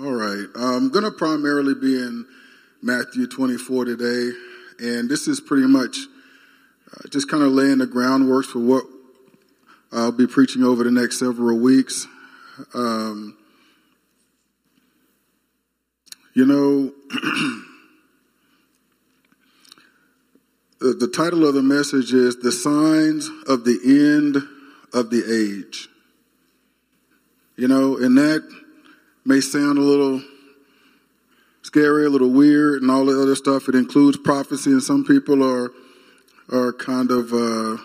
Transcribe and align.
All 0.00 0.12
right. 0.12 0.46
I'm 0.54 0.90
going 0.90 1.04
to 1.04 1.10
primarily 1.10 1.74
be 1.74 1.96
in 1.96 2.24
Matthew 2.80 3.26
24 3.26 3.86
today, 3.86 4.30
and 4.78 5.10
this 5.10 5.26
is 5.26 5.40
pretty 5.40 5.66
much 5.66 5.96
uh, 6.92 7.08
just 7.08 7.28
kind 7.28 7.42
of 7.42 7.50
laying 7.50 7.78
the 7.78 7.86
groundwork 7.86 8.44
for 8.44 8.60
what 8.60 8.84
I'll 9.90 10.12
be 10.12 10.28
preaching 10.28 10.62
over 10.62 10.84
the 10.84 10.92
next 10.92 11.18
several 11.18 11.58
weeks. 11.58 12.06
Um, 12.74 13.36
you 16.32 16.46
know, 16.46 16.92
the, 20.78 20.94
the 20.94 21.08
title 21.08 21.44
of 21.44 21.54
the 21.54 21.62
message 21.62 22.12
is 22.12 22.36
The 22.36 22.52
Signs 22.52 23.28
of 23.48 23.64
the 23.64 23.80
End 23.84 24.36
of 24.94 25.10
the 25.10 25.24
Age. 25.24 25.88
You 27.56 27.66
know, 27.66 27.96
and 27.96 28.16
that 28.16 28.48
may 29.28 29.42
sound 29.42 29.76
a 29.76 29.82
little 29.82 30.22
scary, 31.60 32.06
a 32.06 32.08
little 32.08 32.30
weird, 32.30 32.80
and 32.80 32.90
all 32.90 33.04
the 33.04 33.20
other 33.20 33.34
stuff. 33.34 33.68
It 33.68 33.74
includes 33.74 34.16
prophecy, 34.16 34.70
and 34.70 34.82
some 34.82 35.04
people 35.04 35.44
are 35.44 35.70
are 36.50 36.72
kind 36.72 37.10
of 37.10 37.30
uh, 37.34 37.76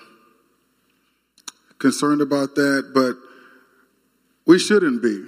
concerned 1.80 2.22
about 2.22 2.56
that, 2.56 2.92
but 2.94 3.18
we 4.48 4.58
shouldn't 4.58 5.04
be. 5.04 5.26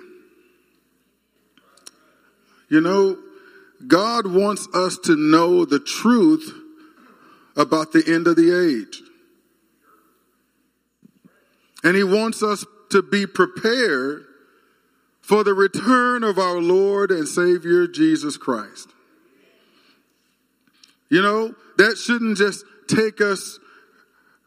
You 2.70 2.80
know, 2.80 3.18
God 3.86 4.26
wants 4.26 4.70
us 4.74 4.98
to 5.00 5.18
know 5.18 5.66
the 5.66 5.82
truth 5.82 6.50
about 7.58 7.92
the 7.92 8.04
end 8.08 8.28
of 8.28 8.38
the 8.38 8.56
age. 8.58 9.02
And 11.84 11.98
He 11.98 12.06
wants 12.06 12.42
us 12.42 12.66
to 12.92 13.02
be 13.02 13.28
prepared 13.28 14.26
for 15.26 15.44
the 15.44 15.56
return 15.56 16.24
of 16.24 16.38
our 16.38 16.62
Lord 16.62 17.10
and 17.10 17.28
Savior 17.28 17.88
Jesus 17.88 18.38
Christ. 18.38 18.90
You 21.10 21.24
know, 21.24 21.56
that 21.80 21.98
shouldn't 21.98 22.38
just 22.38 22.64
take 22.88 23.22
us, 23.22 23.58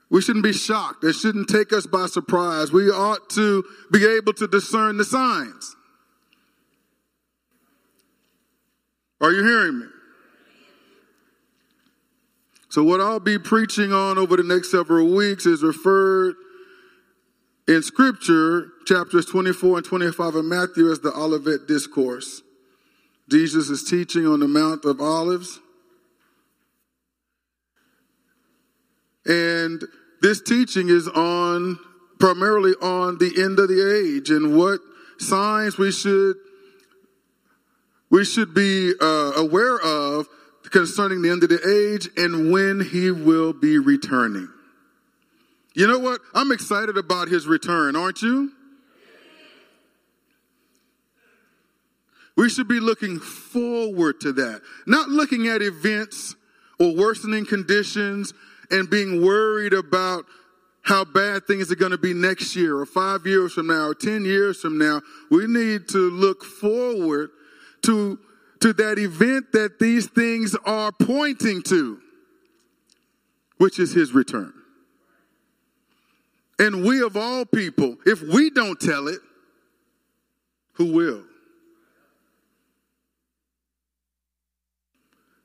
we 0.09 0.23
shouldn't 0.23 0.45
be 0.45 0.53
shocked. 0.53 1.01
That 1.01 1.15
shouldn't 1.15 1.49
take 1.49 1.73
us 1.73 1.85
by 1.85 2.07
surprise. 2.07 2.71
We 2.71 2.91
ought 2.91 3.29
to 3.31 3.65
be 3.91 4.07
able 4.07 4.35
to 4.35 4.47
discern 4.47 4.99
the 4.99 5.05
signs. 5.05 5.75
Are 9.21 9.33
you 9.33 9.43
hearing 9.43 9.81
me? 9.81 9.87
So, 12.69 12.85
what 12.85 13.01
I'll 13.01 13.19
be 13.19 13.37
preaching 13.37 13.93
on 13.93 14.17
over 14.17 14.37
the 14.37 14.45
next 14.45 14.71
several 14.71 15.13
weeks 15.13 15.45
is 15.45 15.65
referred 15.65 16.37
in 17.67 17.83
Scripture, 17.83 18.69
chapters 18.89 19.27
24 19.27 19.79
and 19.79 19.87
25 19.87 20.35
of 20.35 20.45
Matthew, 20.47 20.91
as 20.91 21.01
the 21.01 21.13
Olivet 21.13 21.69
Discourse. 21.69 22.41
Jesus 23.29 23.69
is 23.69 23.85
teaching 23.85 24.27
on 24.27 24.41
the 24.41 24.49
Mount 24.49 24.87
of 24.87 24.99
Olives. 25.03 25.61
And 29.27 29.85
this 30.23 30.41
teaching 30.41 30.89
is 30.89 31.07
on 31.07 31.79
primarily 32.19 32.73
on 32.81 33.19
the 33.19 33.43
end 33.43 33.59
of 33.59 33.69
the 33.69 34.17
age 34.17 34.31
and 34.31 34.57
what 34.57 34.81
signs 35.19 35.77
we 35.77 35.93
should 35.93 36.37
we 38.11 38.25
should 38.25 38.55
be 38.55 38.95
uh, 38.99 39.33
aware 39.37 39.79
of 39.79 40.27
concerning 40.71 41.21
the 41.21 41.29
end 41.29 41.43
of 41.43 41.51
the 41.51 41.93
age 41.95 42.09
and 42.17 42.51
when 42.51 42.81
he 42.81 43.11
will 43.11 43.53
be 43.53 43.79
returning. 43.79 44.49
You 45.75 45.87
know 45.87 45.99
what? 45.99 46.23
I'm 46.35 46.51
excited 46.51 46.97
about 46.97 47.29
his 47.29 47.47
return, 47.47 47.95
aren't 47.95 48.23
you? 48.23 48.53
We 52.39 52.49
should 52.49 52.69
be 52.69 52.79
looking 52.79 53.19
forward 53.19 54.21
to 54.21 54.33
that, 54.35 54.63
not 54.87 55.09
looking 55.09 55.49
at 55.49 55.61
events 55.61 56.37
or 56.79 56.95
worsening 56.95 57.45
conditions 57.45 58.33
and 58.71 58.89
being 58.89 59.25
worried 59.25 59.73
about 59.73 60.25
how 60.83 61.05
bad 61.05 61.49
things 61.49 61.73
are 61.73 61.75
going 61.75 61.91
to 61.91 61.99
be 61.99 62.15
next 62.15 62.55
year 62.55 62.77
or 62.77 62.87
five 62.87 63.27
years 63.27 63.55
from 63.55 63.67
now 63.67 63.89
or 63.89 63.95
10 63.95 64.25
years 64.25 64.61
from 64.61 64.79
now. 64.79 65.03
We 65.33 65.49
need 65.49 65.89
to 65.89 65.99
look 65.99 66.45
forward 66.45 67.31
to, 67.83 68.21
to 68.61 68.73
that 68.73 69.01
event 69.01 69.51
that 69.53 69.81
these 69.81 70.07
things 70.07 70.55
are 70.65 70.93
pointing 70.93 71.61
to, 71.65 71.99
which 73.57 73.81
is 73.81 73.93
his 73.93 74.13
return. 74.13 74.53
And 76.61 76.85
we 76.85 77.03
of 77.03 77.17
all 77.17 77.45
people, 77.45 77.97
if 78.07 78.23
we 78.23 78.51
don't 78.51 78.81
tell 78.81 79.09
it, 79.09 79.19
who 80.75 80.93
will? 80.93 81.25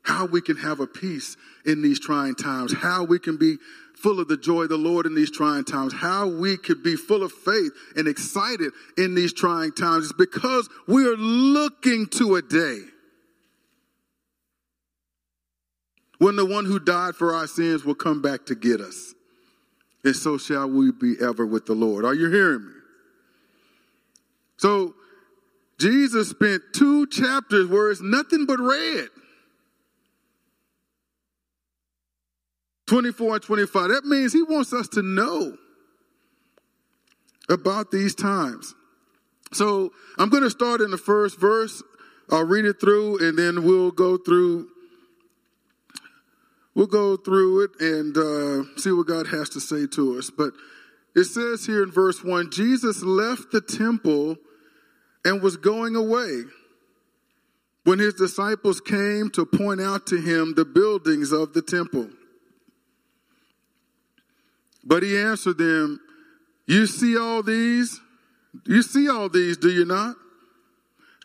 How 0.04 0.26
we 0.26 0.40
can 0.40 0.56
have 0.56 0.80
a 0.80 0.86
peace 0.86 1.36
in 1.66 1.82
these 1.82 1.98
trying 1.98 2.34
times, 2.34 2.72
how 2.72 3.04
we 3.04 3.18
can 3.18 3.36
be 3.36 3.56
full 3.96 4.20
of 4.20 4.28
the 4.28 4.36
joy 4.36 4.62
of 4.62 4.68
the 4.68 4.76
Lord 4.76 5.06
in 5.06 5.14
these 5.14 5.30
trying 5.30 5.64
times, 5.64 5.92
how 5.92 6.28
we 6.28 6.56
could 6.56 6.82
be 6.82 6.94
full 6.94 7.22
of 7.22 7.32
faith 7.32 7.72
and 7.96 8.06
excited 8.06 8.72
in 8.96 9.14
these 9.14 9.32
trying 9.32 9.72
times 9.72 10.06
is 10.06 10.12
because 10.12 10.68
we 10.86 11.06
are 11.06 11.16
looking 11.16 12.06
to 12.08 12.36
a 12.36 12.42
day 12.42 12.80
when 16.18 16.36
the 16.36 16.44
one 16.44 16.64
who 16.64 16.78
died 16.78 17.16
for 17.16 17.34
our 17.34 17.46
sins 17.46 17.84
will 17.84 17.94
come 17.94 18.20
back 18.20 18.46
to 18.46 18.54
get 18.54 18.80
us 18.80 19.14
and 20.04 20.14
so 20.14 20.36
shall 20.36 20.68
we 20.68 20.92
be 20.92 21.16
ever 21.20 21.46
with 21.46 21.66
the 21.66 21.74
Lord. 21.74 22.04
Are 22.04 22.14
you 22.14 22.30
hearing 22.30 22.66
me? 22.66 22.72
So, 24.58 24.94
Jesus 25.78 26.30
spent 26.30 26.62
two 26.72 27.06
chapters 27.06 27.66
where 27.66 27.90
it's 27.90 28.00
nothing 28.00 28.46
but 28.46 28.60
red. 28.60 29.08
24 32.86 33.34
and 33.34 33.42
25. 33.42 33.88
That 33.88 34.04
means 34.04 34.32
he 34.32 34.42
wants 34.42 34.72
us 34.72 34.88
to 34.88 35.02
know 35.02 35.56
about 37.48 37.90
these 37.90 38.14
times. 38.14 38.74
So 39.52 39.92
I'm 40.18 40.28
going 40.28 40.42
to 40.42 40.50
start 40.50 40.80
in 40.80 40.90
the 40.90 40.98
first 40.98 41.40
verse. 41.40 41.82
I'll 42.30 42.44
read 42.44 42.64
it 42.64 42.80
through 42.80 43.26
and 43.26 43.38
then 43.38 43.64
we'll 43.64 43.90
go 43.90 44.16
through 44.16 44.68
We'll 46.74 46.86
go 46.86 47.16
through 47.16 47.64
it 47.64 47.70
and 47.80 48.16
uh, 48.16 48.76
see 48.76 48.90
what 48.90 49.06
God 49.06 49.28
has 49.28 49.48
to 49.50 49.60
say 49.60 49.86
to 49.94 50.18
us. 50.18 50.30
But 50.30 50.54
it 51.14 51.24
says 51.24 51.64
here 51.64 51.82
in 51.82 51.92
verse 51.92 52.24
1 52.24 52.50
Jesus 52.50 53.02
left 53.02 53.52
the 53.52 53.60
temple 53.60 54.36
and 55.24 55.40
was 55.40 55.56
going 55.56 55.94
away 55.94 56.42
when 57.84 57.98
his 57.98 58.14
disciples 58.14 58.80
came 58.80 59.30
to 59.30 59.46
point 59.46 59.80
out 59.80 60.06
to 60.08 60.20
him 60.20 60.54
the 60.56 60.64
buildings 60.64 61.30
of 61.30 61.52
the 61.52 61.62
temple. 61.62 62.08
But 64.84 65.02
he 65.02 65.16
answered 65.16 65.58
them, 65.58 66.00
You 66.66 66.86
see 66.86 67.16
all 67.16 67.42
these? 67.42 68.00
You 68.66 68.82
see 68.82 69.08
all 69.08 69.28
these, 69.28 69.56
do 69.56 69.70
you 69.70 69.84
not? 69.84 70.16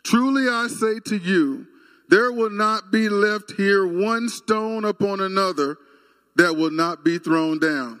Truly 0.02 0.48
I 0.48 0.66
say 0.68 0.98
to 1.06 1.16
you, 1.16 1.66
there 2.08 2.32
will 2.32 2.50
not 2.50 2.90
be 2.90 3.08
left 3.08 3.52
here 3.52 3.86
one 3.86 4.28
stone 4.28 4.84
upon 4.84 5.20
another 5.20 5.76
that 6.36 6.56
will 6.56 6.70
not 6.70 7.04
be 7.04 7.18
thrown 7.18 7.58
down, 7.58 8.00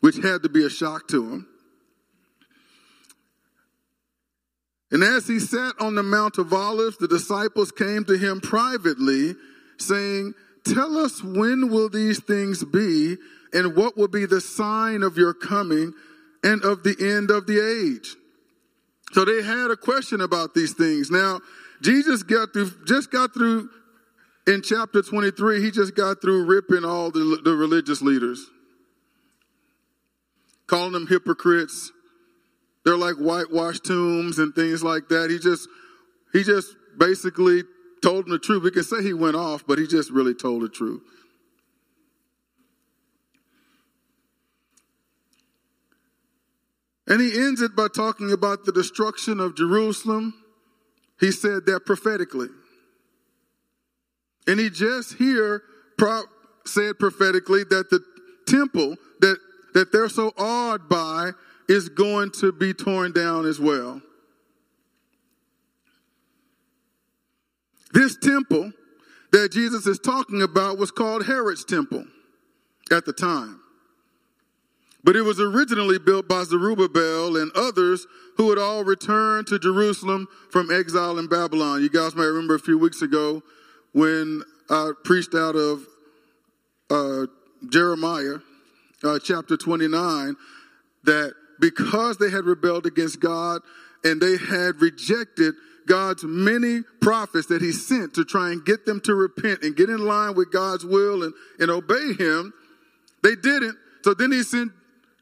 which 0.00 0.16
had 0.16 0.42
to 0.42 0.48
be 0.48 0.64
a 0.64 0.70
shock 0.70 1.08
to 1.08 1.28
him. 1.28 1.46
And 4.92 5.02
as 5.02 5.26
he 5.26 5.40
sat 5.40 5.72
on 5.80 5.96
the 5.96 6.04
Mount 6.04 6.38
of 6.38 6.52
Olives, 6.52 6.98
the 6.98 7.08
disciples 7.08 7.72
came 7.72 8.04
to 8.04 8.16
him 8.16 8.40
privately, 8.40 9.34
saying, 9.76 10.34
Tell 10.64 10.96
us 10.96 11.22
when 11.22 11.68
will 11.68 11.88
these 11.88 12.22
things 12.22 12.62
be, 12.62 13.16
and 13.54 13.76
what 13.76 13.96
will 13.96 14.08
be 14.08 14.26
the 14.26 14.40
sign 14.40 15.02
of 15.02 15.16
your 15.16 15.32
coming 15.32 15.94
and 16.42 16.62
of 16.64 16.82
the 16.82 16.96
end 17.00 17.30
of 17.30 17.46
the 17.46 17.60
age? 17.60 18.16
So 19.12 19.24
they 19.24 19.42
had 19.42 19.70
a 19.70 19.76
question 19.76 20.20
about 20.20 20.54
these 20.54 20.74
things. 20.74 21.10
Now, 21.10 21.40
Jesus 21.80 22.22
got 22.22 22.52
through, 22.52 22.72
just 22.86 23.12
got 23.12 23.32
through 23.32 23.70
in 24.46 24.60
chapter 24.60 25.00
23, 25.00 25.62
he 25.62 25.70
just 25.70 25.94
got 25.94 26.20
through 26.20 26.44
ripping 26.44 26.84
all 26.84 27.10
the, 27.10 27.40
the 27.42 27.54
religious 27.54 28.02
leaders, 28.02 28.44
calling 30.66 30.92
them 30.92 31.06
hypocrites. 31.06 31.92
They're 32.84 32.96
like 32.96 33.14
whitewashed 33.14 33.84
tombs 33.84 34.38
and 34.38 34.54
things 34.54 34.82
like 34.82 35.08
that. 35.08 35.30
He 35.30 35.38
just, 35.38 35.66
he 36.32 36.42
just 36.42 36.76
basically 36.98 37.62
told 38.02 38.26
them 38.26 38.32
the 38.32 38.38
truth. 38.38 38.62
We 38.62 38.70
can 38.70 38.82
say 38.82 39.02
he 39.02 39.14
went 39.14 39.36
off, 39.36 39.64
but 39.66 39.78
he 39.78 39.86
just 39.86 40.10
really 40.10 40.34
told 40.34 40.62
the 40.62 40.68
truth. 40.68 41.00
And 47.06 47.20
he 47.20 47.38
ends 47.38 47.60
it 47.60 47.76
by 47.76 47.88
talking 47.88 48.32
about 48.32 48.64
the 48.64 48.72
destruction 48.72 49.40
of 49.40 49.56
Jerusalem 49.56 50.34
he 51.20 51.30
said 51.30 51.66
that 51.66 51.86
prophetically. 51.86 52.48
And 54.46 54.60
he 54.60 54.70
just 54.70 55.14
here 55.14 55.62
pro- 55.96 56.24
said 56.66 56.98
prophetically 56.98 57.64
that 57.64 57.90
the 57.90 58.00
temple 58.46 58.96
that, 59.20 59.38
that 59.74 59.92
they're 59.92 60.08
so 60.08 60.32
awed 60.36 60.88
by 60.88 61.30
is 61.68 61.88
going 61.88 62.30
to 62.32 62.52
be 62.52 62.74
torn 62.74 63.12
down 63.12 63.46
as 63.46 63.58
well. 63.58 64.02
This 67.92 68.16
temple 68.16 68.72
that 69.32 69.52
Jesus 69.52 69.86
is 69.86 69.98
talking 69.98 70.42
about 70.42 70.78
was 70.78 70.90
called 70.90 71.24
Herod's 71.24 71.64
temple 71.64 72.04
at 72.90 73.06
the 73.06 73.12
time. 73.12 73.60
But 75.04 75.16
it 75.16 75.22
was 75.22 75.38
originally 75.38 75.98
built 75.98 76.26
by 76.26 76.44
Zerubbabel 76.44 77.36
and 77.36 77.52
others 77.54 78.06
who 78.38 78.48
had 78.48 78.58
all 78.58 78.84
returned 78.84 79.46
to 79.48 79.58
Jerusalem 79.58 80.26
from 80.50 80.70
exile 80.70 81.18
in 81.18 81.26
Babylon. 81.26 81.82
You 81.82 81.90
guys 81.90 82.16
may 82.16 82.24
remember 82.24 82.54
a 82.54 82.58
few 82.58 82.78
weeks 82.78 83.02
ago 83.02 83.42
when 83.92 84.42
I 84.70 84.92
preached 85.04 85.34
out 85.34 85.56
of 85.56 85.86
uh, 86.90 87.26
Jeremiah 87.68 88.38
uh, 89.02 89.18
chapter 89.22 89.58
29 89.58 90.36
that 91.04 91.34
because 91.60 92.16
they 92.16 92.30
had 92.30 92.44
rebelled 92.44 92.86
against 92.86 93.20
God 93.20 93.60
and 94.02 94.20
they 94.20 94.38
had 94.38 94.80
rejected 94.80 95.54
God's 95.86 96.24
many 96.24 96.80
prophets 97.02 97.48
that 97.48 97.60
he 97.60 97.72
sent 97.72 98.14
to 98.14 98.24
try 98.24 98.50
and 98.50 98.64
get 98.64 98.86
them 98.86 99.00
to 99.02 99.14
repent 99.14 99.62
and 99.62 99.76
get 99.76 99.90
in 99.90 100.06
line 100.06 100.34
with 100.34 100.50
God's 100.50 100.84
will 100.84 101.22
and, 101.22 101.34
and 101.58 101.70
obey 101.70 102.14
him, 102.14 102.54
they 103.22 103.36
didn't. 103.36 103.76
So 104.02 104.14
then 104.14 104.32
he 104.32 104.42
sent 104.42 104.72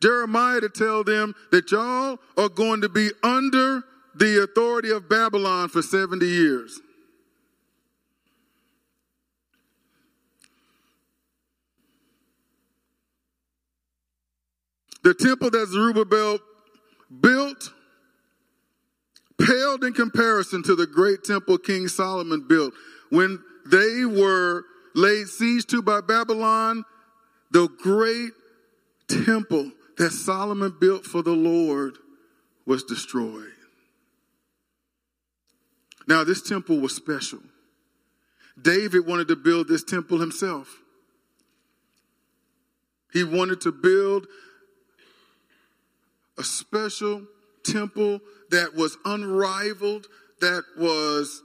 Jeremiah 0.03 0.61
to 0.61 0.69
tell 0.69 1.05
them 1.05 1.35
that 1.53 1.71
y'all 1.71 2.19
are 2.37 2.49
going 2.49 2.81
to 2.81 2.89
be 2.89 3.11
under 3.23 3.85
the 4.17 4.43
authority 4.43 4.91
of 4.91 5.09
Babylon 5.09 5.69
for 5.69 5.81
70 5.81 6.27
years. 6.27 6.81
The 15.05 15.15
temple 15.15 15.51
that 15.51 15.67
Zerubbabel 15.69 16.39
built 17.21 17.73
paled 19.39 19.85
in 19.85 19.93
comparison 19.93 20.63
to 20.65 20.75
the 20.75 20.87
great 20.87 21.25
temple 21.25 21.59
King 21.59 21.89
Solomon 21.89 22.47
built. 22.49 22.75
When 23.11 23.43
they 23.71 24.05
were 24.05 24.65
laid 24.95 25.29
siege 25.29 25.67
to 25.67 25.83
by 25.83 26.01
Babylon, 26.01 26.85
the 27.51 27.69
great 27.69 28.31
temple 29.09 29.73
that 30.03 30.11
Solomon 30.11 30.75
built 30.81 31.05
for 31.05 31.23
the 31.23 31.31
Lord 31.31 31.97
was 32.67 32.83
destroyed. 32.83 33.53
Now, 36.09 36.25
this 36.25 36.43
temple 36.43 36.81
was 36.81 36.93
special. 36.93 37.39
David 38.61 39.07
wanted 39.07 39.29
to 39.29 39.37
build 39.37 39.69
this 39.69 39.85
temple 39.85 40.19
himself. 40.19 40.81
He 43.13 43.23
wanted 43.23 43.61
to 43.61 43.71
build 43.71 44.27
a 46.37 46.43
special 46.43 47.23
temple 47.63 48.19
that 48.51 48.75
was 48.75 48.99
unrivaled, 49.05 50.09
that 50.41 50.65
was 50.77 51.45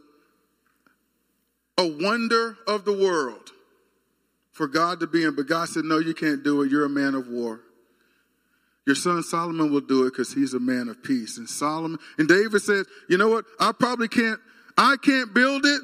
a 1.77 1.85
wonder 1.85 2.57
of 2.65 2.85
the 2.85 2.93
world 2.93 3.51
for 4.51 4.67
God 4.67 4.99
to 5.01 5.05
be 5.05 5.23
in. 5.23 5.35
But 5.35 5.45
God 5.45 5.69
said, 5.69 5.83
No, 5.83 5.99
you 5.99 6.15
can't 6.15 6.43
do 6.43 6.63
it. 6.63 6.71
You're 6.71 6.85
a 6.85 6.89
man 6.89 7.13
of 7.13 7.27
war. 7.27 7.61
Your 8.87 8.95
son 8.95 9.21
Solomon 9.21 9.69
will 9.69 9.81
do 9.81 10.07
it 10.07 10.11
because 10.13 10.33
he's 10.33 10.53
a 10.53 10.61
man 10.61 10.87
of 10.87 11.03
peace. 11.03 11.37
And 11.37 11.49
Solomon 11.49 11.99
and 12.17 12.25
David 12.25 12.61
said, 12.61 12.85
You 13.09 13.17
know 13.17 13.27
what? 13.27 13.43
I 13.59 13.73
probably 13.73 14.07
can't, 14.07 14.39
I 14.77 14.95
can't 14.95 15.33
build 15.33 15.65
it, 15.65 15.81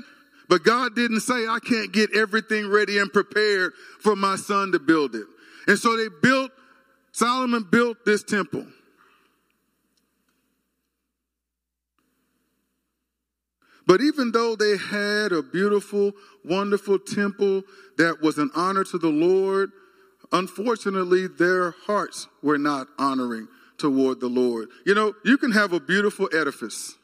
but 0.48 0.64
God 0.64 0.96
didn't 0.96 1.20
say 1.20 1.46
I 1.46 1.60
can't 1.60 1.92
get 1.92 2.16
everything 2.16 2.70
ready 2.70 3.00
and 3.00 3.12
prepared 3.12 3.74
for 4.00 4.16
my 4.16 4.38
son 4.38 4.72
to 4.72 4.80
build 4.80 5.16
it. 5.16 5.26
And 5.68 5.78
so 5.78 5.98
they 5.98 6.08
built, 6.22 6.52
Solomon 7.12 7.68
built 7.70 7.98
this 8.06 8.24
temple. 8.24 8.66
But 13.86 14.00
even 14.00 14.32
though 14.32 14.56
they 14.56 14.78
had 14.78 15.34
a 15.34 15.44
beautiful, 15.44 16.14
wonderful 16.46 17.00
temple 17.00 17.64
that 17.98 18.22
was 18.22 18.38
an 18.38 18.50
honor 18.56 18.86
to 18.86 18.98
the 18.98 19.10
Lord, 19.10 19.72
unfortunately, 20.34 21.28
their 21.28 21.72
hearts 21.86 22.28
were 22.42 22.58
not 22.58 22.88
honoring 23.00 23.48
toward 23.78 24.20
the 24.20 24.28
Lord. 24.28 24.70
You 24.86 24.96
know, 24.96 25.14
you 25.24 25.38
can 25.38 25.52
have 25.52 25.72
a 25.72 25.80
beautiful 25.80 26.30
edifice. 26.36 26.98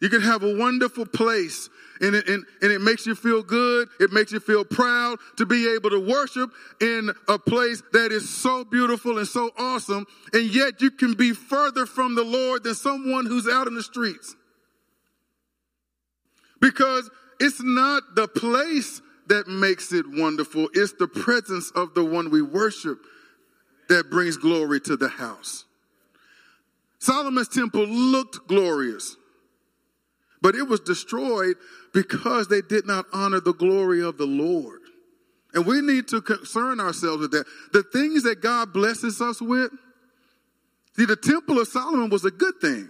You 0.00 0.08
can 0.08 0.22
have 0.22 0.42
a 0.42 0.56
wonderful 0.56 1.04
place 1.04 1.68
and 2.00 2.14
it, 2.14 2.26
and, 2.28 2.44
and 2.62 2.72
it 2.72 2.80
makes 2.80 3.06
you 3.06 3.14
feel 3.14 3.42
good. 3.42 3.88
It 4.00 4.12
makes 4.12 4.32
you 4.32 4.40
feel 4.40 4.64
proud 4.64 5.18
to 5.36 5.44
be 5.44 5.74
able 5.74 5.90
to 5.90 6.00
worship 6.00 6.50
in 6.80 7.10
a 7.28 7.38
place 7.38 7.82
that 7.92 8.10
is 8.10 8.28
so 8.28 8.64
beautiful 8.64 9.18
and 9.18 9.28
so 9.28 9.50
awesome. 9.58 10.06
And 10.32 10.44
yet 10.44 10.80
you 10.80 10.90
can 10.90 11.12
be 11.12 11.32
further 11.32 11.84
from 11.84 12.14
the 12.14 12.24
Lord 12.24 12.64
than 12.64 12.74
someone 12.74 13.26
who's 13.26 13.46
out 13.46 13.66
in 13.66 13.74
the 13.74 13.82
streets. 13.82 14.34
Because 16.60 17.10
it's 17.38 17.62
not 17.62 18.02
the 18.14 18.28
place 18.28 19.02
that 19.30 19.46
makes 19.46 19.92
it 19.92 20.04
wonderful, 20.08 20.68
it's 20.74 20.92
the 20.94 21.06
presence 21.06 21.70
of 21.76 21.94
the 21.94 22.04
one 22.04 22.30
we 22.30 22.42
worship 22.42 22.98
that 23.88 24.10
brings 24.10 24.36
glory 24.36 24.80
to 24.80 24.96
the 24.96 25.08
house. 25.08 25.64
Solomon's 26.98 27.48
temple 27.48 27.86
looked 27.86 28.48
glorious, 28.48 29.16
but 30.42 30.56
it 30.56 30.64
was 30.64 30.80
destroyed 30.80 31.56
because 31.94 32.48
they 32.48 32.60
did 32.60 32.86
not 32.86 33.06
honor 33.12 33.40
the 33.40 33.54
glory 33.54 34.02
of 34.02 34.18
the 34.18 34.26
Lord. 34.26 34.80
And 35.54 35.64
we 35.64 35.80
need 35.80 36.08
to 36.08 36.20
concern 36.20 36.80
ourselves 36.80 37.20
with 37.22 37.30
that. 37.30 37.46
The 37.72 37.84
things 37.84 38.24
that 38.24 38.40
God 38.40 38.72
blesses 38.72 39.20
us 39.20 39.40
with, 39.40 39.70
see, 40.96 41.04
the 41.04 41.16
temple 41.16 41.60
of 41.60 41.68
Solomon 41.68 42.10
was 42.10 42.24
a 42.24 42.30
good 42.32 42.60
thing. 42.60 42.88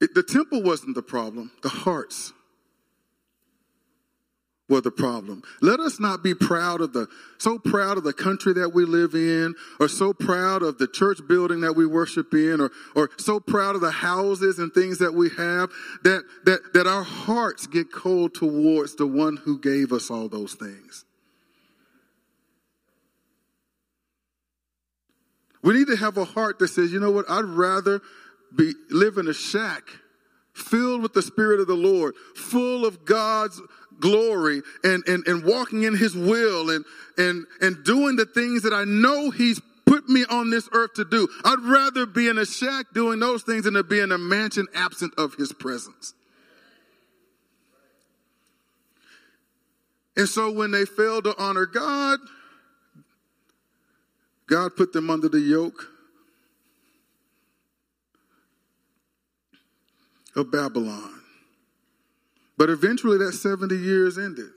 It, 0.00 0.14
the 0.14 0.22
temple 0.22 0.62
wasn't 0.62 0.94
the 0.94 1.02
problem, 1.02 1.50
the 1.62 1.68
hearts 1.68 2.32
were 4.68 4.80
the 4.80 4.90
problem. 4.90 5.42
Let 5.62 5.80
us 5.80 5.98
not 5.98 6.22
be 6.22 6.34
proud 6.34 6.80
of 6.80 6.92
the, 6.92 7.08
so 7.38 7.58
proud 7.58 7.96
of 7.96 8.04
the 8.04 8.12
country 8.12 8.52
that 8.54 8.70
we 8.74 8.84
live 8.84 9.14
in, 9.14 9.54
or 9.80 9.88
so 9.88 10.12
proud 10.12 10.62
of 10.62 10.78
the 10.78 10.86
church 10.86 11.20
building 11.26 11.62
that 11.62 11.72
we 11.72 11.86
worship 11.86 12.34
in, 12.34 12.60
or, 12.60 12.70
or 12.94 13.10
so 13.16 13.40
proud 13.40 13.74
of 13.76 13.80
the 13.80 13.90
houses 13.90 14.58
and 14.58 14.72
things 14.72 14.98
that 14.98 15.14
we 15.14 15.30
have, 15.30 15.70
that, 16.04 16.22
that, 16.44 16.74
that 16.74 16.86
our 16.86 17.02
hearts 17.02 17.66
get 17.66 17.90
cold 17.90 18.34
towards 18.34 18.96
the 18.96 19.06
one 19.06 19.38
who 19.38 19.58
gave 19.58 19.92
us 19.92 20.10
all 20.10 20.28
those 20.28 20.54
things. 20.54 21.04
We 25.62 25.74
need 25.74 25.88
to 25.88 25.96
have 25.96 26.16
a 26.18 26.24
heart 26.24 26.58
that 26.60 26.68
says, 26.68 26.92
you 26.92 27.00
know 27.00 27.10
what, 27.10 27.28
I'd 27.28 27.44
rather 27.44 28.00
be 28.56 28.72
live 28.90 29.18
in 29.18 29.28
a 29.28 29.34
shack 29.34 29.82
filled 30.52 31.02
with 31.02 31.12
the 31.12 31.22
spirit 31.22 31.60
of 31.60 31.66
the 31.66 31.74
lord 31.74 32.14
full 32.34 32.84
of 32.84 33.04
god's 33.04 33.60
glory 34.00 34.62
and, 34.84 35.02
and, 35.08 35.26
and 35.26 35.44
walking 35.44 35.82
in 35.82 35.96
his 35.96 36.14
will 36.14 36.70
and, 36.70 36.84
and, 37.16 37.44
and 37.60 37.84
doing 37.84 38.16
the 38.16 38.26
things 38.26 38.62
that 38.62 38.72
i 38.72 38.84
know 38.84 39.30
he's 39.30 39.60
put 39.88 40.08
me 40.08 40.24
on 40.28 40.50
this 40.50 40.68
earth 40.72 40.94
to 40.94 41.04
do. 41.04 41.28
I'd 41.44 41.60
rather 41.60 42.04
be 42.04 42.28
in 42.28 42.36
a 42.36 42.44
shack 42.44 42.86
doing 42.92 43.20
those 43.20 43.42
things 43.42 43.64
than 43.64 43.74
to 43.74 43.82
be 43.82 44.00
in 44.00 44.12
a 44.12 44.18
mansion 44.18 44.66
absent 44.74 45.14
of 45.16 45.34
his 45.34 45.52
presence. 45.52 46.12
And 50.16 50.28
so 50.28 50.52
when 50.52 50.72
they 50.72 50.84
failed 50.84 51.24
to 51.24 51.34
honor 51.38 51.64
god 51.64 52.18
god 54.48 54.74
put 54.76 54.92
them 54.92 55.10
under 55.10 55.28
the 55.28 55.38
yoke 55.38 55.86
of 60.38 60.50
Babylon. 60.50 61.20
But 62.56 62.70
eventually 62.70 63.18
that 63.18 63.32
70 63.32 63.76
years 63.76 64.18
ended. 64.18 64.50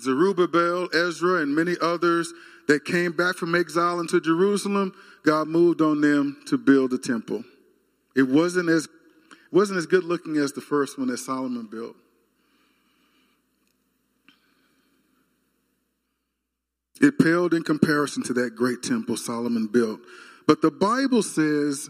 Zerubbabel, 0.00 0.88
Ezra, 0.92 1.40
and 1.40 1.54
many 1.54 1.76
others 1.80 2.32
that 2.66 2.84
came 2.84 3.12
back 3.12 3.36
from 3.36 3.54
exile 3.54 4.00
into 4.00 4.20
Jerusalem, 4.20 4.92
God 5.24 5.48
moved 5.48 5.80
on 5.80 6.00
them 6.00 6.42
to 6.46 6.58
build 6.58 6.92
a 6.92 6.98
temple. 6.98 7.44
It 8.16 8.28
wasn't 8.28 8.68
as 8.68 8.88
wasn't 9.52 9.78
as 9.78 9.86
good 9.86 10.02
looking 10.02 10.36
as 10.36 10.52
the 10.52 10.60
first 10.60 10.98
one 10.98 11.06
that 11.06 11.18
Solomon 11.18 11.68
built. 11.70 11.94
It 17.00 17.18
paled 17.20 17.54
in 17.54 17.62
comparison 17.62 18.24
to 18.24 18.32
that 18.32 18.56
great 18.56 18.82
temple 18.82 19.16
Solomon 19.16 19.68
built. 19.68 20.00
But 20.48 20.60
the 20.60 20.72
Bible 20.72 21.22
says 21.22 21.88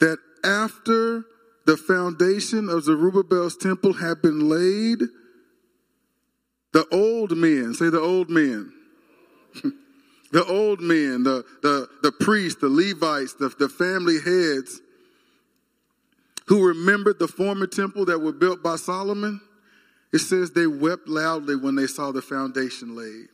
that 0.00 0.18
after 0.44 1.24
the 1.66 1.76
foundation 1.76 2.68
of 2.68 2.84
Zerubbabel's 2.84 3.56
temple 3.56 3.92
had 3.92 4.22
been 4.22 4.48
laid, 4.48 5.00
the 6.72 6.86
old 6.90 7.36
men, 7.36 7.74
say 7.74 7.90
the 7.90 8.00
old 8.00 8.30
men, 8.30 8.72
the 10.32 10.44
old 10.44 10.80
men, 10.80 11.22
the, 11.24 11.44
the, 11.62 11.88
the 12.02 12.12
priests, 12.12 12.60
the 12.60 12.68
Levites, 12.68 13.34
the, 13.34 13.48
the 13.48 13.68
family 13.68 14.18
heads, 14.20 14.80
who 16.46 16.66
remembered 16.66 17.18
the 17.18 17.28
former 17.28 17.66
temple 17.66 18.04
that 18.06 18.18
were 18.18 18.32
built 18.32 18.62
by 18.62 18.76
Solomon, 18.76 19.40
it 20.12 20.18
says 20.18 20.50
they 20.50 20.66
wept 20.66 21.06
loudly 21.06 21.54
when 21.54 21.76
they 21.76 21.86
saw 21.86 22.10
the 22.10 22.22
foundation 22.22 22.96
laid. 22.96 23.28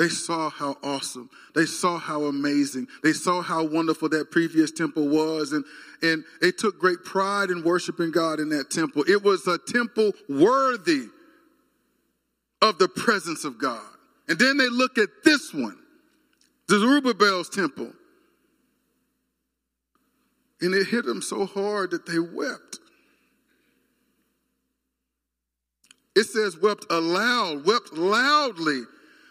They 0.00 0.08
saw 0.08 0.48
how 0.48 0.78
awesome. 0.82 1.28
They 1.54 1.66
saw 1.66 1.98
how 1.98 2.24
amazing. 2.24 2.86
They 3.02 3.12
saw 3.12 3.42
how 3.42 3.64
wonderful 3.64 4.08
that 4.08 4.30
previous 4.30 4.70
temple 4.70 5.06
was. 5.06 5.52
And, 5.52 5.62
and 6.00 6.24
they 6.40 6.52
took 6.52 6.78
great 6.78 7.04
pride 7.04 7.50
in 7.50 7.62
worshiping 7.62 8.10
God 8.10 8.40
in 8.40 8.48
that 8.48 8.70
temple. 8.70 9.04
It 9.06 9.22
was 9.22 9.46
a 9.46 9.58
temple 9.58 10.12
worthy 10.26 11.02
of 12.62 12.78
the 12.78 12.88
presence 12.88 13.44
of 13.44 13.60
God. 13.60 13.84
And 14.26 14.38
then 14.38 14.56
they 14.56 14.70
look 14.70 14.96
at 14.96 15.10
this 15.22 15.52
one, 15.52 15.76
Zerubbabel's 16.70 17.50
temple. 17.50 17.92
And 20.62 20.74
it 20.74 20.86
hit 20.86 21.04
them 21.04 21.20
so 21.20 21.44
hard 21.44 21.90
that 21.90 22.06
they 22.06 22.18
wept. 22.18 22.78
It 26.16 26.24
says, 26.24 26.56
wept 26.56 26.86
aloud, 26.88 27.66
wept 27.66 27.92
loudly 27.92 28.84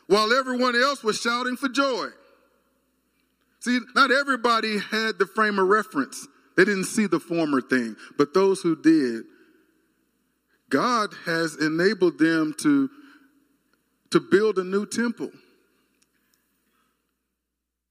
while 0.10 0.34
everyone 0.34 0.76
else 0.76 1.04
was 1.04 1.22
shouting 1.22 1.56
for 1.56 1.70
joy. 1.70 2.08
See, 3.60 3.80
not 3.96 4.12
everybody 4.12 4.80
had 4.80 5.20
the 5.20 5.28
frame 5.28 5.60
of 5.60 5.68
reference. 5.68 6.28
They 6.58 6.66
didn't 6.66 6.86
see 6.86 7.06
the 7.06 7.20
former 7.20 7.62
thing, 7.62 7.96
but 8.18 8.34
those 8.34 8.62
who 8.62 8.76
did, 8.76 9.26
God 10.70 11.14
has 11.28 11.56
enabled 11.58 12.18
them 12.18 12.56
to, 12.62 12.90
to 14.10 14.20
build 14.20 14.58
a 14.58 14.64
new 14.64 14.88
temple. 14.88 15.30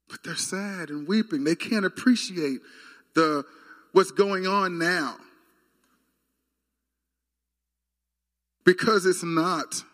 But 0.09 0.25
they're 0.25 0.35
sad 0.35 0.91
and 0.91 1.07
weeping. 1.07 1.45
They 1.45 1.55
can't 1.55 1.85
appreciate 1.85 2.59
the, 3.15 3.45
what's 3.93 4.11
going 4.11 4.49
on 4.49 4.79
now. 4.79 5.15
Because 8.65 9.07
it's 9.07 9.23
not 9.23 9.85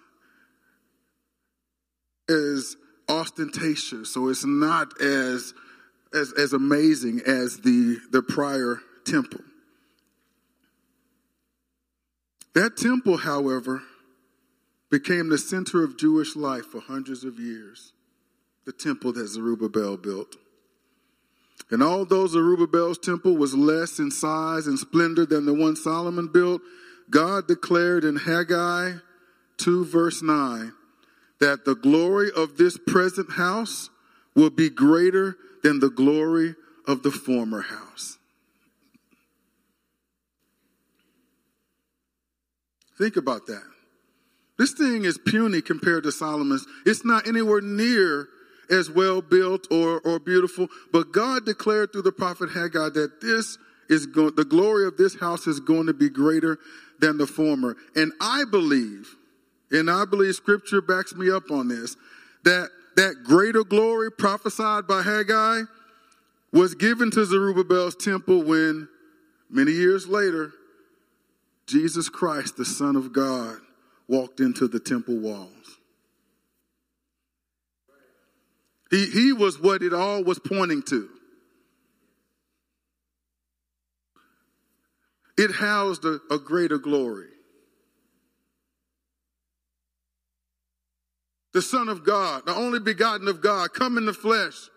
as 2.28 2.76
ostentatious, 3.08 4.12
so 4.12 4.28
it's 4.28 4.44
not 4.44 5.00
as 5.00 5.54
as, 6.14 6.32
as 6.32 6.52
amazing 6.52 7.20
as 7.26 7.58
the, 7.58 7.98
the 8.10 8.22
prior 8.22 8.80
temple. 9.04 9.40
That 12.54 12.76
temple, 12.76 13.16
however, 13.16 13.82
became 14.90 15.28
the 15.28 15.38
center 15.38 15.82
of 15.82 15.98
Jewish 15.98 16.36
life 16.36 16.66
for 16.66 16.80
hundreds 16.80 17.24
of 17.24 17.40
years. 17.40 17.92
The 18.64 18.72
temple 18.72 19.12
that 19.14 19.26
Zerubbabel 19.26 19.96
built. 19.96 20.36
And 21.70 21.82
although 21.82 22.26
Zerubbabel's 22.26 22.98
temple 22.98 23.36
was 23.36 23.54
less 23.54 23.98
in 23.98 24.10
size 24.10 24.66
and 24.66 24.78
splendor 24.78 25.26
than 25.26 25.46
the 25.46 25.54
one 25.54 25.76
Solomon 25.76 26.28
built, 26.28 26.62
God 27.10 27.48
declared 27.48 28.04
in 28.04 28.16
Haggai 28.16 28.92
2, 29.58 29.84
verse 29.84 30.22
9, 30.22 30.72
that 31.44 31.66
the 31.66 31.74
glory 31.74 32.30
of 32.34 32.56
this 32.56 32.78
present 32.86 33.32
house 33.32 33.90
will 34.34 34.48
be 34.48 34.70
greater 34.70 35.36
than 35.62 35.78
the 35.78 35.90
glory 35.90 36.54
of 36.88 37.02
the 37.02 37.10
former 37.10 37.60
house. 37.60 38.16
Think 42.96 43.16
about 43.16 43.46
that. 43.46 43.62
This 44.56 44.72
thing 44.72 45.04
is 45.04 45.18
puny 45.18 45.60
compared 45.60 46.04
to 46.04 46.12
Solomon's. 46.12 46.66
It's 46.86 47.04
not 47.04 47.28
anywhere 47.28 47.60
near 47.60 48.28
as 48.70 48.88
well 48.88 49.20
built 49.20 49.70
or, 49.70 50.00
or 50.00 50.18
beautiful, 50.18 50.68
but 50.92 51.12
God 51.12 51.44
declared 51.44 51.92
through 51.92 52.02
the 52.02 52.12
prophet 52.12 52.52
Haggai 52.52 52.88
that 52.88 53.20
this 53.20 53.58
is 53.90 54.06
going, 54.06 54.34
the 54.34 54.46
glory 54.46 54.86
of 54.86 54.96
this 54.96 55.20
house 55.20 55.46
is 55.46 55.60
going 55.60 55.88
to 55.88 55.92
be 55.92 56.08
greater 56.08 56.58
than 57.00 57.18
the 57.18 57.26
former. 57.26 57.76
And 57.94 58.12
I 58.18 58.44
believe 58.50 59.14
and 59.74 59.90
I 59.90 60.04
believe 60.04 60.34
scripture 60.34 60.80
backs 60.80 61.14
me 61.14 61.30
up 61.30 61.50
on 61.50 61.68
this, 61.68 61.96
that 62.44 62.70
that 62.96 63.24
greater 63.24 63.64
glory 63.64 64.10
prophesied 64.10 64.86
by 64.86 65.02
Haggai 65.02 65.62
was 66.52 66.74
given 66.74 67.10
to 67.10 67.24
Zerubbabel's 67.24 67.96
temple 67.96 68.44
when 68.44 68.88
many 69.50 69.72
years 69.72 70.06
later, 70.06 70.52
Jesus 71.66 72.08
Christ, 72.08 72.56
the 72.56 72.64
Son 72.64 72.94
of 72.94 73.12
God, 73.12 73.58
walked 74.06 74.38
into 74.38 74.68
the 74.68 74.78
temple 74.78 75.16
walls. 75.16 75.50
He, 78.90 79.06
he 79.06 79.32
was 79.32 79.60
what 79.60 79.82
it 79.82 79.92
all 79.92 80.22
was 80.22 80.38
pointing 80.38 80.82
to. 80.82 81.08
It 85.36 85.50
housed 85.50 86.04
a, 86.04 86.20
a 86.30 86.38
greater 86.38 86.78
glory. 86.78 87.33
The 91.54 91.62
Son 91.62 91.88
of 91.88 92.04
God, 92.04 92.44
the 92.44 92.54
only 92.54 92.80
begotten 92.80 93.28
of 93.28 93.40
God, 93.40 93.72
come 93.72 93.96
in 93.96 94.04
the 94.04 94.12
flesh. 94.12 94.68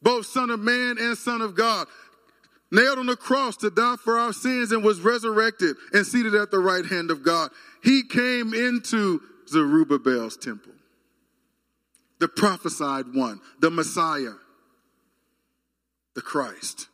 Both 0.00 0.26
Son 0.26 0.50
of 0.50 0.60
Man 0.60 0.96
and 0.98 1.18
Son 1.18 1.42
of 1.42 1.56
God, 1.56 1.88
nailed 2.70 3.00
on 3.00 3.06
the 3.06 3.16
cross 3.16 3.56
to 3.58 3.70
die 3.70 3.96
for 4.02 4.18
our 4.18 4.32
sins 4.32 4.70
and 4.70 4.84
was 4.84 5.00
resurrected 5.00 5.76
and 5.92 6.06
seated 6.06 6.34
at 6.34 6.52
the 6.52 6.60
right 6.60 6.86
hand 6.86 7.10
of 7.10 7.24
God. 7.24 7.50
He 7.82 8.04
came 8.04 8.54
into 8.54 9.20
Zerubbabel's 9.48 10.36
temple, 10.36 10.72
the 12.20 12.28
prophesied 12.28 13.06
one, 13.12 13.40
the 13.60 13.70
Messiah, 13.70 14.34
the 16.14 16.22
Christ. 16.22 16.86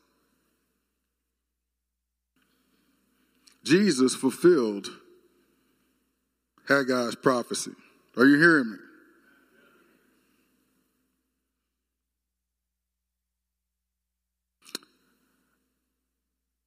Jesus 3.62 4.14
fulfilled 4.14 4.88
Haggai's 6.66 7.14
prophecy. 7.14 7.72
Are 8.16 8.26
you 8.26 8.38
hearing 8.38 8.70
me? 8.70 8.76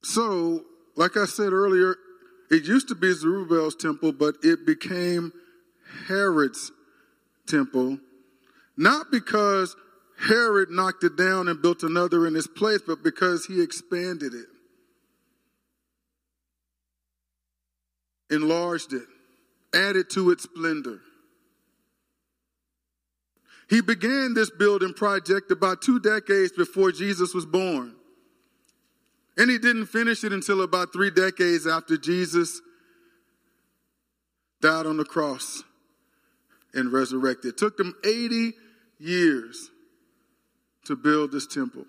So, 0.04 0.64
like 0.96 1.18
I 1.18 1.26
said 1.26 1.52
earlier, 1.52 1.96
it 2.50 2.64
used 2.64 2.88
to 2.88 2.96
be 2.96 3.12
Zerubbabel's 3.12 3.76
temple, 3.76 4.12
but 4.12 4.36
it 4.44 4.66
became 4.66 5.34
Herod's 6.08 6.72
temple, 7.48 8.00
not 8.78 9.12
because 9.12 9.76
Herod 10.20 10.70
knocked 10.70 11.04
it 11.04 11.16
down 11.18 11.48
and 11.48 11.62
built 11.62 11.84
another 11.84 12.26
in 12.26 12.36
its 12.36 12.48
place, 12.48 12.82
but 12.86 13.04
because 13.04 13.46
he 13.46 13.62
expanded 13.62 14.34
it, 14.34 14.46
enlarged 18.34 18.94
it, 18.94 19.08
added 19.74 20.10
to 20.12 20.32
its 20.32 20.44
splendor. 20.44 21.02
He 23.70 23.82
began 23.82 24.34
this 24.34 24.50
building 24.52 24.94
project 24.94 25.52
about 25.52 25.82
two 25.82 26.00
decades 26.00 26.52
before 26.52 26.92
Jesus 26.92 27.34
was 27.34 27.46
born. 27.46 27.96
And 29.38 29.50
he 29.50 29.58
didn't 29.58 29.88
finish 29.88 30.24
it 30.24 30.32
until 30.32 30.62
about 30.62 30.94
three 30.94 31.12
decades 31.12 31.68
after 31.68 31.98
Jesus 31.98 32.62
died 34.62 34.86
on 34.86 34.98
the 34.98 35.04
cross 35.04 35.64
and 36.74 36.92
resurrected. 36.92 37.50
It 37.50 37.58
took 37.58 37.78
them 37.78 37.96
80 38.06 38.54
years 39.00 39.72
to 40.86 40.96
build 40.96 41.32
this 41.32 41.48
temple. 41.48 41.86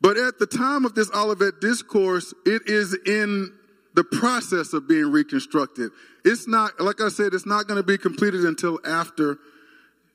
But 0.00 0.16
at 0.16 0.38
the 0.38 0.46
time 0.46 0.84
of 0.84 0.94
this 0.94 1.10
Olivet 1.12 1.60
discourse, 1.60 2.32
it 2.44 2.62
is 2.66 2.96
in 3.06 3.52
the 3.96 4.04
process 4.04 4.74
of 4.74 4.86
being 4.86 5.10
reconstructed. 5.10 5.90
It's 6.24 6.46
not, 6.46 6.78
like 6.78 7.00
I 7.00 7.08
said, 7.08 7.32
it's 7.32 7.46
not 7.46 7.66
going 7.66 7.78
to 7.78 7.82
be 7.82 7.96
completed 7.96 8.44
until 8.44 8.78
after 8.86 9.38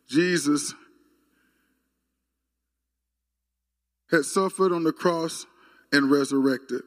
Jesus 0.07 0.73
had 4.11 4.23
suffered 4.23 4.71
on 4.71 4.83
the 4.83 4.93
cross 4.93 5.47
and 5.91 6.11
resurrected. 6.11 6.83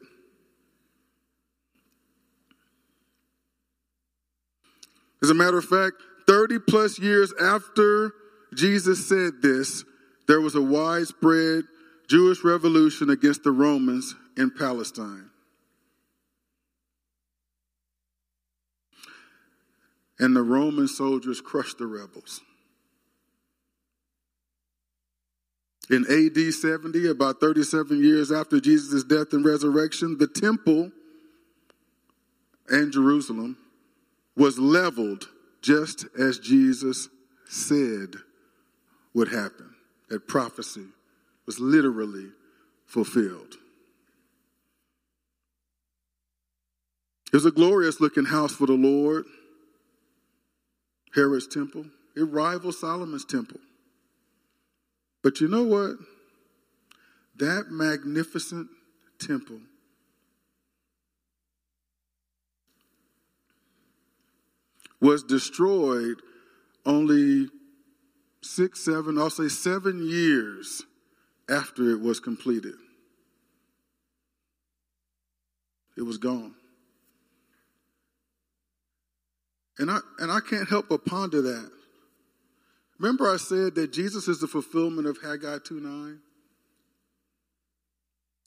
As 5.21 5.29
a 5.29 5.33
matter 5.33 5.57
of 5.57 5.65
fact, 5.65 5.95
30 6.27 6.59
plus 6.59 6.97
years 6.97 7.33
after 7.41 8.13
Jesus 8.53 9.09
said 9.09 9.41
this, 9.41 9.83
there 10.27 10.39
was 10.39 10.55
a 10.55 10.61
widespread 10.61 11.65
Jewish 12.07 12.43
revolution 12.43 13.09
against 13.09 13.43
the 13.43 13.51
Romans 13.51 14.15
in 14.37 14.49
Palestine. 14.51 15.29
And 20.19 20.35
the 20.35 20.43
Roman 20.43 20.87
soldiers 20.87 21.41
crushed 21.41 21.77
the 21.77 21.87
rebels. 21.87 22.41
In 25.89 26.05
AD 26.09 26.53
70, 26.53 27.09
about 27.09 27.39
37 27.39 28.03
years 28.03 28.31
after 28.31 28.59
Jesus' 28.59 29.03
death 29.03 29.33
and 29.33 29.45
resurrection, 29.45 30.17
the 30.17 30.27
temple 30.27 30.91
and 32.67 32.91
Jerusalem 32.91 33.57
was 34.35 34.57
leveled 34.57 35.29
just 35.61 36.05
as 36.17 36.39
Jesus 36.39 37.09
said 37.47 38.15
would 39.13 39.27
happen. 39.27 39.75
That 40.09 40.27
prophecy 40.27 40.85
was 41.45 41.59
literally 41.59 42.29
fulfilled. 42.85 43.55
It 47.31 47.35
was 47.35 47.45
a 47.45 47.51
glorious 47.51 47.99
looking 47.99 48.25
house 48.25 48.53
for 48.53 48.65
the 48.65 48.73
Lord 48.73 49.25
Herod's 51.15 51.47
temple. 51.47 51.85
It 52.15 52.23
rivals 52.23 52.79
Solomon's 52.79 53.25
temple. 53.25 53.59
But 55.23 55.41
you 55.41 55.47
know 55.47 55.63
what? 55.63 55.95
That 57.37 57.71
magnificent 57.71 58.67
temple 59.19 59.59
was 65.01 65.23
destroyed 65.23 66.21
only 66.85 67.47
six, 68.41 68.81
seven, 68.81 69.17
I'll 69.17 69.29
say 69.29 69.47
seven 69.47 70.05
years 70.05 70.83
after 71.49 71.89
it 71.91 71.99
was 71.99 72.19
completed. 72.19 72.75
It 75.97 76.03
was 76.03 76.17
gone. 76.17 76.55
And 79.77 79.91
I, 79.91 79.99
and 80.19 80.31
I 80.31 80.39
can't 80.39 80.69
help 80.69 80.89
but 80.89 81.05
ponder 81.05 81.41
that. 81.41 81.71
Remember, 82.99 83.29
I 83.29 83.37
said 83.37 83.75
that 83.75 83.91
Jesus 83.91 84.27
is 84.27 84.39
the 84.39 84.47
fulfillment 84.47 85.07
of 85.07 85.17
Haggai 85.21 85.57
2 85.65 85.79
9? 85.79 86.19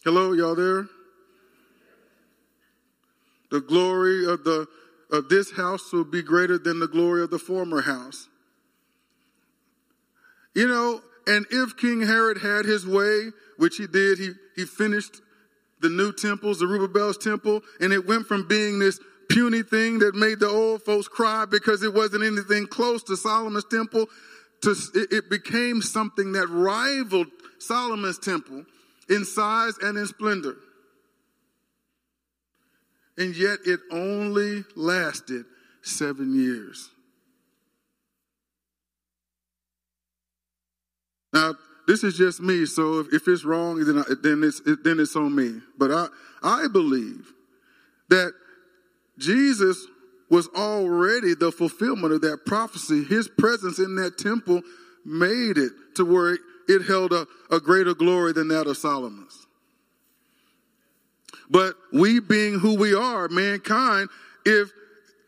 Hello, 0.05 0.33
y'all 0.33 0.55
there? 0.55 0.87
The 3.51 3.61
glory 3.61 4.27
of, 4.27 4.45
the, 4.45 4.67
of 5.11 5.29
this 5.29 5.53
house 5.53 5.93
will 5.93 6.05
be 6.05 6.23
greater 6.23 6.59
than 6.59 6.81
the 6.81 6.89
glory 6.89 7.23
of 7.23 7.31
the 7.31 7.39
former 7.39 7.83
house. 7.83 8.29
You 10.55 10.67
know, 10.67 11.03
and 11.27 11.47
if 11.51 11.77
King 11.77 12.01
Herod 12.01 12.39
had 12.39 12.65
his 12.65 12.87
way, 12.87 13.31
which 13.59 13.77
he 13.77 13.87
did, 13.87 14.19
he, 14.19 14.33
he 14.57 14.65
finished 14.65 15.21
the 15.81 15.89
new 15.89 16.13
temples, 16.13 16.59
the 16.59 16.67
Zerubbabel's 16.67 17.19
temple, 17.19 17.61
and 17.81 17.93
it 17.93 18.07
went 18.07 18.27
from 18.27 18.49
being 18.49 18.79
this 18.79 18.99
puny 19.29 19.63
thing 19.63 19.99
that 20.01 20.15
made 20.15 20.41
the 20.41 20.49
old 20.49 20.83
folks 20.83 21.09
cry 21.09 21.45
because 21.45 21.83
it 21.83 21.93
wasn't 21.93 22.25
anything 22.25 22.67
close 22.67 23.03
to 23.05 23.17
Solomon's 23.17 23.67
temple 23.71 24.07
to, 24.63 24.75
it, 24.95 25.31
became 25.31 25.83
something 25.83 26.33
that 26.33 26.49
rivaled 26.49 27.29
Solomon's 27.59 28.19
temple 28.19 28.65
in 29.09 29.25
size 29.25 29.75
and 29.83 29.97
in 29.97 30.07
splendor. 30.07 30.57
And 33.17 33.37
yet 33.37 33.59
it 33.65 33.81
only 33.91 34.65
lasted 34.77 35.45
seven 35.83 36.35
years. 36.35 36.91
Now, 41.33 41.55
this 41.87 42.05
is 42.05 42.17
just 42.17 42.41
me, 42.41 42.67
so 42.67 43.01
if, 43.01 43.13
if 43.13 43.29
it's 43.29 43.45
wrong, 43.45 43.85
then, 43.85 43.99
I, 43.99 44.15
then, 44.23 44.45
it's, 44.45 44.61
it, 44.67 44.85
then 44.85 45.01
it's 45.01 45.17
on 45.17 45.35
me. 45.35 45.61
But 45.77 45.91
I, 45.91 46.07
I 46.43 46.67
believe 46.69 47.33
that 48.09 48.33
Jesus 49.19 49.87
was 50.31 50.49
already 50.49 51.35
the 51.35 51.53
fulfillment 51.53 52.13
of 52.13 52.21
that 52.23 52.47
prophecy. 52.47 53.05
His 53.05 53.29
presence 53.29 53.79
in 53.79 53.97
that 53.97 54.19
temple 54.19 54.63
made 55.05 55.59
it 55.59 55.73
to 55.97 56.05
where 56.05 56.39
it 56.69 56.87
held 56.87 57.13
a, 57.13 57.27
a 57.51 57.61
greater 57.61 57.95
glory 57.95 58.33
than 58.33 58.49
that 58.49 58.67
of 58.67 58.77
Solomon's. 58.77 59.47
But 61.51 61.75
we 61.93 62.21
being 62.21 62.59
who 62.59 62.75
we 62.75 62.95
are, 62.95 63.29
mankind, 63.29 64.11
if 64.45 64.71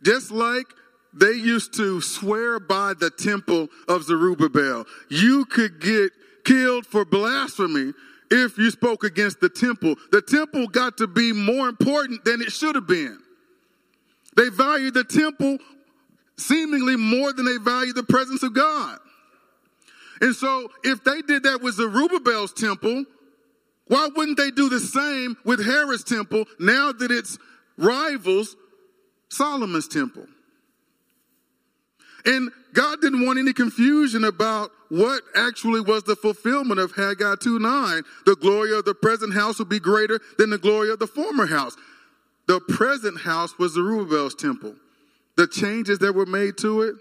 just 0.02 0.30
like 0.30 0.66
they 1.14 1.32
used 1.32 1.74
to 1.74 2.00
swear 2.00 2.60
by 2.60 2.92
the 2.98 3.10
temple 3.10 3.68
of 3.88 4.04
Zerubbabel, 4.04 4.84
you 5.08 5.46
could 5.46 5.80
get 5.80 6.12
killed 6.44 6.86
for 6.86 7.04
blasphemy 7.04 7.92
if 8.30 8.58
you 8.58 8.70
spoke 8.70 9.02
against 9.02 9.40
the 9.40 9.48
temple. 9.48 9.96
The 10.12 10.22
temple 10.22 10.68
got 10.68 10.98
to 10.98 11.06
be 11.06 11.32
more 11.32 11.68
important 11.68 12.24
than 12.24 12.42
it 12.42 12.52
should 12.52 12.74
have 12.74 12.86
been. 12.86 13.18
They 14.40 14.48
valued 14.48 14.94
the 14.94 15.04
temple 15.04 15.58
seemingly 16.38 16.96
more 16.96 17.30
than 17.34 17.44
they 17.44 17.58
valued 17.58 17.94
the 17.94 18.02
presence 18.02 18.42
of 18.42 18.54
God. 18.54 18.98
And 20.22 20.34
so, 20.34 20.70
if 20.82 21.04
they 21.04 21.20
did 21.20 21.42
that 21.42 21.60
with 21.60 21.74
Zerubbabel's 21.74 22.54
temple, 22.54 23.04
why 23.88 24.08
wouldn't 24.16 24.38
they 24.38 24.50
do 24.50 24.70
the 24.70 24.80
same 24.80 25.36
with 25.44 25.62
Herod's 25.62 26.04
temple 26.04 26.46
now 26.58 26.90
that 26.90 27.10
it's 27.10 27.36
rivals 27.76 28.56
Solomon's 29.28 29.88
temple? 29.88 30.24
And 32.24 32.50
God 32.72 33.02
didn't 33.02 33.26
want 33.26 33.38
any 33.38 33.52
confusion 33.52 34.24
about 34.24 34.70
what 34.88 35.22
actually 35.36 35.82
was 35.82 36.04
the 36.04 36.16
fulfillment 36.16 36.80
of 36.80 36.92
Haggai 36.92 37.34
2 37.42 37.58
9. 37.58 38.02
The 38.24 38.36
glory 38.36 38.74
of 38.74 38.86
the 38.86 38.94
present 38.94 39.34
house 39.34 39.58
will 39.58 39.66
be 39.66 39.80
greater 39.80 40.18
than 40.38 40.48
the 40.48 40.56
glory 40.56 40.88
of 40.88 40.98
the 40.98 41.06
former 41.06 41.44
house. 41.44 41.76
The 42.50 42.58
present 42.58 43.20
house 43.20 43.56
was 43.60 43.74
Zerubbabel's 43.74 44.34
temple. 44.34 44.74
The 45.36 45.46
changes 45.46 46.00
that 46.00 46.16
were 46.16 46.26
made 46.26 46.58
to 46.58 46.82
it, 46.82 46.96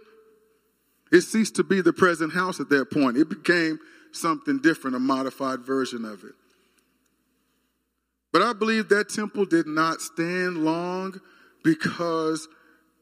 it 1.12 1.22
ceased 1.22 1.56
to 1.56 1.64
be 1.64 1.82
the 1.82 1.92
present 1.92 2.34
house 2.34 2.60
at 2.60 2.70
that 2.70 2.92
point. 2.92 3.18
It 3.18 3.30
became 3.30 3.80
something 4.12 4.60
different, 4.60 4.96
a 4.96 5.00
modified 5.00 5.62
version 5.62 6.06
of 6.06 6.24
it. 6.24 6.34
But 8.32 8.44
I 8.44 8.54
believe 8.54 8.90
that 8.90 9.10
temple 9.10 9.46
did 9.46 9.66
not 9.66 10.02
stand 10.02 10.64
long 10.64 11.20
because 11.64 12.48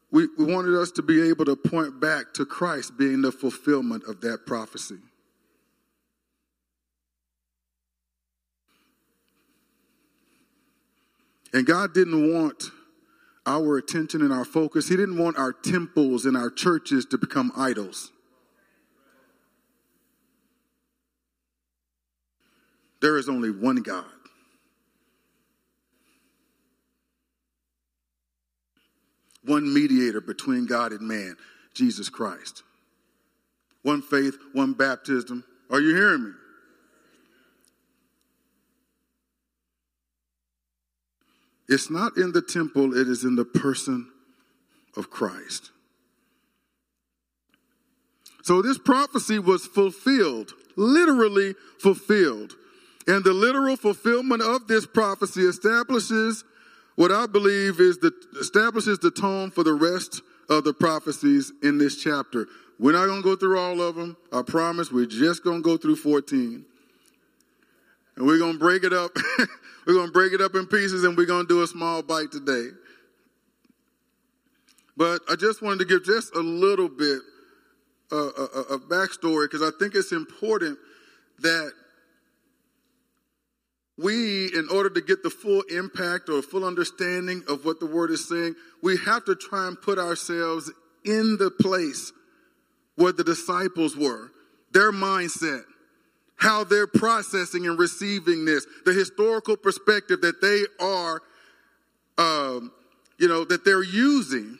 we, 0.10 0.30
we 0.38 0.46
wanted 0.46 0.74
us 0.80 0.92
to 0.92 1.02
be 1.02 1.28
able 1.28 1.44
to 1.44 1.58
point 1.58 2.00
back 2.00 2.34
to 2.36 2.46
Christ 2.46 2.98
being 2.98 3.24
the 3.24 3.34
fulfillment 3.34 4.06
of 4.08 4.22
that 4.22 4.46
prophecy. 4.46 5.00
And 11.54 11.66
God 11.66 11.94
didn't 11.94 12.34
want 12.34 12.72
our 13.46 13.78
attention 13.78 14.22
and 14.22 14.34
our 14.34 14.46
focus. 14.46 14.90
He 14.90 14.98
didn't 14.98 15.18
want 15.18 15.38
our 15.38 15.54
temples 15.54 16.26
and 16.26 16.36
our 16.36 16.50
churches 16.50 17.06
to 17.06 17.18
become 17.18 17.52
idols. 17.56 18.12
There 23.02 23.18
is 23.18 23.30
only 23.30 23.52
one 23.52 23.78
God. 23.78 24.06
One 29.44 29.74
mediator 29.74 30.20
between 30.20 30.66
God 30.66 30.92
and 30.92 31.08
man, 31.08 31.38
Jesus 31.74 32.10
Christ. 32.10 32.64
One 33.82 34.02
faith, 34.02 34.38
one 34.52 34.74
baptism. 34.74 35.46
Are 35.70 35.80
you 35.80 35.96
hearing 35.96 36.24
me? 36.26 36.32
It's 41.70 41.90
not 41.90 42.18
in 42.18 42.32
the 42.32 42.42
temple, 42.42 42.98
it 42.98 43.08
is 43.08 43.24
in 43.24 43.36
the 43.36 43.46
person 43.46 44.10
of 44.96 45.10
Christ. 45.10 45.72
So 48.44 48.62
this 48.62 48.78
prophecy 48.78 49.40
was 49.40 49.66
fulfilled, 49.66 50.54
literally 50.78 51.54
fulfilled. 51.80 52.56
And 53.06 53.24
the 53.24 53.34
literal 53.34 53.76
fulfillment 53.76 54.42
of 54.42 54.68
this 54.68 54.86
prophecy 54.86 55.42
establishes 55.42 56.44
what 56.96 57.12
I 57.12 57.28
believe 57.28 57.80
is 57.80 58.00
the 58.00 58.12
establishes 58.40 59.00
the 59.00 59.12
tone 59.12 59.52
for 59.52 59.64
the 59.64 59.74
rest 59.74 60.22
of 60.50 60.64
the 60.64 60.74
prophecies 60.74 61.52
in 61.62 61.78
this 61.78 62.02
chapter. 62.02 62.48
We're 62.80 62.94
not 62.94 63.06
going 63.06 63.22
to 63.22 63.30
go 63.30 63.36
through 63.36 63.60
all 63.60 63.82
of 63.82 63.96
them. 63.96 64.18
I 64.32 64.42
promise 64.42 64.92
we're 64.92 65.06
just 65.06 65.44
going 65.44 65.58
to 65.58 65.64
go 65.64 65.78
through 65.78 65.98
14. 65.98 66.66
And 68.16 68.26
we're 68.26 68.40
going 68.40 68.54
to 68.54 68.60
break 68.60 68.84
it 68.84 68.94
up 68.94 69.12
We're 69.88 69.94
going 69.94 70.08
to 70.08 70.12
break 70.12 70.34
it 70.34 70.42
up 70.42 70.54
in 70.54 70.66
pieces 70.66 71.06
and 71.06 71.16
we're 71.16 71.26
going 71.26 71.48
to 71.48 71.48
do 71.48 71.64
a 71.64 71.68
small 71.68 72.04
bite 72.04 72.30
today. 72.30 72.68
But 74.98 75.22
I 75.30 75.38
just 75.38 75.62
wanted 75.62 75.80
to 75.80 75.86
give 75.86 76.04
just 76.04 76.36
a 76.36 76.42
little 76.42 76.90
bit 76.90 77.22
uh, 78.12 78.18
a, 78.18 78.20
uh, 78.20 78.48
uh, 78.56 78.76
a 78.76 78.80
backstory 78.80 79.46
because 79.46 79.62
I 79.62 79.70
think 79.80 79.96
it's 79.96 80.12
important 80.12 80.78
that 81.40 81.72
we, 83.98 84.48
in 84.54 84.68
order 84.70 84.90
to 84.90 85.02
get 85.02 85.24
the 85.24 85.30
full 85.30 85.62
impact 85.70 86.28
or 86.28 86.42
full 86.42 86.66
understanding 86.66 87.44
of 87.48 87.64
what 87.64 87.80
the 87.80 87.86
word 87.86 88.12
is 88.12 88.28
saying, 88.28 88.56
we 88.84 88.98
have 89.06 89.24
to 89.26 89.36
try 89.36 89.70
and 89.70 89.82
put 89.82 89.98
ourselves 89.98 90.70
in 91.06 91.38
the 91.38 91.50
place 91.50 92.12
where 92.96 93.14
the 93.14 93.24
disciples 93.24 93.96
were, 93.96 94.32
their 94.74 94.92
mindset 94.92 95.64
how 96.38 96.64
they're 96.64 96.88
processing 96.88 97.66
and 97.66 97.78
receiving 97.78 98.46
this, 98.46 98.66
the 98.86 98.94
historical 98.94 99.58
perspective 99.58 100.22
that 100.22 100.40
they 100.42 100.64
are, 100.80 101.22
um, 102.18 102.72
you 103.20 103.28
know, 103.28 103.44
that 103.44 103.66
they're 103.66 103.84
using 103.84 104.58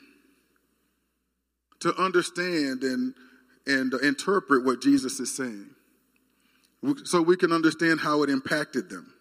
to 1.80 1.94
understand 1.96 2.82
and 2.82 3.14
and 3.66 3.92
interpret 4.02 4.64
what 4.64 4.80
Jesus 4.80 5.20
is 5.20 5.36
saying, 5.36 5.68
so 7.04 7.20
we 7.20 7.36
can 7.36 7.52
understand 7.52 8.00
how 8.00 8.22
it 8.22 8.30
impacted 8.30 8.88
them. 8.88 9.12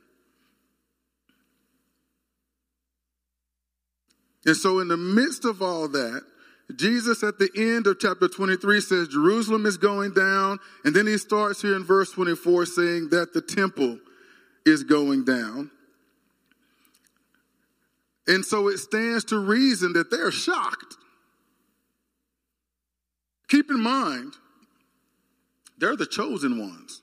And 4.46 4.56
so, 4.56 4.80
in 4.80 4.88
the 4.88 4.98
midst 4.98 5.44
of 5.44 5.62
all 5.62 5.90
that, 5.90 6.22
Jesus 6.76 7.24
at 7.24 7.40
the 7.40 7.50
end 7.56 7.88
of 7.88 7.98
chapter 8.00 8.28
23 8.28 8.82
says 8.82 9.08
Jerusalem 9.08 9.66
is 9.66 9.78
going 9.78 10.14
down. 10.14 10.60
And 10.84 10.96
then 10.96 11.08
he 11.08 11.18
starts 11.18 11.62
here 11.62 11.76
in 11.76 11.84
verse 11.84 12.12
24 12.12 12.66
saying 12.66 13.10
that 13.10 13.34
the 13.34 13.42
temple 13.42 14.00
is 14.66 14.84
going 14.84 15.24
down. 15.24 15.72
And 18.28 18.44
so 18.44 18.68
it 18.68 18.78
stands 18.78 19.24
to 19.26 19.40
reason 19.40 19.94
that 19.94 20.12
they're 20.12 20.32
shocked. 20.32 20.98
keep 23.48 23.70
in 23.72 23.82
mind, 23.82 24.34
they're 25.78 25.96
the 25.96 26.06
chosen 26.06 26.60
ones. 26.60 27.02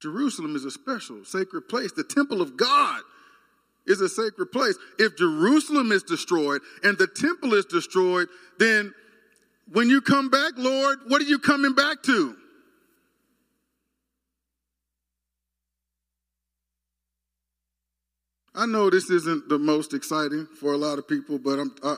Jerusalem 0.00 0.54
is 0.54 0.64
a 0.64 0.70
special, 0.70 1.24
sacred 1.24 1.62
place. 1.62 1.92
The 1.92 2.04
temple 2.04 2.40
of 2.40 2.56
God 2.56 3.00
is 3.86 4.00
a 4.00 4.08
sacred 4.08 4.52
place. 4.52 4.76
If 4.98 5.16
Jerusalem 5.16 5.90
is 5.92 6.02
destroyed 6.02 6.60
and 6.82 6.96
the 6.98 7.06
temple 7.06 7.54
is 7.54 7.64
destroyed, 7.64 8.28
then 8.58 8.94
when 9.72 9.88
you 9.88 10.00
come 10.00 10.30
back, 10.30 10.52
Lord, 10.56 10.98
what 11.08 11.20
are 11.20 11.26
you 11.26 11.38
coming 11.38 11.74
back 11.74 12.02
to? 12.04 12.36
I 18.54 18.66
know 18.66 18.90
this 18.90 19.08
isn't 19.08 19.48
the 19.48 19.58
most 19.58 19.94
exciting 19.94 20.46
for 20.58 20.72
a 20.72 20.76
lot 20.76 20.98
of 20.98 21.06
people, 21.06 21.38
but 21.38 21.60
uh, 21.82 21.96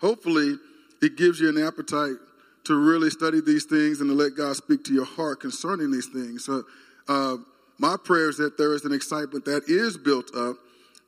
hopefully 0.00 0.56
it 1.00 1.16
gives 1.16 1.38
you 1.38 1.48
an 1.48 1.62
appetite 1.62 2.16
to 2.64 2.76
really 2.76 3.10
study 3.10 3.40
these 3.40 3.64
things 3.64 4.00
and 4.00 4.10
to 4.10 4.14
let 4.14 4.36
God 4.36 4.56
speak 4.56 4.84
to 4.84 4.94
your 4.94 5.04
heart 5.04 5.40
concerning 5.40 5.90
these 5.90 6.06
things. 6.06 6.44
So, 6.44 6.64
uh, 7.08 7.36
my 7.78 7.96
prayer 8.02 8.28
is 8.28 8.36
that 8.38 8.58
there 8.58 8.74
is 8.74 8.84
an 8.84 8.92
excitement 8.92 9.44
that 9.44 9.64
is 9.68 9.96
built 9.96 10.34
up 10.36 10.56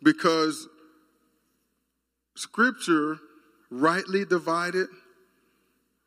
because 0.03 0.69
Scripture, 2.37 3.19
rightly 3.71 4.25
divided, 4.25 4.89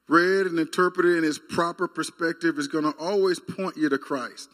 read 0.07 0.45
and 0.45 0.59
interpreted 0.59 1.17
in 1.17 1.23
its 1.23 1.39
proper 1.39 1.87
perspective, 1.87 2.57
is 2.57 2.67
going 2.67 2.83
to 2.83 2.91
always 2.99 3.39
point 3.39 3.77
you 3.77 3.89
to 3.89 3.97
Christ. 3.97 4.49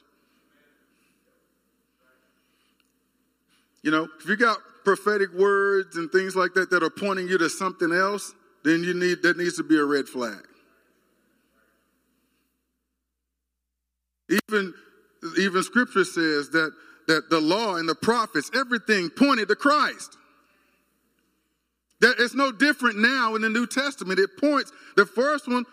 You 3.81 3.91
know, 3.91 4.07
if 4.19 4.27
you 4.27 4.37
got 4.37 4.59
prophetic 4.85 5.33
words 5.33 5.97
and 5.97 6.11
things 6.11 6.35
like 6.35 6.53
that 6.53 6.69
that 6.69 6.83
are 6.83 6.89
pointing 6.89 7.27
you 7.27 7.37
to 7.37 7.49
something 7.49 7.91
else, 7.91 8.33
then 8.63 8.83
you 8.83 8.93
need 8.93 9.21
that 9.23 9.37
needs 9.37 9.57
to 9.57 9.63
be 9.63 9.77
a 9.77 9.83
red 9.83 10.07
flag. 10.07 10.45
Even 14.29 14.73
even 15.38 15.63
scripture 15.63 16.05
says 16.05 16.49
that, 16.49 16.71
that 17.07 17.29
the 17.29 17.39
law 17.39 17.75
and 17.75 17.88
the 17.88 17.95
prophets, 17.95 18.51
everything 18.55 19.09
pointed 19.09 19.47
to 19.49 19.55
Christ. 19.55 20.17
That 22.01 22.15
it's 22.19 22.36
no 22.36 22.51
different 22.51 22.97
now 22.97 23.36
in 23.36 23.41
the 23.41 23.49
New 23.49 23.65
Testament. 23.65 24.19
It 24.19 24.38
points, 24.38 24.71
the 24.95 25.05
first 25.05 25.47
one, 25.47 25.65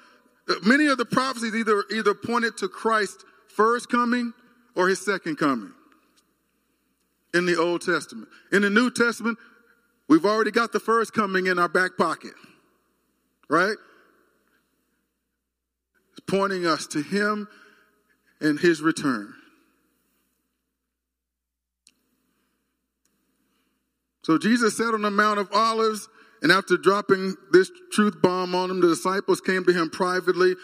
many 0.64 0.86
of 0.86 0.98
the 0.98 1.04
prophecies 1.04 1.54
either, 1.54 1.84
either 1.92 2.14
pointed 2.14 2.56
to 2.58 2.68
Christ's 2.68 3.24
first 3.48 3.88
coming 3.88 4.32
or 4.76 4.88
his 4.88 5.04
second 5.04 5.36
coming 5.36 5.72
in 7.34 7.46
the 7.46 7.58
Old 7.58 7.82
Testament. 7.82 8.28
In 8.52 8.62
the 8.62 8.70
New 8.70 8.90
Testament, 8.90 9.38
we've 10.08 10.24
already 10.24 10.50
got 10.50 10.72
the 10.72 10.80
first 10.80 11.12
coming 11.12 11.46
in 11.46 11.58
our 11.58 11.68
back 11.68 11.96
pocket, 11.96 12.32
right? 13.48 13.76
It's 16.12 16.20
pointing 16.26 16.66
us 16.66 16.86
to 16.88 17.02
him 17.02 17.48
and 18.40 18.58
his 18.58 18.82
return. 18.82 19.34
So 24.30 24.38
Jesus 24.38 24.76
sat 24.76 24.94
on 24.94 25.02
the 25.02 25.10
Mount 25.10 25.40
of 25.40 25.48
Olives, 25.52 26.08
and 26.40 26.52
after 26.52 26.76
dropping 26.76 27.34
this 27.50 27.68
truth 27.90 28.22
bomb 28.22 28.54
on 28.54 28.70
him, 28.70 28.80
the 28.80 28.86
disciples 28.86 29.40
came 29.40 29.64
to 29.64 29.72
him 29.72 29.90
privately. 29.90 30.54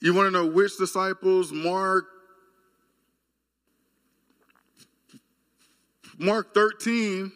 You 0.00 0.14
want 0.14 0.26
to 0.26 0.30
know 0.32 0.44
which 0.44 0.76
disciples? 0.76 1.52
Mark. 1.52 2.06
Mark 6.18 6.52
13 6.54 7.30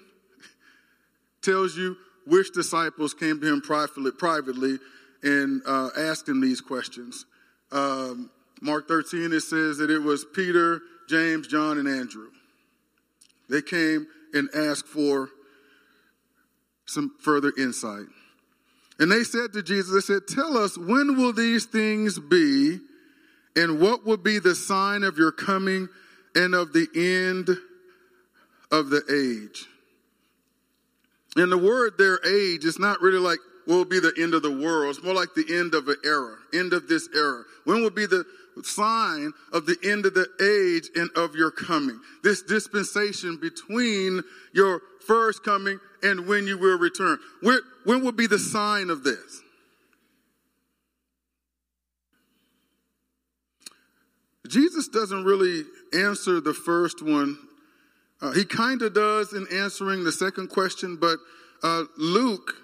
tells 1.43 1.77
you 1.77 1.97
which 2.27 2.53
disciples 2.53 3.15
came 3.15 3.41
to 3.41 3.47
him 3.47 3.61
privately, 3.61 4.11
privately 4.11 4.79
and 5.23 5.63
uh, 5.65 5.91
asked 5.97 6.29
him 6.29 6.41
these 6.41 6.61
questions. 6.61 7.25
Um, 7.71 8.33
Mark 8.61 8.89
13, 8.89 9.33
it 9.33 9.43
says 9.43 9.79
that 9.79 9.91
it 9.93 10.03
was 10.03 10.27
Peter, 10.35 10.81
James, 11.09 11.47
John, 11.47 11.79
and 11.79 11.87
Andrew. 11.87 12.31
They 13.49 13.63
came 13.63 14.09
and 14.33 14.49
ask 14.55 14.87
for 14.87 15.31
some 16.87 17.13
further 17.21 17.53
insight. 17.57 18.07
And 18.99 19.13
they 19.13 19.23
said 19.23 19.53
to 19.53 19.63
Jesus, 19.63 19.93
they 19.95 20.15
said, 20.15 20.23
Tell 20.27 20.57
us, 20.57 20.77
when 20.77 21.17
will 21.17 21.33
these 21.33 21.67
things 21.67 22.19
be, 22.19 22.79
and 23.55 23.81
what 23.81 24.05
will 24.05 24.17
be 24.17 24.39
the 24.39 24.55
sign 24.55 25.05
of 25.05 25.19
your 25.19 25.33
coming 25.33 25.89
and 26.35 26.55
of 26.55 26.73
the 26.73 26.89
end 26.95 27.49
of 28.71 28.91
the 28.91 29.03
age? 29.11 29.67
And 31.37 31.53
the 31.53 31.59
word 31.59 31.95
there, 31.99 32.19
age, 32.27 32.65
is 32.65 32.79
not 32.79 33.01
really 33.01 33.19
like 33.19 33.39
will 33.69 33.85
be 33.85 34.01
the 34.01 34.15
end 34.19 34.35
of 34.35 34.43
the 34.43 34.51
world. 34.51 34.97
It's 34.97 35.05
more 35.05 35.15
like 35.15 35.35
the 35.35 35.45
end 35.57 35.75
of 35.75 35.87
an 35.89 35.97
era, 36.05 36.37
end 36.55 36.73
of 36.73 36.89
this 36.89 37.09
era. 37.15 37.45
When 37.65 37.83
will 37.83 37.91
be 37.91 38.07
the 38.07 38.25
sign 38.65 39.33
of 39.53 39.67
the 39.67 39.77
end 39.83 40.07
of 40.07 40.15
the 40.15 40.29
age 40.41 40.91
and 40.95 41.11
of 41.17 41.35
your 41.35 41.51
coming? 41.51 42.01
This 42.23 42.43
dispensation 42.43 43.39
between 43.41 44.23
your 44.53 44.83
first 45.07 45.43
coming 45.45 45.79
and 46.03 46.27
when 46.27 46.47
you 46.47 46.59
will 46.59 46.79
return. 46.79 47.19
When, 47.43 47.59
when 47.85 48.05
will 48.05 48.13
be 48.13 48.27
the 48.27 48.39
sign 48.39 48.91
of 48.91 49.05
this? 49.05 49.43
Jesus 54.49 54.89
doesn't 54.89 55.25
really 55.25 55.65
answer 55.93 56.41
the 56.41 56.55
first 56.55 57.03
one. 57.03 57.39
Uh, 58.21 58.33
he 58.33 58.45
kind 58.45 58.83
of 58.83 58.95
does 58.95 59.33
in 59.33 59.47
answering 59.53 60.05
the 60.05 60.13
second 60.13 60.49
question, 60.49 60.97
but 60.97 61.19
uh, 61.63 61.85
Luke 61.97 62.55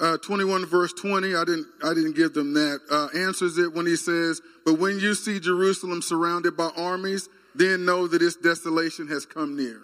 uh, 0.00 0.16
21 0.18 0.64
verse 0.66 0.92
20 0.92 1.34
i 1.34 1.44
didn't 1.44 1.66
i 1.82 1.92
didn't 1.92 2.14
give 2.14 2.32
them 2.32 2.54
that. 2.54 2.80
Uh, 2.90 3.08
answers 3.18 3.58
it 3.58 3.72
when 3.74 3.86
he 3.86 3.96
says 3.96 4.40
but 4.64 4.78
when 4.78 4.98
you 4.98 5.14
see 5.14 5.40
jerusalem 5.40 6.02
surrounded 6.02 6.56
by 6.56 6.70
armies 6.76 7.28
then 7.54 7.84
know 7.84 8.06
that 8.06 8.22
its 8.22 8.36
desolation 8.36 9.08
has 9.08 9.26
come 9.26 9.56
near. 9.56 9.82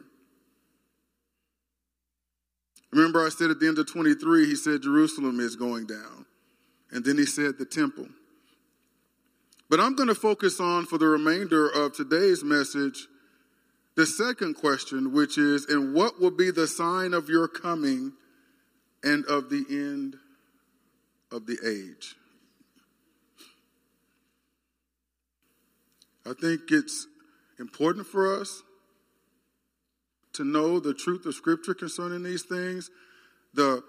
Remember 2.93 3.25
i 3.25 3.29
said 3.29 3.51
at 3.51 3.59
the 3.59 3.67
end 3.67 3.79
of 3.79 3.91
23 3.91 4.47
he 4.47 4.57
said 4.57 4.83
jerusalem 4.83 5.41
is 5.41 5.57
going 5.57 5.87
down. 5.87 6.27
And 6.93 7.05
then 7.05 7.19
he 7.19 7.27
said 7.27 7.59
the 7.59 7.65
temple. 7.65 8.07
But 9.69 9.81
i'm 9.81 9.97
going 9.97 10.09
to 10.09 10.15
focus 10.15 10.61
on 10.61 10.87
for 10.87 10.99
the 10.99 11.07
remainder 11.07 11.69
of 11.69 11.93
today's 11.93 12.45
message 12.45 13.09
the 13.97 14.07
second 14.07 14.55
question 14.55 15.13
which 15.13 15.39
is 15.39 15.67
and 15.67 15.95
what 15.95 16.21
will 16.21 16.31
be 16.31 16.51
the 16.53 16.69
sign 16.69 17.15
of 17.15 17.29
your 17.29 17.49
coming 17.49 18.13
and 19.05 19.25
of 19.27 19.51
the 19.51 19.65
end 19.69 20.17
of 21.31 21.47
the 21.47 21.59
age. 21.65 22.17
I 26.27 26.33
think 26.33 26.63
it's 26.71 27.07
important 27.61 28.07
for 28.07 28.41
us 28.41 28.63
to 30.33 30.45
know 30.45 30.81
the 30.81 30.95
truth 30.95 31.27
of 31.27 31.35
Scripture 31.35 31.75
concerning 31.75 32.23
these 32.23 32.43
things, 32.43 32.91
the, 33.53 33.83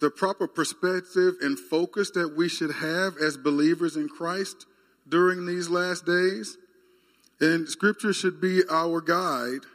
the 0.00 0.10
proper 0.10 0.48
perspective 0.48 1.34
and 1.42 1.58
focus 1.58 2.10
that 2.12 2.34
we 2.34 2.48
should 2.48 2.72
have 2.72 3.16
as 3.18 3.36
believers 3.36 3.96
in 3.96 4.08
Christ 4.08 4.66
during 5.06 5.44
these 5.44 5.68
last 5.68 6.06
days. 6.06 6.56
And 7.40 7.68
Scripture 7.68 8.14
should 8.14 8.40
be 8.40 8.62
our 8.70 9.00
guide 9.02 9.66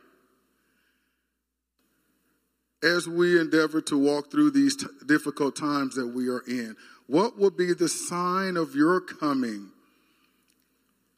as 2.83 3.07
we 3.07 3.39
endeavor 3.39 3.81
to 3.81 3.97
walk 3.97 4.31
through 4.31 4.51
these 4.51 4.75
t- 4.75 4.87
difficult 5.05 5.55
times 5.55 5.95
that 5.95 6.07
we 6.07 6.29
are 6.29 6.43
in? 6.47 6.75
What 7.07 7.37
will 7.37 7.51
be 7.51 7.73
the 7.73 7.89
sign 7.89 8.55
of 8.55 8.75
your 8.75 9.01
coming 9.01 9.69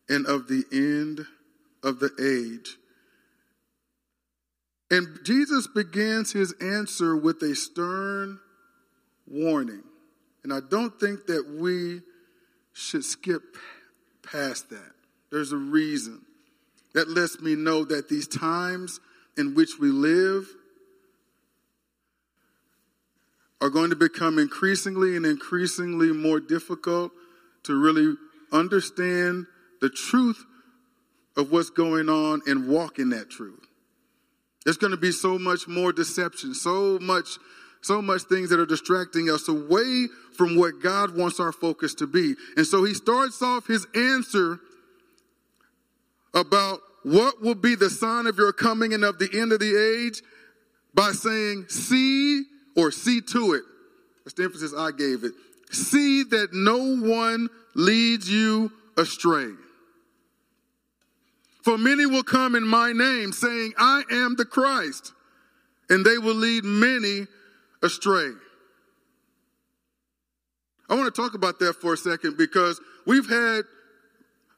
and 0.10 0.26
of 0.26 0.48
the 0.48 0.64
end 0.72 1.26
of 1.84 2.00
the 2.00 2.12
age? 2.20 2.78
And 4.90 5.20
Jesus 5.24 5.68
begins 5.68 6.34
his 6.34 6.54
answer 6.62 7.16
with 7.16 7.42
a 7.44 7.56
stern 7.56 8.40
warning. 9.28 9.84
And 10.44 10.52
I 10.52 10.60
don't 10.60 11.00
think 11.00 11.28
that 11.28 11.48
we 11.48 12.02
should 12.74 13.06
skip 13.06 13.42
past 14.24 14.70
that. 14.70 14.92
There's 15.32 15.52
a 15.52 15.58
reason 15.58 16.22
that 16.94 17.10
lets 17.10 17.40
me 17.40 17.56
know 17.56 17.86
that 17.86 18.10
these 18.10 18.28
times 18.28 19.00
in 19.38 19.56
which 19.56 19.80
we 19.80 19.90
live 19.90 20.48
are 23.62 23.70
going 23.70 23.92
to 23.92 23.96
become 23.96 24.40
increasingly 24.40 25.16
and 25.16 25.26
increasingly 25.26 26.12
more 26.12 26.40
difficult 26.40 27.12
to 27.64 27.80
really 27.80 28.16
understand 28.52 29.46
the 29.82 29.90
truth 29.90 30.44
of 31.38 31.52
what's 31.52 31.70
going 31.70 32.10
on 32.10 32.42
and 32.48 32.68
walk 32.68 33.00
in 33.00 33.10
that 33.12 33.30
truth. 33.30 33.68
There's 34.66 34.78
going 34.78 34.92
to 34.92 34.98
be 34.98 35.12
so 35.12 35.40
much 35.40 35.68
more 35.68 35.94
deception, 35.94 36.54
so 36.54 37.00
much, 37.00 37.38
so 37.82 38.02
much 38.02 38.24
things 38.24 38.50
that 38.50 38.60
are 38.60 38.66
distracting 38.66 39.30
us 39.30 39.48
away 39.48 40.08
from 40.36 40.56
what 40.56 40.82
God 40.82 41.16
wants 41.16 41.40
our 41.40 41.52
focus 41.52 41.94
to 41.96 42.08
be. 42.08 42.36
And 42.58 42.66
so 42.66 42.84
he 42.84 42.94
starts 42.94 43.42
off 43.42 43.68
his 43.68 43.88
answer 43.96 44.60
about 46.34 46.80
what 47.04 47.42
will 47.42 47.56
be 47.56 47.76
the 47.76 47.90
sign 47.90 48.28
of 48.28 48.38
your 48.38 48.54
coming 48.54 48.94
and 48.94 49.04
of 49.04 49.18
the 49.18 49.30
end 49.34 49.52
of 49.52 49.60
the 49.60 50.06
age 50.06 50.22
by 50.94 51.12
saying, 51.12 51.66
see 51.70 52.44
or 52.76 52.92
see 52.92 53.22
to 53.22 53.54
it. 53.54 53.64
That's 54.24 54.34
the 54.34 54.44
emphasis 54.44 54.74
I 54.78 54.92
gave 54.92 55.24
it. 55.24 55.34
See 55.72 56.24
that 56.24 56.54
no 56.54 56.78
one 56.78 57.50
leads 57.76 58.30
you 58.30 58.72
astray. 58.98 59.52
For 61.64 61.78
many 61.78 62.06
will 62.06 62.24
come 62.24 62.56
in 62.56 62.68
my 62.68 62.92
name 62.92 63.32
saying, 63.32 63.74
I 63.78 64.04
am 64.12 64.36
the 64.36 64.46
Christ, 64.46 65.14
and 65.90 66.06
they 66.06 66.18
will 66.18 66.36
lead 66.36 66.64
many 66.64 67.28
astray. 67.84 68.32
I 70.90 70.96
want 70.96 71.14
to 71.14 71.22
talk 71.22 71.36
about 71.36 71.60
that 71.60 71.74
for 71.74 71.94
a 71.94 71.98
second 71.98 72.38
because 72.38 72.82
we've 73.06 73.30
had, 73.30 73.62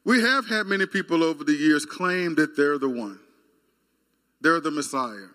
we 0.04 0.22
have 0.22 0.48
had 0.48 0.66
many 0.66 0.86
people 0.86 1.24
over 1.24 1.44
the 1.44 1.54
years 1.54 1.86
claim 1.86 2.36
that 2.36 2.58
they're 2.58 2.80
the 2.80 2.90
one. 2.90 3.20
They're 4.42 4.60
the 4.60 4.72
Messiah. 4.72 5.28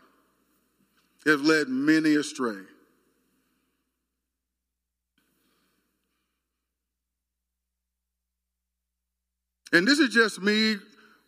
Have 1.26 1.42
led 1.42 1.68
many 1.68 2.14
astray. 2.14 2.62
And 9.72 9.86
this 9.86 9.98
is 9.98 10.12
just 10.14 10.40
me 10.40 10.76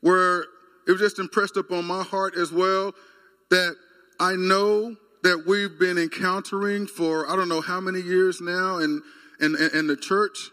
where 0.01 0.41
it 0.87 0.93
was 0.93 1.01
just 1.01 1.19
impressed 1.19 1.57
upon 1.57 1.85
my 1.85 2.03
heart 2.03 2.35
as 2.37 2.51
well 2.53 2.95
that 3.51 3.77
I 4.19 4.35
know 4.35 4.97
that 5.23 5.45
we've 5.47 5.79
been 5.79 5.99
encountering 5.99 6.87
for 6.87 7.31
I 7.31 7.37
don't 7.37 7.49
know 7.49 7.61
how 7.61 7.81
many 7.81 8.01
years 8.01 8.41
now, 8.41 8.79
and 8.79 9.03
and 9.39 9.55
and 9.57 9.89
the 9.91 9.97
church 9.97 10.51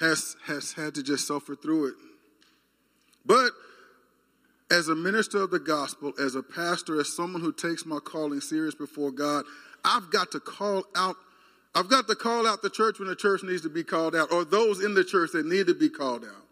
has 0.00 0.36
has 0.46 0.72
had 0.72 0.94
to 0.96 1.02
just 1.02 1.26
suffer 1.26 1.54
through 1.54 1.88
it. 1.88 1.94
But 3.24 3.52
as 4.74 4.88
a 4.88 4.94
minister 4.94 5.38
of 5.38 5.52
the 5.52 5.60
gospel, 5.60 6.12
as 6.18 6.34
a 6.34 6.42
pastor, 6.42 7.00
as 7.00 7.14
someone 7.14 7.40
who 7.40 7.52
takes 7.52 7.86
my 7.86 7.98
calling 8.00 8.40
serious 8.40 8.74
before 8.74 9.12
God, 9.12 9.44
I've 9.84 10.10
got 10.10 10.32
to 10.32 10.40
call 10.40 10.84
out 10.96 11.16
I've 11.76 11.90
got 11.90 12.06
to 12.06 12.14
call 12.14 12.46
out 12.46 12.62
the 12.62 12.70
church 12.70 13.00
when 13.00 13.08
the 13.08 13.16
church 13.16 13.42
needs 13.42 13.62
to 13.62 13.68
be 13.68 13.82
called 13.82 14.14
out, 14.14 14.30
or 14.30 14.44
those 14.44 14.84
in 14.84 14.94
the 14.94 15.02
church 15.02 15.32
that 15.32 15.44
need 15.44 15.66
to 15.66 15.74
be 15.74 15.88
called 15.88 16.24
out, 16.24 16.46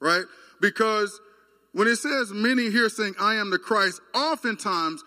right? 0.00 0.24
Because 0.60 1.20
when 1.72 1.86
it 1.86 1.96
says 1.96 2.32
many 2.32 2.68
here 2.70 2.88
saying, 2.88 3.14
I 3.20 3.36
am 3.36 3.50
the 3.50 3.60
Christ, 3.60 4.00
oftentimes 4.12 5.04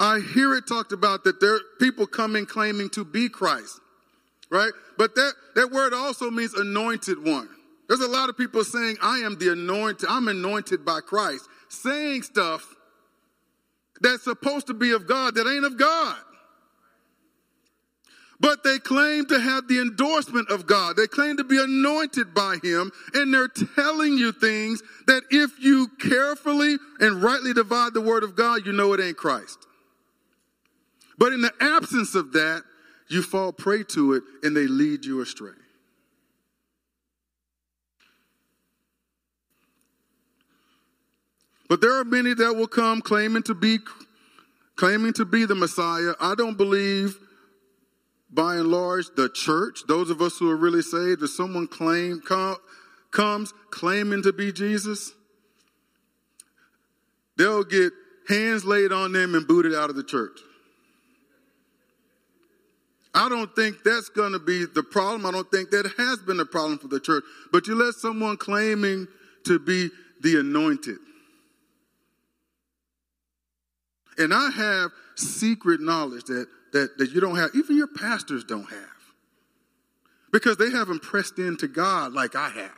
I 0.00 0.18
hear 0.34 0.56
it 0.56 0.66
talked 0.66 0.90
about 0.90 1.22
that 1.22 1.40
there 1.40 1.54
are 1.54 1.60
people 1.78 2.08
coming 2.08 2.46
claiming 2.46 2.90
to 2.90 3.04
be 3.04 3.28
Christ, 3.28 3.78
right? 4.50 4.72
But 4.98 5.14
that, 5.14 5.34
that 5.54 5.70
word 5.70 5.94
also 5.94 6.28
means 6.28 6.54
anointed 6.54 7.24
one. 7.24 7.48
There's 7.86 8.00
a 8.00 8.08
lot 8.08 8.28
of 8.28 8.36
people 8.36 8.64
saying, 8.64 8.96
I 9.00 9.18
am 9.18 9.38
the 9.38 9.52
anointed, 9.52 10.08
I'm 10.10 10.26
anointed 10.26 10.84
by 10.84 10.98
Christ, 10.98 11.48
saying 11.68 12.22
stuff 12.22 12.74
that's 14.00 14.24
supposed 14.24 14.66
to 14.66 14.74
be 14.74 14.92
of 14.92 15.06
God 15.06 15.34
that 15.34 15.46
ain't 15.46 15.64
of 15.64 15.78
God 15.78 16.16
but 18.40 18.62
they 18.62 18.78
claim 18.78 19.26
to 19.26 19.40
have 19.40 19.68
the 19.68 19.80
endorsement 19.80 20.50
of 20.50 20.66
God. 20.66 20.96
They 20.96 21.06
claim 21.06 21.36
to 21.38 21.44
be 21.44 21.62
anointed 21.62 22.34
by 22.34 22.58
Him, 22.62 22.92
and 23.14 23.32
they're 23.32 23.48
telling 23.48 24.18
you 24.18 24.32
things 24.32 24.82
that 25.06 25.22
if 25.30 25.58
you 25.60 25.88
carefully 26.00 26.76
and 27.00 27.22
rightly 27.22 27.52
divide 27.52 27.94
the 27.94 28.00
Word 28.00 28.24
of 28.24 28.36
God, 28.36 28.66
you 28.66 28.72
know 28.72 28.92
it 28.92 29.00
ain't 29.00 29.16
Christ. 29.16 29.66
But 31.18 31.32
in 31.32 31.40
the 31.40 31.52
absence 31.60 32.14
of 32.14 32.32
that, 32.32 32.62
you 33.08 33.22
fall 33.22 33.52
prey 33.52 33.84
to 33.84 34.14
it 34.14 34.22
and 34.42 34.56
they 34.56 34.66
lead 34.66 35.04
you 35.04 35.22
astray. 35.22 35.52
But 41.68 41.80
there 41.80 41.98
are 41.98 42.04
many 42.04 42.34
that 42.34 42.54
will 42.54 42.68
come 42.68 43.00
claiming 43.00 43.42
to 43.44 43.54
be 43.54 43.78
claiming 44.76 45.12
to 45.14 45.24
be 45.24 45.46
the 45.46 45.54
Messiah. 45.54 46.12
I 46.20 46.34
don't 46.34 46.56
believe 46.56 47.18
by 48.30 48.56
and 48.56 48.68
large, 48.68 49.06
the 49.16 49.28
church, 49.28 49.80
those 49.88 50.10
of 50.10 50.20
us 50.20 50.38
who 50.38 50.50
are 50.50 50.56
really 50.56 50.82
saved, 50.82 51.22
if 51.22 51.30
someone 51.30 51.66
claim, 51.66 52.20
com, 52.20 52.56
comes 53.10 53.54
claiming 53.70 54.22
to 54.22 54.32
be 54.32 54.52
Jesus, 54.52 55.12
they'll 57.38 57.64
get 57.64 57.92
hands 58.28 58.64
laid 58.64 58.92
on 58.92 59.12
them 59.12 59.34
and 59.34 59.46
booted 59.46 59.74
out 59.74 59.88
of 59.88 59.96
the 59.96 60.04
church. 60.04 60.38
I 63.14 63.30
don't 63.30 63.54
think 63.56 63.82
that's 63.82 64.10
going 64.10 64.32
to 64.32 64.38
be 64.38 64.66
the 64.66 64.82
problem. 64.82 65.24
I 65.24 65.30
don't 65.30 65.50
think 65.50 65.70
that 65.70 65.90
has 65.96 66.18
been 66.18 66.38
a 66.38 66.44
problem 66.44 66.78
for 66.78 66.88
the 66.88 67.00
church. 67.00 67.24
But 67.50 67.66
you 67.66 67.74
let 67.74 67.94
someone 67.94 68.36
claiming 68.36 69.08
to 69.44 69.58
be 69.58 69.88
the 70.20 70.40
anointed. 70.40 70.98
And 74.18 74.32
I 74.32 74.50
have 74.50 74.90
secret 75.14 75.80
knowledge 75.80 76.24
that 76.24 76.46
that, 76.76 76.98
that 76.98 77.10
you 77.12 77.20
don't 77.20 77.36
have, 77.36 77.50
even 77.54 77.76
your 77.76 77.86
pastors 77.86 78.44
don't 78.44 78.68
have. 78.68 78.80
Because 80.32 80.56
they 80.56 80.70
haven't 80.70 81.02
pressed 81.02 81.38
into 81.38 81.68
God 81.68 82.12
like 82.12 82.34
I 82.36 82.50
have. 82.50 82.72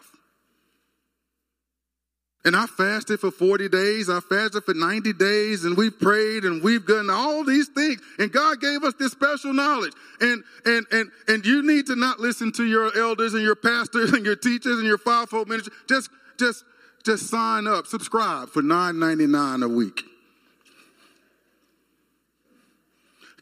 And 2.45 2.55
I 2.55 2.67
fasted 2.67 3.19
for 3.19 3.33
40 3.33 3.69
days, 3.69 4.09
I 4.09 4.21
fasted 4.21 4.65
for 4.65 4.73
90 4.73 5.13
days, 5.15 5.65
and 5.65 5.77
we 5.77 5.91
prayed 5.91 6.45
and 6.45 6.63
we've 6.63 6.87
done 6.87 7.11
all 7.11 7.45
these 7.45 7.69
things. 7.69 8.01
And 8.19 8.33
God 8.33 8.61
gave 8.61 8.85
us 8.85 8.95
this 8.99 9.13
special 9.13 9.53
knowledge. 9.53 9.93
And 10.21 10.45
and 10.65 10.87
and 10.93 11.11
and 11.27 11.45
you 11.45 11.67
need 11.67 11.87
to 11.87 11.97
not 11.97 12.21
listen 12.21 12.53
to 12.53 12.65
your 12.65 12.97
elders 12.97 13.35
and 13.35 13.43
your 13.43 13.57
pastors 13.57 14.13
and 14.15 14.25
your 14.25 14.37
teachers 14.37 14.79
and 14.79 14.87
your 14.87 14.99
fivefold 14.99 15.49
ministry. 15.49 15.75
Just 15.89 16.11
just 16.39 16.65
just 17.05 17.29
sign 17.29 17.67
up, 17.67 17.87
subscribe 17.87 18.51
for 18.51 18.63
$9.99 18.63 19.65
a 19.65 19.69
week. 19.69 20.08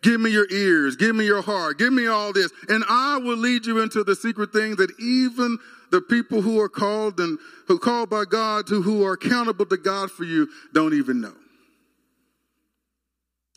Give 0.07 0.21
me 0.21 0.31
your 0.31 0.47
ears. 0.53 0.95
Give 0.95 1.17
me 1.17 1.25
your 1.25 1.43
heart. 1.43 1.79
Give 1.81 1.93
me 1.93 2.07
all 2.07 2.33
this. 2.33 2.53
And 2.69 2.85
I 2.89 3.19
will 3.19 3.37
lead 3.37 3.67
you 3.67 3.81
into 3.81 4.05
the 4.05 4.15
secret 4.15 4.53
things 4.53 4.77
that 4.77 4.93
even 5.01 5.59
the 5.91 6.01
people 6.01 6.43
who 6.43 6.61
are 6.61 6.69
called 6.69 7.19
and 7.19 7.41
who 7.67 7.81
called 7.81 8.09
by 8.09 8.23
God 8.25 8.69
to 8.69 8.83
who 8.83 9.05
are 9.05 9.15
accountable 9.15 9.67
to 9.67 9.77
God 9.77 10.13
for 10.13 10.23
you 10.23 10.49
don't 10.73 10.95
even 10.95 11.21
know. 11.21 11.35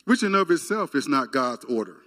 Which 0.06 0.24
in 0.24 0.34
of 0.34 0.50
itself 0.50 0.96
is 0.96 1.06
not 1.06 1.30
God's 1.30 1.64
order. 1.66 1.98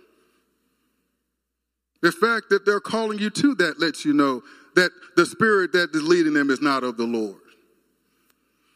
The 2.01 2.11
fact 2.11 2.49
that 2.49 2.65
they're 2.65 2.81
calling 2.81 3.19
you 3.19 3.29
to 3.29 3.55
that 3.55 3.79
lets 3.79 4.03
you 4.03 4.11
know 4.11 4.43
that 4.75 4.91
the 5.15 5.25
spirit 5.25 5.71
that 5.71 5.95
is 5.95 6.03
leading 6.03 6.33
them 6.33 6.49
is 6.49 6.61
not 6.61 6.83
of 6.83 6.97
the 6.97 7.05
Lord. 7.05 7.39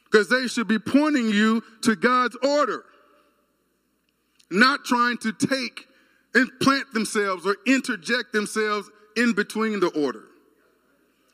Because 0.10 0.30
they 0.30 0.47
should 0.47 0.69
be 0.69 0.80
pointing 0.80 1.27
you 1.27 1.62
to 1.82 1.97
God's 1.97 2.38
order 2.41 2.86
not 4.49 4.86
trying 4.86 5.17
to 5.19 5.33
take 5.33 5.88
and 6.33 6.49
plant 6.62 6.93
themselves 6.93 7.45
or 7.45 7.57
interject 7.65 8.33
themselves 8.33 8.89
in 9.15 9.33
between 9.33 9.79
the 9.79 9.88
order. 9.88 10.23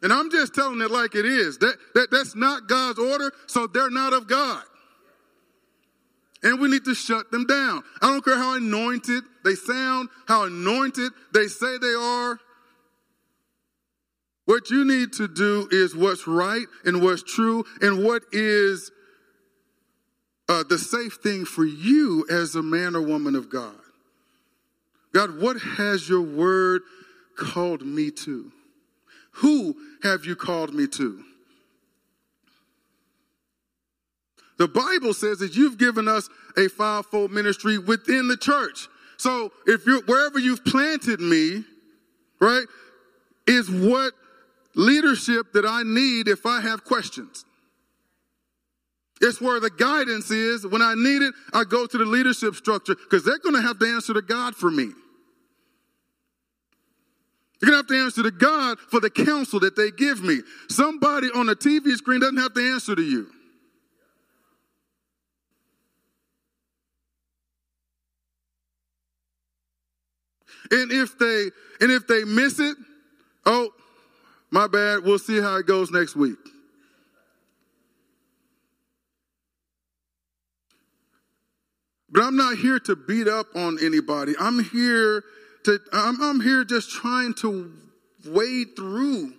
And 0.01 0.11
I'm 0.11 0.29
just 0.29 0.53
telling 0.53 0.81
it 0.81 0.91
like 0.91 1.15
it 1.15 1.25
is. 1.25 1.57
That, 1.59 1.75
that 1.95 2.11
that's 2.11 2.35
not 2.35 2.67
God's 2.67 2.99
order, 2.99 3.31
so 3.47 3.67
they're 3.67 3.89
not 3.89 4.13
of 4.13 4.27
God. 4.27 4.63
And 6.43 6.59
we 6.59 6.67
need 6.67 6.83
to 6.85 6.93
shut 6.93 7.31
them 7.31 7.45
down. 7.45 7.83
I 8.01 8.07
don't 8.07 8.23
care 8.23 8.37
how 8.37 8.57
anointed 8.57 9.23
they 9.45 9.55
sound, 9.55 10.09
how 10.27 10.43
anointed 10.43 11.13
they 11.33 11.47
say 11.47 11.77
they 11.77 11.93
are. 11.93 12.37
What 14.45 14.69
you 14.69 14.83
need 14.83 15.13
to 15.13 15.29
do 15.29 15.69
is 15.71 15.95
what's 15.95 16.27
right 16.27 16.65
and 16.83 17.01
what's 17.01 17.23
true 17.23 17.63
and 17.81 18.03
what 18.03 18.23
is 18.33 18.91
uh, 20.49 20.63
the 20.67 20.77
safe 20.77 21.19
thing 21.23 21.45
for 21.45 21.65
you 21.65 22.25
as 22.29 22.55
a 22.55 22.63
man 22.63 22.95
or 22.95 23.01
woman 23.01 23.35
of 23.35 23.49
God. 23.49 23.75
God, 25.13 25.39
what 25.39 25.57
has 25.61 26.09
your 26.09 26.21
word 26.21 26.81
called 27.37 27.85
me 27.85 28.11
to? 28.11 28.51
Who 29.37 29.75
have 30.03 30.25
you 30.25 30.35
called 30.35 30.73
me 30.73 30.87
to? 30.87 31.23
The 34.57 34.67
Bible 34.67 35.13
says 35.13 35.39
that 35.39 35.55
you've 35.55 35.77
given 35.77 36.07
us 36.07 36.29
a 36.57 36.67
fivefold 36.67 37.31
ministry 37.31 37.77
within 37.77 38.27
the 38.27 38.37
church. 38.37 38.87
So 39.17 39.51
if 39.65 39.85
you're 39.85 40.01
wherever 40.03 40.39
you've 40.39 40.63
planted 40.65 41.19
me, 41.19 41.63
right, 42.39 42.65
is 43.47 43.69
what 43.69 44.13
leadership 44.75 45.53
that 45.53 45.65
I 45.65 45.83
need 45.83 46.27
if 46.27 46.45
I 46.45 46.61
have 46.61 46.83
questions. 46.83 47.45
It's 49.21 49.39
where 49.39 49.59
the 49.59 49.69
guidance 49.69 50.31
is. 50.31 50.65
When 50.67 50.81
I 50.81 50.95
need 50.95 51.21
it, 51.21 51.33
I 51.53 51.63
go 51.63 51.85
to 51.85 51.97
the 51.97 52.05
leadership 52.05 52.55
structure 52.55 52.95
because 52.95 53.23
they're 53.23 53.39
going 53.39 53.55
to 53.55 53.61
have 53.61 53.79
to 53.79 53.85
answer 53.87 54.13
to 54.13 54.21
God 54.21 54.55
for 54.55 54.69
me. 54.71 54.91
You're 57.61 57.71
going 57.71 57.73
to 57.73 57.77
have 57.77 57.87
to 57.87 58.03
answer 58.03 58.23
to 58.23 58.31
God 58.31 58.79
for 58.79 58.99
the 58.99 59.09
counsel 59.09 59.59
that 59.61 59.75
they 59.75 59.91
give 59.91 60.21
me. 60.21 60.41
Somebody 60.69 61.29
on 61.33 61.47
a 61.49 61.55
TV 61.55 61.95
screen 61.95 62.19
doesn't 62.19 62.37
have 62.37 62.53
to 62.53 62.71
answer 62.73 62.95
to 62.95 63.01
you. 63.01 63.27
And 70.71 70.91
if 70.91 71.17
they 71.17 71.49
and 71.81 71.91
if 71.91 72.07
they 72.07 72.23
miss 72.23 72.59
it, 72.59 72.75
oh, 73.45 73.69
My 74.53 74.67
bad. 74.67 75.03
We'll 75.03 75.17
see 75.19 75.41
how 75.41 75.55
it 75.57 75.65
goes 75.65 75.89
next 75.89 76.15
week. 76.15 76.37
But 82.13 82.21
I'm 82.21 82.35
not 82.35 82.57
here 82.57 82.79
to 82.81 82.95
beat 82.95 83.27
up 83.27 83.47
on 83.55 83.79
anybody. 83.83 84.35
I'm 84.39 84.63
here 84.63 85.23
to, 85.63 85.79
I'm, 85.91 86.21
I'm 86.21 86.41
here 86.41 86.63
just 86.63 86.91
trying 86.91 87.33
to 87.35 87.73
wade 88.27 88.75
through 88.75 89.33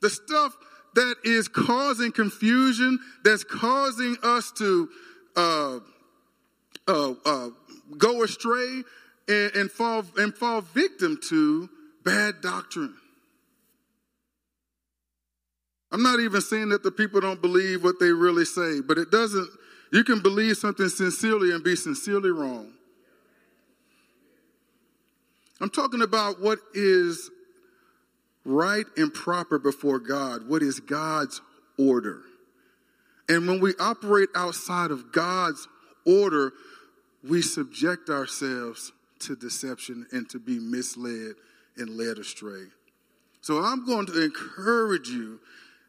the 0.00 0.08
stuff 0.08 0.56
that 0.94 1.16
is 1.24 1.46
causing 1.46 2.10
confusion, 2.10 2.98
that's 3.22 3.44
causing 3.44 4.16
us 4.22 4.50
to 4.52 4.88
uh, 5.36 5.80
uh, 6.88 7.12
uh, 7.26 7.50
go 7.98 8.22
astray 8.22 8.82
and, 9.28 9.54
and, 9.54 9.70
fall, 9.70 10.04
and 10.16 10.34
fall 10.34 10.62
victim 10.62 11.18
to 11.28 11.68
bad 12.02 12.40
doctrine. 12.40 12.94
I'm 15.92 16.02
not 16.02 16.20
even 16.20 16.40
saying 16.40 16.70
that 16.70 16.82
the 16.82 16.90
people 16.90 17.20
don't 17.20 17.42
believe 17.42 17.84
what 17.84 18.00
they 18.00 18.10
really 18.10 18.46
say, 18.46 18.80
but 18.80 18.96
it 18.96 19.10
doesn't, 19.10 19.50
you 19.92 20.04
can 20.04 20.20
believe 20.20 20.56
something 20.56 20.88
sincerely 20.88 21.52
and 21.52 21.62
be 21.64 21.76
sincerely 21.76 22.30
wrong. 22.30 22.72
I'm 25.60 25.70
talking 25.70 26.02
about 26.02 26.40
what 26.40 26.58
is 26.74 27.30
right 28.44 28.86
and 28.96 29.12
proper 29.12 29.58
before 29.58 29.98
God, 29.98 30.48
what 30.48 30.62
is 30.62 30.80
God's 30.80 31.40
order. 31.78 32.20
And 33.28 33.46
when 33.46 33.60
we 33.60 33.74
operate 33.78 34.30
outside 34.34 34.90
of 34.90 35.12
God's 35.12 35.68
order, 36.06 36.52
we 37.22 37.42
subject 37.42 38.08
ourselves 38.08 38.92
to 39.20 39.36
deception 39.36 40.06
and 40.12 40.28
to 40.30 40.38
be 40.38 40.58
misled 40.58 41.34
and 41.76 41.90
led 41.90 42.18
astray. 42.18 42.64
So 43.40 43.62
I'm 43.62 43.84
going 43.84 44.06
to 44.06 44.24
encourage 44.24 45.08
you 45.08 45.40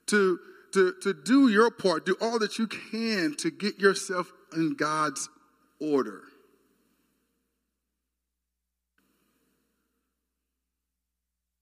to, 0.07 0.39
to, 0.73 0.93
to 1.01 1.13
do 1.13 1.49
your 1.49 1.71
part, 1.71 2.05
do 2.05 2.15
all 2.21 2.39
that 2.39 2.57
you 2.57 2.67
can 2.67 3.35
to 3.37 3.51
get 3.51 3.79
yourself 3.79 4.31
in 4.55 4.75
God's 4.75 5.29
order. 5.79 6.23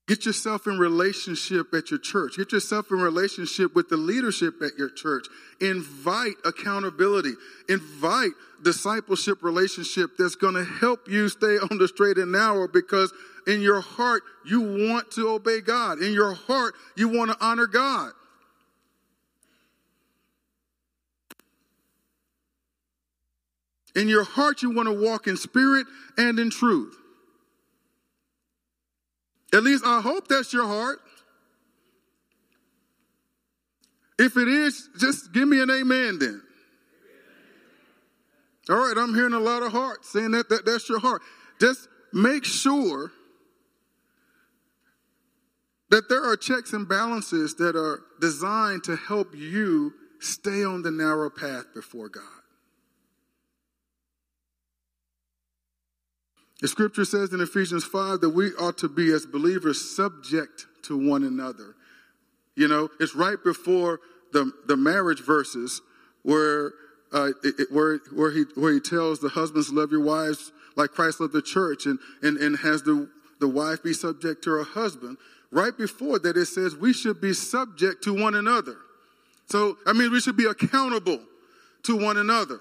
Get 0.08 0.26
yourself 0.26 0.68
in 0.68 0.80
relationship 0.80 1.74
at 1.74 1.92
your 1.92 2.00
church. 2.00 2.38
Get 2.38 2.54
yourself 2.54 2.92
in 2.92 3.00
relationship 3.00 3.76
with 3.76 3.90
the 3.90 3.98
leadership 3.98 4.62
at 4.62 4.78
your 4.78 4.90
church. 4.90 5.28
Invite 5.60 6.36
accountability. 6.46 7.34
Invite 7.68 8.32
discipleship 8.64 9.44
relationship 9.44 10.12
that's 10.18 10.36
going 10.36 10.54
to 10.54 10.64
help 10.64 11.10
you 11.10 11.28
stay 11.28 11.58
on 11.58 11.78
the 11.78 11.90
straight 11.90 12.18
and 12.18 12.32
narrow 12.32 12.70
because 12.70 13.14
in 13.48 13.62
your 13.62 13.82
heart 13.82 14.24
you 14.46 14.62
want 14.62 15.12
to 15.12 15.28
obey 15.28 15.60
God. 15.60 16.00
In 16.00 16.14
your 16.14 16.34
heart 16.34 16.74
you 16.96 17.10
want 17.10 17.32
to 17.32 17.38
honor 17.46 17.68
God. 17.68 18.14
In 23.98 24.08
your 24.08 24.24
heart 24.24 24.62
you 24.62 24.70
want 24.70 24.88
to 24.88 24.94
walk 24.94 25.28
in 25.28 25.36
spirit 25.36 25.88
and 26.18 26.38
in 26.40 26.52
truth. 26.52 26.96
At 29.54 29.64
least 29.64 29.84
I 29.86 30.02
hope 30.02 30.28
that's 30.28 30.54
your 30.54 30.68
heart. 30.68 31.00
If 34.20 34.38
it 34.38 34.48
is, 34.48 34.90
just 35.00 35.34
give 35.34 35.48
me 35.48 35.62
an 35.62 35.72
amen 35.72 36.20
then. 36.20 36.42
All 38.70 38.76
right, 38.78 38.96
I'm 38.98 39.16
hearing 39.16 39.34
a 39.34 39.40
lot 39.40 39.64
of 39.64 39.72
hearts 39.72 40.12
saying 40.12 40.32
that, 40.32 40.50
that 40.50 40.66
that's 40.66 40.88
your 40.90 41.00
heart. 41.00 41.22
Just 41.60 41.88
make 42.14 42.46
sure 42.46 43.12
that 45.90 46.10
there 46.10 46.24
are 46.24 46.36
checks 46.36 46.74
and 46.74 46.88
balances 46.88 47.56
that 47.56 47.76
are 47.76 48.02
designed 48.20 48.84
to 48.84 48.96
help 48.96 49.34
you 49.34 49.94
stay 50.20 50.64
on 50.64 50.84
the 50.84 50.92
narrow 50.92 51.30
path 51.30 51.66
before 51.74 52.10
God. 52.10 52.37
The 56.62 56.68
scripture 56.68 57.06
says 57.06 57.34
in 57.34 57.42
Ephesians 57.42 57.84
5 57.84 58.22
that 58.22 58.30
we 58.30 58.48
ought 58.54 58.78
to 58.80 58.90
be, 58.90 59.12
as 59.12 59.26
believers, 59.26 59.96
subject 59.96 60.66
to 60.84 60.98
one 60.98 61.24
another. 61.24 61.76
You 62.56 62.68
know, 62.68 62.90
it's 63.00 63.16
right 63.16 63.38
before 63.44 64.00
the, 64.34 64.52
the 64.66 64.76
marriage 64.76 65.24
verses 65.24 65.82
where, 66.24 66.74
uh, 67.14 67.30
it, 67.44 67.72
where, 67.72 68.00
where, 68.14 68.32
he, 68.32 68.46
where 68.56 68.74
he 68.74 68.80
tells 68.80 69.20
the 69.20 69.30
husbands, 69.30 69.72
love 69.72 69.92
your 69.92 70.04
wives 70.04 70.52
like 70.76 70.92
Christ 70.92 71.20
loved 71.20 71.34
the 71.34 71.42
church, 71.42 71.88
and, 71.88 71.98
and, 72.22 72.38
and 72.38 72.58
has 72.60 72.84
the, 72.84 73.10
the 73.40 73.48
wife 73.48 73.84
be 73.84 73.94
subject 73.94 74.44
to 74.44 74.52
her 74.52 74.64
husband. 74.64 75.18
Right 75.52 75.76
before 75.76 76.20
that, 76.20 76.38
it 76.38 76.46
says 76.46 76.76
we 76.76 76.94
should 76.94 77.20
be 77.20 77.34
subject 77.34 78.04
to 78.04 78.14
one 78.14 78.36
another. 78.36 78.78
So, 79.48 79.78
I 79.86 79.94
mean, 79.94 80.12
we 80.12 80.20
should 80.20 80.38
be 80.38 80.46
accountable 80.46 81.20
to 81.84 81.98
one 81.98 82.18
another 82.18 82.60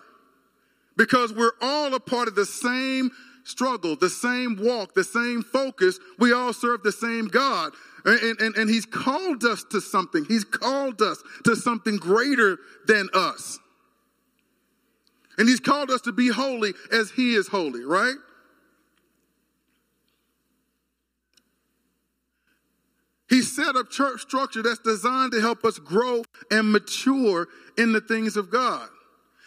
because 0.96 1.32
we're 1.32 1.52
all 1.60 1.94
a 1.94 2.00
part 2.00 2.28
of 2.28 2.34
the 2.34 2.46
same 2.46 3.10
struggle, 3.46 3.96
the 3.96 4.10
same 4.10 4.56
walk, 4.60 4.94
the 4.94 5.04
same 5.04 5.42
focus. 5.42 5.98
We 6.18 6.32
all 6.32 6.52
serve 6.52 6.82
the 6.82 6.92
same 6.92 7.28
God. 7.28 7.72
And, 8.04 8.40
and, 8.40 8.56
and 8.56 8.68
He's 8.68 8.86
called 8.86 9.44
us 9.44 9.64
to 9.70 9.80
something. 9.80 10.24
He's 10.26 10.44
called 10.44 11.00
us 11.00 11.22
to 11.44 11.56
something 11.56 11.96
greater 11.96 12.58
than 12.86 13.08
us. 13.14 13.58
And 15.38 15.48
He's 15.48 15.60
called 15.60 15.90
us 15.90 16.00
to 16.02 16.12
be 16.12 16.28
holy 16.28 16.74
as 16.92 17.10
He 17.10 17.34
is 17.34 17.48
holy, 17.48 17.84
right? 17.84 18.16
He 23.28 23.42
set 23.42 23.74
up 23.76 23.90
church 23.90 24.22
structure 24.22 24.62
that's 24.62 24.78
designed 24.78 25.32
to 25.32 25.40
help 25.40 25.64
us 25.64 25.78
grow 25.78 26.22
and 26.50 26.72
mature 26.72 27.48
in 27.76 27.92
the 27.92 28.00
things 28.00 28.36
of 28.36 28.50
God 28.50 28.88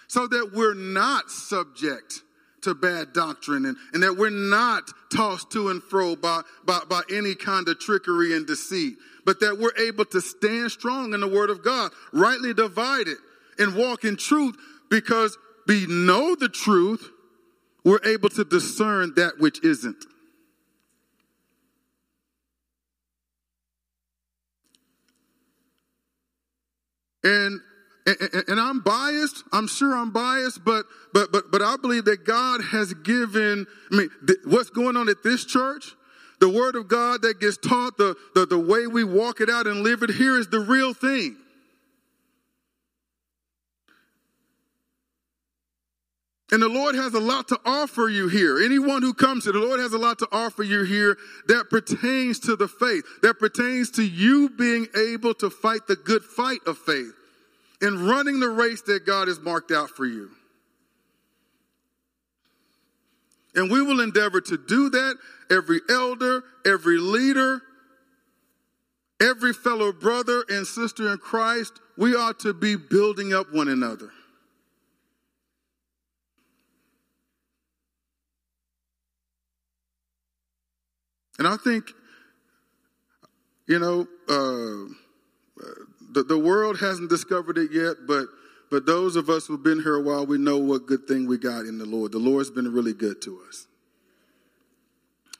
so 0.07 0.27
that 0.27 0.51
we're 0.53 0.73
not 0.73 1.29
subject 1.29 2.21
to 2.63 2.73
bad 2.73 3.13
doctrine 3.13 3.65
and, 3.65 3.77
and 3.93 4.03
that 4.03 4.17
we're 4.17 4.29
not 4.29 4.83
tossed 5.13 5.51
to 5.51 5.69
and 5.69 5.83
fro 5.83 6.15
by, 6.15 6.41
by, 6.65 6.79
by 6.89 7.01
any 7.11 7.35
kind 7.35 7.67
of 7.67 7.79
trickery 7.79 8.35
and 8.35 8.45
deceit, 8.45 8.95
but 9.25 9.39
that 9.39 9.57
we're 9.57 9.75
able 9.77 10.05
to 10.05 10.21
stand 10.21 10.71
strong 10.71 11.13
in 11.13 11.21
the 11.21 11.27
word 11.27 11.49
of 11.49 11.63
God, 11.63 11.91
rightly 12.11 12.53
divided 12.53 13.17
and 13.57 13.75
walk 13.75 14.03
in 14.03 14.15
truth 14.15 14.55
because 14.89 15.37
we 15.67 15.85
know 15.87 16.35
the 16.35 16.49
truth, 16.49 17.11
we're 17.83 18.03
able 18.05 18.29
to 18.29 18.43
discern 18.43 19.13
that 19.15 19.39
which 19.39 19.63
isn't. 19.63 20.05
And 27.23 27.61
and 28.47 28.59
I'm 28.59 28.79
biased. 28.79 29.43
I'm 29.51 29.67
sure 29.67 29.95
I'm 29.95 30.11
biased, 30.11 30.63
but 30.63 30.85
but 31.13 31.31
but 31.31 31.51
but 31.51 31.61
I 31.61 31.75
believe 31.77 32.05
that 32.05 32.25
God 32.25 32.61
has 32.63 32.93
given. 32.93 33.67
I 33.91 33.95
mean, 33.95 34.09
th- 34.25 34.39
what's 34.45 34.69
going 34.69 34.95
on 34.97 35.09
at 35.09 35.23
this 35.23 35.45
church? 35.45 35.95
The 36.39 36.49
word 36.49 36.75
of 36.75 36.87
God 36.87 37.21
that 37.23 37.41
gets 37.41 37.57
taught, 37.57 37.97
the, 37.97 38.15
the 38.33 38.45
the 38.45 38.59
way 38.59 38.87
we 38.87 39.03
walk 39.03 39.41
it 39.41 39.49
out 39.49 39.67
and 39.67 39.83
live 39.83 40.03
it 40.03 40.11
here 40.11 40.37
is 40.37 40.47
the 40.47 40.59
real 40.59 40.93
thing. 40.93 41.35
And 46.51 46.63
the 46.63 46.69
Lord 46.69 46.95
has 46.95 47.13
a 47.13 47.19
lot 47.19 47.47
to 47.49 47.59
offer 47.63 48.09
you 48.09 48.27
here. 48.27 48.59
Anyone 48.59 49.03
who 49.03 49.13
comes 49.13 49.43
here, 49.43 49.53
the 49.53 49.59
Lord 49.59 49.79
has 49.79 49.93
a 49.93 49.99
lot 49.99 50.17
to 50.19 50.27
offer 50.31 50.63
you 50.63 50.83
here 50.83 51.15
that 51.47 51.69
pertains 51.69 52.39
to 52.39 52.55
the 52.55 52.67
faith, 52.67 53.03
that 53.21 53.37
pertains 53.37 53.91
to 53.91 54.03
you 54.03 54.49
being 54.49 54.87
able 54.95 55.35
to 55.35 55.51
fight 55.51 55.85
the 55.87 55.95
good 55.95 56.23
fight 56.23 56.61
of 56.65 56.79
faith 56.79 57.18
in 57.81 58.05
running 58.07 58.39
the 58.39 58.49
race 58.49 58.81
that 58.83 59.05
God 59.05 59.27
has 59.27 59.39
marked 59.39 59.71
out 59.71 59.89
for 59.89 60.05
you. 60.05 60.29
And 63.55 63.71
we 63.71 63.81
will 63.81 63.99
endeavor 63.99 64.41
to 64.41 64.57
do 64.57 64.89
that. 64.89 65.15
Every 65.49 65.81
elder, 65.89 66.43
every 66.65 66.97
leader, 66.97 67.61
every 69.21 69.53
fellow 69.53 69.91
brother 69.91 70.43
and 70.49 70.67
sister 70.67 71.11
in 71.11 71.17
Christ, 71.17 71.73
we 71.97 72.15
ought 72.15 72.39
to 72.41 72.53
be 72.53 72.75
building 72.75 73.33
up 73.33 73.51
one 73.51 73.67
another. 73.67 74.11
And 81.39 81.47
I 81.47 81.55
think, 81.55 81.93
you 83.65 83.79
know, 83.79 84.07
uh, 84.27 84.93
the, 86.11 86.23
the 86.23 86.37
world 86.37 86.79
hasn't 86.79 87.09
discovered 87.09 87.57
it 87.57 87.71
yet, 87.71 87.95
but 88.07 88.27
but 88.71 88.85
those 88.85 89.15
of 89.15 89.29
us 89.29 89.47
who've 89.47 89.63
been 89.63 89.81
here 89.81 89.95
a 89.95 90.01
while, 90.01 90.27
we 90.27 90.37
know 90.37 90.59
what 90.59 90.85
good 90.85 91.07
thing 91.07 91.27
we 91.27 91.39
got 91.39 91.61
in 91.65 91.79
the 91.79 91.85
Lord. 91.85 92.11
The 92.11 92.19
Lord's 92.19 92.51
been 92.51 92.71
really 92.71 92.93
good 92.93 93.19
to 93.23 93.41
us. 93.47 93.65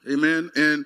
Amen. 0.10 0.50
And 0.56 0.86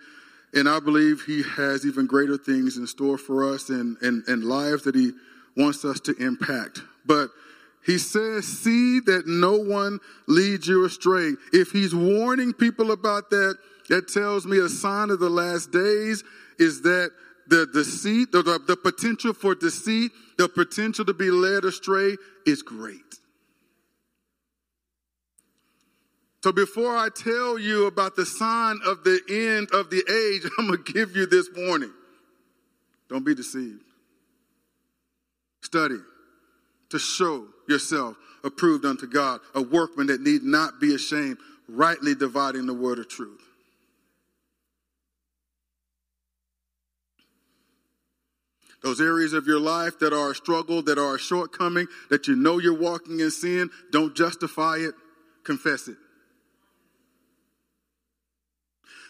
and 0.53 0.69
I 0.69 0.79
believe 0.79 1.23
He 1.25 1.43
has 1.43 1.85
even 1.85 2.05
greater 2.05 2.37
things 2.37 2.77
in 2.77 2.85
store 2.85 3.17
for 3.17 3.53
us 3.53 3.69
and, 3.69 3.97
and, 4.01 4.23
and 4.27 4.43
lives 4.43 4.83
that 4.83 4.95
He 4.95 5.11
wants 5.57 5.83
us 5.83 5.99
to 6.01 6.15
impact. 6.17 6.81
But 7.05 7.29
He 7.85 7.97
says, 7.97 8.45
see 8.45 8.99
that 9.01 9.25
no 9.25 9.57
one 9.57 9.99
leads 10.27 10.67
you 10.67 10.85
astray. 10.85 11.33
If 11.51 11.71
He's 11.71 11.95
warning 11.95 12.53
people 12.53 12.91
about 12.91 13.31
that, 13.31 13.57
that 13.89 14.07
tells 14.07 14.45
me 14.45 14.59
a 14.59 14.69
sign 14.69 15.09
of 15.09 15.19
the 15.19 15.29
last 15.29 15.71
days 15.71 16.23
is 16.59 16.81
that 16.83 17.11
the 17.47 17.67
deceit, 17.73 18.31
the, 18.31 18.41
the, 18.41 18.59
the 18.59 18.77
potential 18.77 19.33
for 19.33 19.55
deceit, 19.55 20.11
the 20.37 20.47
potential 20.47 21.05
to 21.05 21.13
be 21.13 21.31
led 21.31 21.65
astray 21.65 22.17
is 22.45 22.61
great. 22.61 22.99
So 26.43 26.51
before 26.51 26.97
I 26.97 27.07
tell 27.07 27.57
you 27.57 27.85
about 27.85 28.17
the 28.17 28.25
sign 28.25 28.79
of 28.85 29.05
the 29.05 29.21
end 29.29 29.69
of 29.71 29.89
the 29.89 30.03
age, 30.09 30.49
I'm 30.59 30.67
going 30.67 30.83
to 30.83 30.93
give 30.93 31.15
you 31.15 31.25
this 31.25 31.49
warning. 31.55 31.93
Don't 33.09 33.25
be 33.25 33.33
deceived. 33.33 33.83
Study 35.61 35.99
to 36.89 36.99
show 36.99 37.47
yourself 37.67 38.17
approved 38.43 38.85
unto 38.85 39.07
God, 39.07 39.39
a 39.55 39.61
workman 39.61 40.07
that 40.07 40.21
need 40.21 40.43
not 40.43 40.81
be 40.81 40.93
ashamed, 40.93 41.37
rightly 41.69 42.13
dividing 42.13 42.65
the 42.65 42.73
word 42.73 42.99
of 42.99 43.07
truth. 43.07 43.41
Those 48.83 48.99
areas 48.99 49.31
of 49.31 49.47
your 49.47 49.59
life 49.59 49.99
that 49.99 50.11
are 50.11 50.31
a 50.31 50.35
struggle, 50.35 50.81
that 50.83 50.97
are 50.97 51.15
a 51.15 51.19
shortcoming, 51.19 51.87
that 52.09 52.27
you 52.27 52.35
know 52.35 52.59
you're 52.59 52.77
walking 52.77 53.21
in 53.21 53.31
sin, 53.31 53.69
don't 53.91 54.13
justify 54.13 54.77
it, 54.77 54.93
confess 55.43 55.87
it. 55.87 55.95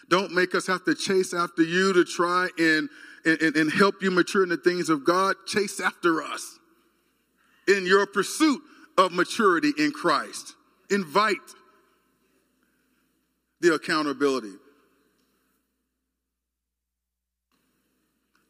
Don't 0.08 0.32
make 0.32 0.54
us 0.54 0.66
have 0.68 0.84
to 0.84 0.94
chase 0.94 1.34
after 1.34 1.62
you 1.62 1.92
to 1.94 2.04
try 2.04 2.48
and, 2.56 2.88
and, 3.24 3.56
and 3.56 3.72
help 3.72 4.00
you 4.00 4.12
mature 4.12 4.44
in 4.44 4.48
the 4.48 4.56
things 4.56 4.88
of 4.88 5.04
God. 5.04 5.34
Chase 5.46 5.80
after 5.80 6.22
us 6.22 6.58
in 7.66 7.84
your 7.84 8.06
pursuit 8.06 8.60
of 8.96 9.12
maturity 9.12 9.72
in 9.76 9.90
Christ. 9.90 10.54
Invite 10.90 11.38
the 13.60 13.74
accountability. 13.74 14.52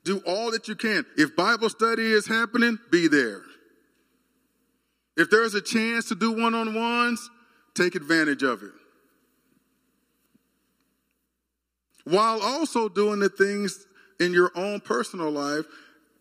Do 0.04 0.22
all 0.26 0.50
that 0.50 0.68
you 0.68 0.74
can. 0.74 1.06
If 1.16 1.34
Bible 1.34 1.70
study 1.70 2.12
is 2.12 2.26
happening, 2.26 2.78
be 2.90 3.08
there. 3.08 3.42
If 5.16 5.30
there's 5.30 5.54
a 5.54 5.60
chance 5.60 6.08
to 6.08 6.14
do 6.14 6.32
one 6.32 6.54
on 6.54 6.74
ones, 6.74 7.30
take 7.74 7.94
advantage 7.94 8.42
of 8.42 8.62
it. 8.62 8.72
While 12.04 12.42
also 12.42 12.88
doing 12.90 13.20
the 13.20 13.30
things 13.30 13.86
in 14.20 14.34
your 14.34 14.50
own 14.54 14.80
personal 14.80 15.30
life, 15.30 15.64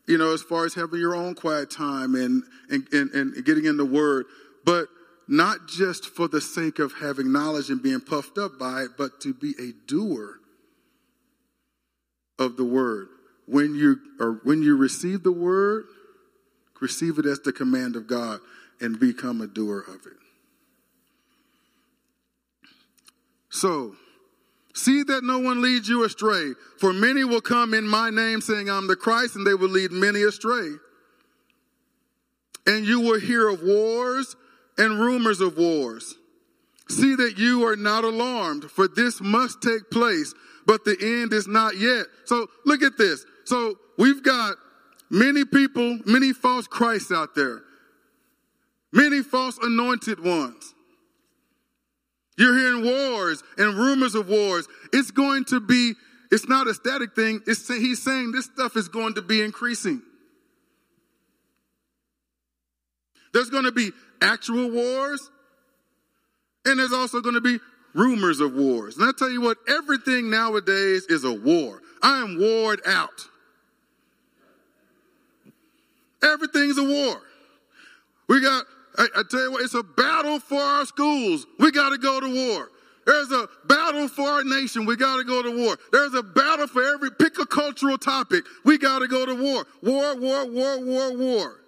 you 0.08 0.18
know, 0.18 0.34
as 0.34 0.42
far 0.42 0.66
as 0.66 0.74
having 0.74 1.00
your 1.00 1.16
own 1.16 1.36
quiet 1.36 1.70
time 1.70 2.16
and, 2.16 2.44
and, 2.70 2.88
and, 2.94 3.12
and 3.12 3.46
getting 3.46 3.66
in 3.66 3.76
the 3.76 3.86
Word, 3.86 4.26
but 4.64 4.88
not 5.28 5.68
just 5.68 6.06
for 6.06 6.28
the 6.30 6.40
sake 6.40 6.80
of 6.80 6.94
having 7.02 7.32
knowledge 7.32 7.70
and 7.70 7.82
being 7.82 8.00
puffed 8.00 8.38
up 8.38 8.58
by 8.58 8.84
it, 8.84 8.92
but 8.98 9.20
to 9.22 9.34
be 9.34 9.56
a 9.60 9.74
doer 9.88 10.40
of 12.40 12.56
the 12.56 12.66
Word 12.66 13.10
when 13.48 13.76
you 13.76 13.98
or 14.20 14.40
when 14.44 14.62
you 14.62 14.76
receive 14.76 15.24
the 15.24 15.32
word, 15.32 15.86
receive 16.82 17.20
it 17.20 17.26
as 17.26 17.40
the 17.40 17.54
command 17.54 17.96
of 17.96 18.08
God 18.08 18.40
and 18.80 19.00
become 19.00 19.42
a 19.42 19.48
doer 19.48 19.84
of 19.88 20.06
it. 20.06 20.18
So, 23.50 23.96
see 24.74 25.04
that 25.04 25.24
no 25.24 25.40
one 25.40 25.62
leads 25.62 25.88
you 25.88 26.04
astray, 26.04 26.54
for 26.78 26.92
many 26.92 27.24
will 27.24 27.42
come 27.42 27.74
in 27.74 27.88
my 27.88 28.10
name 28.10 28.42
saying 28.42 28.70
I'm 28.70 28.88
the 28.88 28.96
Christ 28.96 29.36
and 29.36 29.46
they 29.46 29.54
will 29.54 29.70
lead 29.70 29.92
many 29.92 30.24
astray. 30.24 30.72
And 32.66 32.86
you 32.86 33.00
will 33.00 33.20
hear 33.20 33.48
of 33.48 33.62
wars 33.62 34.36
and 34.78 35.00
rumors 35.00 35.40
of 35.40 35.58
wars. 35.58 36.16
See 36.90 37.16
that 37.16 37.38
you 37.38 37.66
are 37.68 37.76
not 37.76 38.04
alarmed, 38.04 38.70
for 38.70 38.88
this 38.88 39.22
must 39.22 39.62
take 39.62 39.90
place, 39.92 40.34
but 40.66 40.84
the 40.84 40.98
end 41.00 41.32
is 41.32 41.48
not 41.48 41.78
yet. 41.78 42.06
So 42.26 42.48
look 42.66 42.82
at 42.82 42.98
this. 42.98 43.26
So 43.46 43.76
we've 43.98 44.24
got 44.24 44.56
many 45.10 45.46
people, 45.46 46.00
many 46.06 46.34
false 46.34 46.68
Christs 46.68 47.12
out 47.12 47.36
there, 47.36 47.62
many 48.92 49.22
false 49.22 49.58
anointed 49.62 50.24
ones. 50.24 50.74
You're 52.38 52.58
hearing 52.58 52.84
wars 52.84 53.44
and 53.58 53.76
rumors 53.76 54.16
of 54.16 54.28
wars. 54.28 54.68
It's 54.92 55.12
going 55.12 55.46
to 55.46 55.60
be, 55.60 55.94
it's 56.32 56.48
not 56.48 56.68
a 56.68 56.74
static 56.74 57.16
thing. 57.16 57.42
It's, 57.46 57.68
he's 57.68 58.02
saying 58.02 58.32
this 58.32 58.46
stuff 58.46 58.76
is 58.76 58.88
going 58.88 59.14
to 59.16 59.22
be 59.22 59.42
increasing. 59.42 60.02
There's 63.34 63.50
going 63.50 63.66
to 63.66 63.72
be 63.72 63.92
actual 64.22 64.70
wars, 64.70 65.30
and 66.66 66.80
there's 66.80 66.94
also 66.94 67.20
going 67.20 67.36
to 67.36 67.42
be 67.42 67.60
rumors 67.94 68.40
of 68.40 68.54
wars. 68.54 68.98
And 68.98 69.08
I 69.08 69.12
tell 69.18 69.30
you 69.30 69.42
what, 69.42 69.58
everything 69.68 70.30
nowadays 70.30 71.06
is 71.06 71.24
a 71.24 71.34
war. 71.34 71.82
I 72.02 72.20
am 72.22 72.40
warred 72.40 72.82
out. 72.86 73.28
Everything's 76.24 76.78
a 76.78 76.84
war. 76.84 77.22
We 78.28 78.42
got, 78.42 78.66
I, 78.98 79.08
I 79.18 79.24
tell 79.30 79.42
you 79.42 79.52
what, 79.52 79.62
it's 79.64 79.74
a 79.74 79.84
battle 79.84 80.40
for 80.40 80.60
our 80.60 80.86
schools. 80.86 81.46
We 81.60 81.72
got 81.72 81.90
to 81.90 81.98
go 81.98 82.20
to 82.20 82.34
war. 82.34 82.70
There's 83.06 83.32
a 83.32 83.50
battle 83.66 84.08
for 84.08 84.28
our 84.28 84.44
nation. 84.44 84.86
We 84.86 84.96
got 84.96 85.18
to 85.18 85.26
go 85.26 85.42
to 85.44 85.52
war. 85.52 85.78
There's 85.92 86.14
a 86.14 86.24
battle 86.24 86.68
for 86.68 86.82
every, 86.84 87.12
pick 87.12 87.38
a 87.38 87.46
cultural 87.46 87.98
topic. 87.98 88.46
We 88.64 88.78
got 88.78 89.00
to 89.00 89.08
go 89.08 89.26
to 89.26 89.36
war. 89.36 89.66
War, 89.82 90.16
war, 90.16 90.50
war, 90.50 90.80
war, 90.80 91.18
war. 91.18 91.60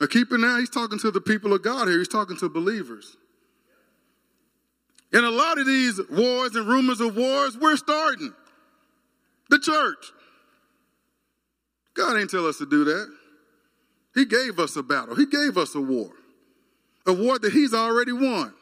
Now 0.00 0.06
keep 0.06 0.32
in 0.32 0.40
mind, 0.40 0.60
he's 0.60 0.70
talking 0.70 0.98
to 1.00 1.10
the 1.10 1.20
people 1.20 1.52
of 1.52 1.62
God 1.62 1.88
here. 1.88 1.98
He's 1.98 2.08
talking 2.08 2.36
to 2.38 2.48
believers. 2.48 3.16
And 5.12 5.26
a 5.26 5.30
lot 5.30 5.58
of 5.58 5.66
these 5.66 6.00
wars 6.08 6.54
and 6.54 6.66
rumors 6.68 7.00
of 7.00 7.16
wars, 7.16 7.58
we're 7.58 7.76
starting. 7.76 8.32
The 9.50 9.58
church. 9.58 10.12
God 12.00 12.16
ain't 12.18 12.30
tell 12.30 12.46
us 12.46 12.56
to 12.58 12.66
do 12.66 12.84
that. 12.84 13.12
He 14.14 14.24
gave 14.24 14.58
us 14.58 14.74
a 14.76 14.82
battle. 14.82 15.14
He 15.14 15.26
gave 15.26 15.58
us 15.58 15.74
a 15.74 15.80
war. 15.80 16.10
A 17.06 17.12
war 17.12 17.38
that 17.38 17.52
he's 17.52 17.74
already 17.74 18.12
won. 18.12 18.54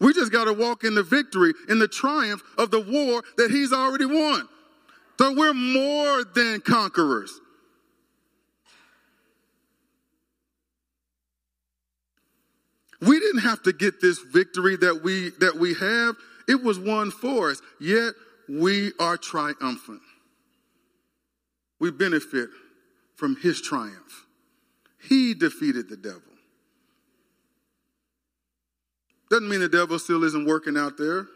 We 0.00 0.14
just 0.14 0.32
got 0.32 0.44
to 0.44 0.54
walk 0.54 0.82
in 0.82 0.94
the 0.94 1.02
victory, 1.02 1.52
in 1.68 1.78
the 1.78 1.88
triumph 1.88 2.42
of 2.56 2.70
the 2.70 2.80
war 2.80 3.22
that 3.36 3.50
he's 3.50 3.72
already 3.72 4.06
won. 4.06 4.48
So 5.18 5.34
we're 5.34 5.52
more 5.52 6.24
than 6.24 6.60
conquerors. 6.60 7.38
We 13.00 13.20
didn't 13.20 13.42
have 13.42 13.62
to 13.64 13.72
get 13.72 14.00
this 14.00 14.20
victory 14.20 14.76
that 14.78 15.02
we 15.02 15.30
that 15.40 15.56
we 15.56 15.74
have. 15.74 16.16
It 16.48 16.62
was 16.64 16.78
won 16.78 17.10
for 17.10 17.50
us. 17.50 17.60
Yet 17.78 18.14
we 18.48 18.92
are 18.98 19.16
triumphant 19.16 20.00
we 21.78 21.90
benefit 21.90 22.50
from 23.14 23.36
his 23.36 23.60
triumph. 23.60 24.26
He 25.00 25.34
defeated 25.34 25.88
the 25.88 25.96
devil. 25.96 26.22
Doesn't 29.30 29.48
mean 29.48 29.60
the 29.60 29.68
devil 29.68 29.98
still 29.98 30.24
isn't 30.24 30.46
working 30.46 30.76
out 30.76 30.96
there. 30.96 31.26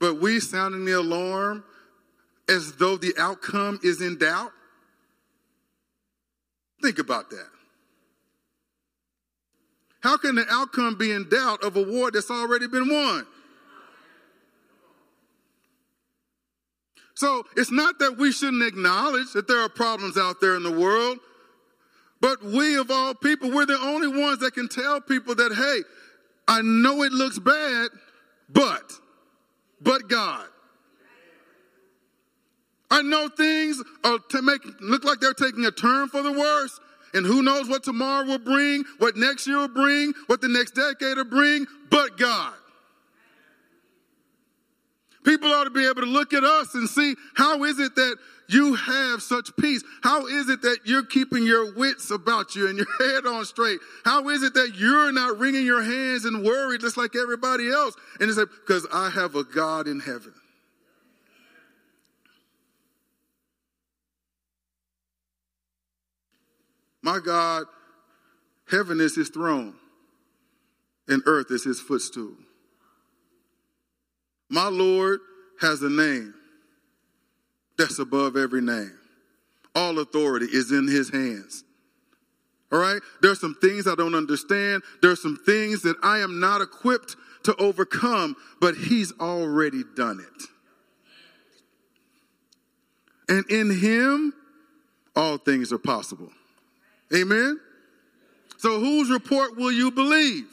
But 0.00 0.20
we 0.20 0.40
sounding 0.40 0.84
the 0.84 0.98
alarm 0.98 1.64
as 2.48 2.72
though 2.76 2.96
the 2.96 3.14
outcome 3.18 3.78
is 3.84 4.00
in 4.00 4.18
doubt. 4.18 4.50
Think 6.82 6.98
about 6.98 7.30
that. 7.30 7.48
How 10.00 10.16
can 10.16 10.34
the 10.34 10.46
outcome 10.50 10.96
be 10.98 11.12
in 11.12 11.28
doubt 11.28 11.62
of 11.62 11.76
a 11.76 11.82
war 11.82 12.10
that's 12.10 12.30
already 12.30 12.66
been 12.66 12.88
won? 12.88 13.26
So 17.14 17.44
it's 17.56 17.70
not 17.70 17.98
that 17.98 18.16
we 18.16 18.32
shouldn't 18.32 18.62
acknowledge 18.62 19.32
that 19.34 19.46
there 19.46 19.60
are 19.60 19.68
problems 19.68 20.16
out 20.16 20.40
there 20.40 20.56
in 20.56 20.62
the 20.62 20.72
world, 20.72 21.18
but 22.20 22.42
we 22.42 22.76
of 22.76 22.90
all 22.90 23.14
people, 23.14 23.50
we're 23.50 23.66
the 23.66 23.78
only 23.78 24.08
ones 24.08 24.38
that 24.38 24.54
can 24.54 24.68
tell 24.68 25.00
people 25.00 25.34
that, 25.34 25.52
hey, 25.52 25.80
I 26.48 26.62
know 26.62 27.02
it 27.02 27.12
looks 27.12 27.38
bad, 27.38 27.90
but, 28.48 28.92
but 29.80 30.08
God. 30.08 30.46
I 32.90 33.00
know 33.00 33.28
things 33.28 33.82
are 34.04 34.18
to 34.30 34.42
make 34.42 34.60
look 34.80 35.04
like 35.04 35.18
they're 35.20 35.32
taking 35.32 35.64
a 35.64 35.70
turn 35.70 36.08
for 36.08 36.22
the 36.22 36.32
worse. 36.32 36.78
And 37.14 37.26
who 37.26 37.42
knows 37.42 37.68
what 37.68 37.82
tomorrow 37.82 38.26
will 38.26 38.38
bring, 38.38 38.84
what 38.98 39.16
next 39.16 39.46
year 39.46 39.58
will 39.58 39.68
bring, 39.68 40.12
what 40.26 40.40
the 40.40 40.48
next 40.48 40.72
decade 40.72 41.16
will 41.16 41.24
bring, 41.24 41.66
but 41.90 42.16
God. 42.16 42.54
People 45.24 45.52
ought 45.52 45.64
to 45.64 45.70
be 45.70 45.86
able 45.86 46.02
to 46.02 46.08
look 46.08 46.32
at 46.32 46.42
us 46.42 46.74
and 46.74 46.88
see 46.88 47.14
how 47.34 47.62
is 47.64 47.78
it 47.78 47.94
that 47.94 48.16
you 48.48 48.74
have 48.74 49.22
such 49.22 49.54
peace? 49.56 49.82
How 50.02 50.26
is 50.26 50.48
it 50.48 50.62
that 50.62 50.78
you're 50.84 51.04
keeping 51.04 51.44
your 51.44 51.72
wits 51.74 52.10
about 52.10 52.54
you 52.54 52.68
and 52.68 52.76
your 52.76 52.86
head 52.98 53.26
on 53.26 53.44
straight? 53.44 53.78
How 54.04 54.28
is 54.28 54.42
it 54.42 54.54
that 54.54 54.74
you're 54.76 55.12
not 55.12 55.38
wringing 55.38 55.64
your 55.64 55.82
hands 55.82 56.24
and 56.24 56.44
worried 56.44 56.80
just 56.80 56.96
like 56.96 57.14
everybody 57.14 57.70
else? 57.70 57.94
And 58.20 58.28
it's 58.28 58.38
like, 58.38 58.48
because 58.66 58.86
I 58.92 59.10
have 59.10 59.36
a 59.36 59.44
God 59.44 59.86
in 59.86 60.00
heaven. 60.00 60.34
My 67.02 67.18
God, 67.18 67.64
heaven 68.70 69.00
is 69.00 69.16
his 69.16 69.28
throne 69.28 69.74
and 71.08 71.22
earth 71.26 71.50
is 71.50 71.64
his 71.64 71.80
footstool. 71.80 72.36
My 74.52 74.68
Lord 74.68 75.20
has 75.62 75.82
a 75.82 75.88
name 75.88 76.34
that's 77.78 77.98
above 77.98 78.36
every 78.36 78.60
name. 78.60 78.92
All 79.74 79.98
authority 79.98 80.44
is 80.44 80.70
in 80.70 80.86
his 80.86 81.08
hands. 81.08 81.64
All 82.70 82.78
right? 82.78 83.00
There's 83.22 83.40
some 83.40 83.56
things 83.62 83.88
I 83.88 83.94
don't 83.94 84.14
understand. 84.14 84.82
There's 85.00 85.22
some 85.22 85.38
things 85.46 85.80
that 85.82 85.96
I 86.02 86.18
am 86.18 86.38
not 86.38 86.60
equipped 86.60 87.16
to 87.44 87.56
overcome, 87.56 88.36
but 88.60 88.74
he's 88.74 89.10
already 89.18 89.84
done 89.96 90.20
it. 90.20 90.48
And 93.30 93.50
in 93.50 93.70
him, 93.70 94.34
all 95.16 95.38
things 95.38 95.72
are 95.72 95.78
possible. 95.78 96.30
Amen? 97.14 97.58
So, 98.58 98.80
whose 98.80 99.10
report 99.10 99.56
will 99.56 99.72
you 99.72 99.90
believe? 99.90 100.46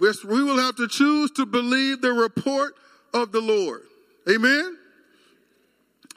We 0.00 0.42
will 0.42 0.58
have 0.58 0.76
to 0.76 0.88
choose 0.88 1.30
to 1.32 1.46
believe 1.46 2.00
the 2.00 2.12
report 2.12 2.74
of 3.12 3.32
the 3.32 3.40
Lord. 3.40 3.82
Amen? 4.28 4.76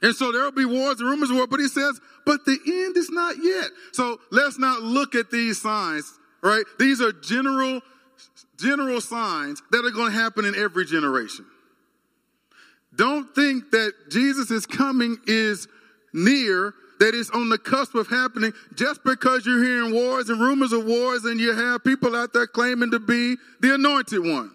And 0.02 0.16
so 0.16 0.32
there 0.32 0.44
will 0.44 0.52
be 0.52 0.66
wars 0.66 1.00
and 1.00 1.10
rumors 1.10 1.30
of 1.30 1.38
war, 1.38 1.48
but 1.48 1.60
he 1.60 1.68
says, 1.68 2.00
but 2.26 2.46
the 2.46 2.58
end 2.66 2.98
is 2.98 3.10
not 3.10 3.36
yet. 3.42 3.66
So 3.92 4.20
let's 4.32 4.58
not 4.58 4.82
look 4.82 5.16
at 5.16 5.30
these 5.30 5.62
signs, 5.62 6.12
right? 6.42 6.64
These 6.80 7.02
are 7.02 7.12
general, 7.12 7.82
general 8.58 9.00
signs 9.02 9.62
that 9.72 9.86
are 9.86 9.92
going 9.92 10.12
to 10.12 10.18
happen 10.18 10.46
in 10.46 10.56
every 10.56 10.86
generation. 10.86 11.46
Don't 12.96 13.34
think 13.34 13.72
that 13.72 13.94
Jesus' 14.10 14.52
is 14.52 14.66
coming 14.66 15.18
is 15.26 15.68
near, 16.14 16.74
that 17.02 17.16
is 17.16 17.32
on 17.32 17.50
the 17.50 17.58
cusp 17.58 17.96
of 17.96 18.08
happening 18.08 18.54
just 18.76 19.04
because 19.04 19.44
you're 19.44 19.64
hearing 19.64 19.92
wars 19.92 20.30
and 20.30 20.40
rumors 20.40 20.72
of 20.72 20.86
wars 20.86 21.26
and 21.26 21.40
you 21.40 21.52
have 21.52 21.84
people 21.84 22.16
out 22.16 22.32
there 22.32 22.46
claiming 22.46 22.92
to 22.92 23.00
be 23.00 23.38
the 23.60 23.74
anointed 23.74 24.20
one. 24.20 24.52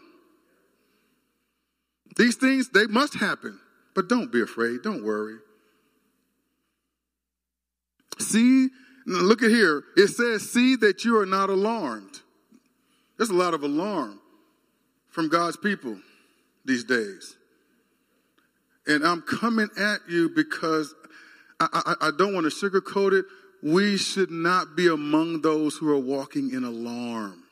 These 2.17 2.37
things, 2.37 2.69
they 2.69 2.87
must 2.87 3.15
happen, 3.15 3.59
but 3.97 4.09
don't 4.09 4.31
be 4.31 4.41
afraid. 4.41 4.83
Don't 4.83 5.05
worry. 5.05 5.39
See, 8.21 8.69
look 9.07 9.43
at 9.43 9.51
here. 9.51 9.83
It 9.97 10.07
says, 10.07 10.49
see 10.49 10.77
that 10.77 11.05
you 11.05 11.19
are 11.19 11.27
not 11.27 11.51
alarmed. 11.51 12.21
There's 13.17 13.31
a 13.31 13.35
lot 13.35 13.55
of 13.55 13.65
alarm 13.65 14.21
from 15.09 15.29
God's 15.29 15.57
people 15.57 15.99
these 16.65 16.85
days. 16.85 17.37
And 18.87 19.05
I'm 19.05 19.23
coming 19.23 19.69
at 19.77 19.99
you 20.09 20.29
because 20.29 20.95
I, 21.61 21.69
I, 22.01 22.09
I 22.09 22.11
don't 22.17 22.35
want 22.35 22.51
to 22.51 22.71
sugarcoat 22.71 23.19
it. 23.19 23.25
We 23.63 23.97
should 23.97 24.31
not 24.31 24.77
be 24.77 24.89
among 24.89 25.41
those 25.41 25.77
who 25.77 25.91
are 25.91 25.99
walking 25.99 26.53
in 26.53 26.65
alarm. 26.65 27.43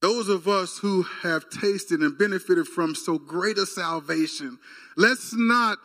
Those 0.00 0.28
of 0.28 0.46
us 0.46 0.78
who 0.78 1.02
have 1.22 1.48
tasted 1.48 2.00
and 2.00 2.18
benefited 2.18 2.68
from 2.68 2.94
so 2.94 3.18
great 3.18 3.56
a 3.56 3.64
salvation, 3.64 4.58
let's 4.96 5.34
not 5.34 5.78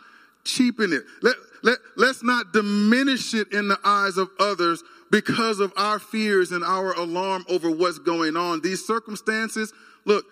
cheapen 0.43 0.91
it. 0.91 1.03
Let, 1.21 1.35
let, 1.63 1.77
let's 1.95 2.21
not 2.21 2.51
diminish 2.51 3.33
it 3.33 3.53
in 3.53 3.69
the 3.69 3.79
eyes 3.83 4.17
of 4.17 4.29
others 4.37 4.83
because 5.09 5.59
of 5.59 5.71
our 5.77 5.99
fears 5.99 6.51
and 6.51 6.63
our 6.63 6.91
alarm 6.93 7.45
over 7.49 7.71
what's 7.71 7.99
going 7.99 8.35
on. 8.35 8.61
These 8.61 8.85
circumstances, 8.85 9.73
look, 10.05 10.25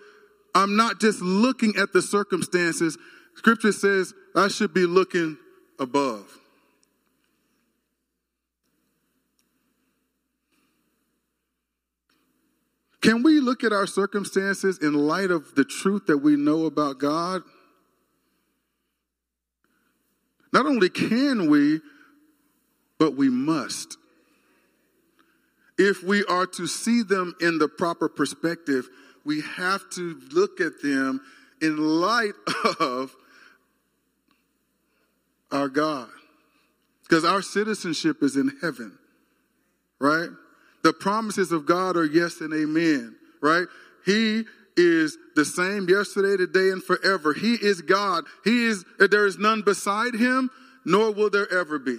I'm 0.54 0.76
not 0.76 1.00
just 1.00 1.20
looking 1.20 1.76
at 1.76 1.92
the 1.92 2.02
circumstances. 2.02 2.98
Scripture 3.34 3.72
says 3.72 4.14
I 4.34 4.48
should 4.48 4.74
be 4.74 4.86
looking 4.86 5.36
above. 5.78 6.38
Can 13.00 13.22
we 13.22 13.40
look 13.40 13.62
at 13.62 13.72
our 13.72 13.86
circumstances 13.86 14.78
in 14.82 14.92
light 14.92 15.30
of 15.30 15.54
the 15.54 15.64
truth 15.64 16.06
that 16.06 16.18
we 16.18 16.36
know 16.36 16.66
about 16.66 16.98
God? 16.98 17.42
Not 20.52 20.66
only 20.66 20.88
can 20.88 21.48
we, 21.48 21.80
but 22.98 23.16
we 23.16 23.28
must. 23.28 23.96
If 25.78 26.02
we 26.02 26.24
are 26.24 26.46
to 26.46 26.66
see 26.66 27.02
them 27.02 27.34
in 27.40 27.58
the 27.58 27.68
proper 27.68 28.08
perspective, 28.08 28.88
we 29.28 29.42
have 29.42 29.88
to 29.90 30.18
look 30.32 30.58
at 30.58 30.80
them 30.82 31.20
in 31.60 31.76
light 31.76 32.32
of 32.80 33.14
our 35.52 35.68
God. 35.68 36.08
Because 37.02 37.26
our 37.26 37.42
citizenship 37.42 38.22
is 38.22 38.36
in 38.36 38.56
heaven, 38.62 38.98
right? 39.98 40.30
The 40.82 40.94
promises 40.94 41.52
of 41.52 41.66
God 41.66 41.98
are 41.98 42.06
yes 42.06 42.40
and 42.40 42.54
amen, 42.54 43.16
right? 43.42 43.66
He 44.06 44.44
is 44.78 45.18
the 45.36 45.44
same 45.44 45.90
yesterday, 45.90 46.38
today, 46.38 46.70
and 46.70 46.82
forever. 46.82 47.34
He 47.34 47.52
is 47.52 47.82
God. 47.82 48.24
He 48.44 48.64
is, 48.64 48.82
there 48.98 49.26
is 49.26 49.36
none 49.36 49.60
beside 49.60 50.14
him, 50.14 50.48
nor 50.86 51.12
will 51.12 51.28
there 51.28 51.52
ever 51.52 51.78
be. 51.78 51.98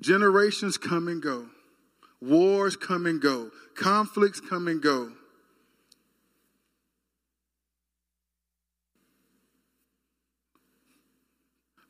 Generations 0.00 0.78
come 0.78 1.08
and 1.08 1.20
go. 1.20 1.46
Wars 2.24 2.76
come 2.76 3.06
and 3.06 3.20
go. 3.20 3.50
Conflicts 3.76 4.40
come 4.40 4.68
and 4.68 4.80
go. 4.80 5.12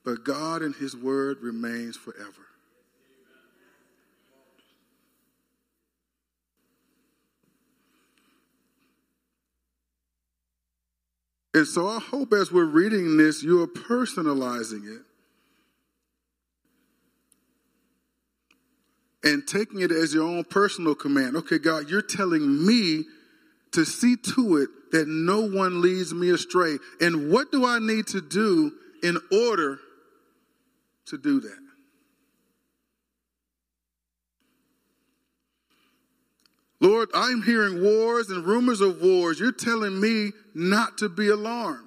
But 0.04 0.24
God 0.24 0.62
and 0.62 0.74
His 0.74 0.96
Word 0.96 1.38
remains 1.40 1.96
forever. 1.96 2.46
And 11.54 11.66
so 11.66 11.86
I 11.86 12.00
hope 12.00 12.32
as 12.32 12.50
we're 12.50 12.64
reading 12.64 13.16
this, 13.16 13.44
you're 13.44 13.68
personalizing 13.68 14.84
it 14.92 15.02
and 19.24 19.46
taking 19.46 19.80
it 19.80 19.90
as 19.90 20.14
your 20.14 20.24
own 20.24 20.44
personal 20.44 20.94
command. 20.94 21.34
Okay, 21.36 21.58
God, 21.58 21.88
you're 21.88 22.02
telling 22.02 22.66
me 22.66 23.04
to 23.72 23.84
see 23.84 24.16
to 24.16 24.58
it 24.58 24.68
that 24.92 25.08
no 25.08 25.40
one 25.40 25.80
leads 25.80 26.14
me 26.14 26.30
astray. 26.30 26.76
And 27.00 27.32
what 27.32 27.50
do 27.50 27.66
I 27.66 27.78
need 27.80 28.06
to 28.08 28.20
do 28.20 28.72
in 29.02 29.18
order 29.32 29.78
to 31.06 31.18
do 31.18 31.40
that? 31.40 31.58
Lord, 36.80 37.08
I'm 37.14 37.42
hearing 37.42 37.82
wars 37.82 38.28
and 38.28 38.44
rumors 38.44 38.82
of 38.82 39.00
wars. 39.00 39.40
You're 39.40 39.52
telling 39.52 39.98
me 39.98 40.32
not 40.54 40.98
to 40.98 41.08
be 41.08 41.28
alarmed. 41.28 41.80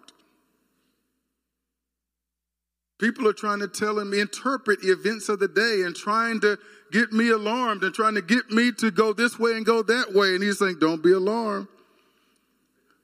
People 3.00 3.28
are 3.28 3.34
trying 3.34 3.60
to 3.60 3.68
tell 3.68 4.04
me, 4.04 4.20
interpret 4.20 4.82
the 4.82 4.92
events 4.92 5.30
of 5.30 5.38
the 5.38 5.48
day 5.48 5.84
and 5.86 5.96
trying 5.96 6.42
to 6.42 6.58
get 6.92 7.12
me 7.12 7.30
alarmed 7.30 7.84
and 7.84 7.94
trying 7.94 8.16
to 8.16 8.22
get 8.22 8.50
me 8.50 8.72
to 8.74 8.92
go 8.92 9.14
this 9.14 9.38
way 9.40 9.54
and 9.54 9.66
go 9.66 9.84
that 9.84 10.14
way. 10.14 10.36
And 10.36 10.44
he's 10.44 10.60
saying, 10.60 10.78
Don't 10.80 11.04
be 11.04 11.12
alarmed. 11.12 11.68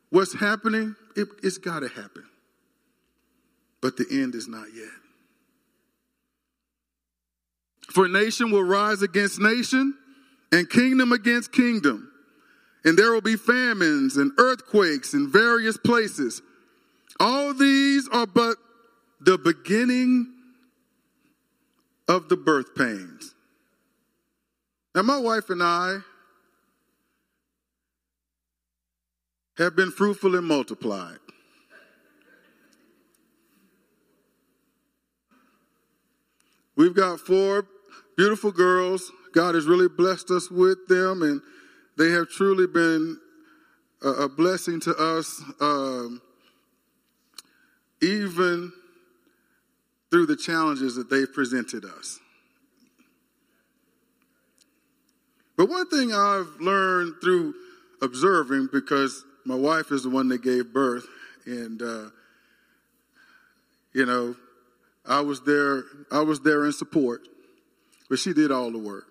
What's 0.10 0.34
happening, 0.34 0.96
it, 1.16 1.28
it's 1.42 1.58
got 1.58 1.80
to 1.80 1.88
happen. 1.88 2.26
But 3.82 3.98
the 3.98 4.06
end 4.10 4.36
is 4.36 4.48
not 4.48 4.68
yet. 4.76 4.88
For 7.92 8.08
nation 8.08 8.52
will 8.52 8.64
rise 8.64 9.02
against 9.02 9.40
nation 9.40 9.96
and 10.52 10.70
kingdom 10.70 11.12
against 11.12 11.52
kingdom. 11.52 12.12
And 12.86 12.98
there 12.98 13.12
will 13.12 13.22
be 13.22 13.36
famines 13.36 14.18
and 14.18 14.32
earthquakes 14.38 15.14
in 15.14 15.32
various 15.32 15.78
places. 15.78 16.42
All 17.20 17.54
these 17.54 18.08
are 18.10 18.28
but 18.28 18.58
the 19.22 19.38
beginning 19.38 20.32
of 22.08 22.30
the 22.30 22.38
birth 22.38 22.76
pains. 22.76 23.33
Now, 24.96 25.02
my 25.02 25.18
wife 25.18 25.50
and 25.50 25.64
I 25.64 26.00
have 29.58 29.76
been 29.76 29.92
fruitful 29.92 30.36
and 30.36 30.46
multiplied. 30.46 31.18
We've 36.76 36.96
got 36.96 37.20
four 37.20 37.68
beautiful 38.18 38.52
girls 38.52 39.12
God 39.34 39.56
has 39.56 39.66
really 39.66 39.90
blessed 39.90 40.30
us 40.32 40.50
with 40.50 40.88
them, 40.88 41.24
and 41.24 41.42
they 41.98 42.12
have 42.12 42.30
truly 42.30 42.68
been 42.68 43.20
a, 44.02 44.28
blessing 44.30 44.80
to 44.82 44.96
us, 44.96 45.42
um, 45.60 46.22
even 48.02 48.72
through 50.12 50.28
the 50.28 50.36
challenges 50.36 50.96
that 50.96 51.10
they've 51.10 51.32
presented 51.32 51.86
us. 51.86 52.20
But 55.64 55.70
one 55.70 55.88
thing 55.88 56.12
I've 56.12 56.60
learned 56.60 57.22
through 57.22 57.54
observing, 58.02 58.68
because 58.74 59.24
my 59.46 59.56
wife 59.56 59.94
is 59.94 60.04
the 60.04 60.10
one 60.10 60.28
that 60.28 60.42
gave 60.42 60.74
birth, 60.74 61.06
and 61.46 61.82
uh, 61.82 62.10
you 63.94 64.06
know, 64.06 64.36
I 65.06 65.22
was 65.22 65.40
there. 65.44 65.86
I 66.12 66.20
was 66.20 66.42
there 66.42 66.66
in 66.66 66.74
support, 66.74 67.30
but 68.10 68.20
she 68.20 68.34
did 68.34 68.52
all 68.52 68.72
the 68.72 68.78
work. 68.78 69.06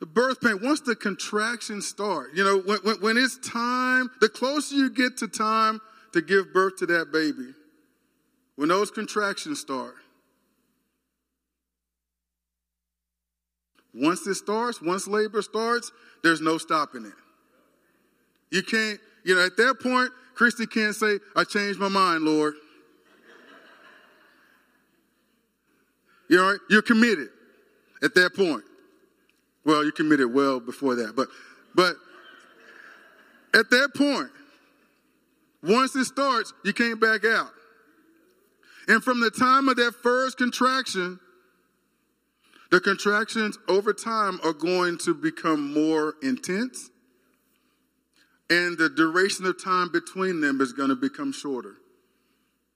The 0.00 0.04
birth 0.04 0.42
pain. 0.42 0.58
Once 0.62 0.82
the 0.82 0.94
contractions 0.94 1.88
start, 1.88 2.34
you 2.34 2.44
know, 2.44 2.58
when, 2.58 2.80
when, 2.80 2.96
when 2.96 3.16
it's 3.16 3.38
time, 3.38 4.10
the 4.20 4.28
closer 4.28 4.74
you 4.74 4.90
get 4.90 5.16
to 5.16 5.26
time 5.26 5.80
to 6.12 6.20
give 6.20 6.52
birth 6.52 6.76
to 6.80 6.86
that 6.88 7.12
baby, 7.12 7.54
when 8.56 8.68
those 8.68 8.90
contractions 8.90 9.58
start, 9.58 9.94
once 13.96 14.26
it 14.26 14.34
starts, 14.34 14.80
once 14.82 15.08
labor 15.08 15.42
starts, 15.42 15.90
there's 16.22 16.40
no 16.40 16.58
stopping 16.58 17.06
it. 17.06 17.12
You 18.50 18.62
can't, 18.62 19.00
you 19.24 19.34
know, 19.34 19.44
at 19.44 19.56
that 19.56 19.80
point, 19.82 20.10
Christy 20.34 20.66
can't 20.66 20.94
say, 20.94 21.18
I 21.34 21.44
changed 21.44 21.78
my 21.78 21.88
mind, 21.88 22.24
Lord. 22.24 22.54
You 26.28 26.36
know, 26.36 26.58
you're 26.68 26.82
committed 26.82 27.28
at 28.02 28.14
that 28.14 28.34
point. 28.34 28.64
Well, 29.64 29.84
you 29.84 29.92
committed 29.92 30.32
well 30.32 30.60
before 30.60 30.94
that, 30.96 31.14
but 31.16 31.28
but 31.74 31.96
at 33.54 33.70
that 33.70 33.90
point, 33.94 34.30
once 35.62 35.96
it 35.96 36.04
starts, 36.04 36.52
you 36.64 36.72
can't 36.72 37.00
back 37.00 37.24
out. 37.24 37.50
And 38.88 39.02
from 39.02 39.20
the 39.20 39.30
time 39.30 39.68
of 39.68 39.76
that 39.76 39.94
first 40.02 40.38
contraction, 40.38 41.18
the 42.70 42.80
contractions 42.80 43.58
over 43.68 43.92
time 43.92 44.40
are 44.42 44.52
going 44.52 44.98
to 44.98 45.14
become 45.14 45.72
more 45.72 46.14
intense, 46.22 46.90
and 48.50 48.78
the 48.78 48.88
duration 48.88 49.46
of 49.46 49.62
time 49.62 49.90
between 49.90 50.40
them 50.40 50.60
is 50.60 50.72
going 50.72 50.88
to 50.88 50.96
become 50.96 51.32
shorter. 51.32 51.74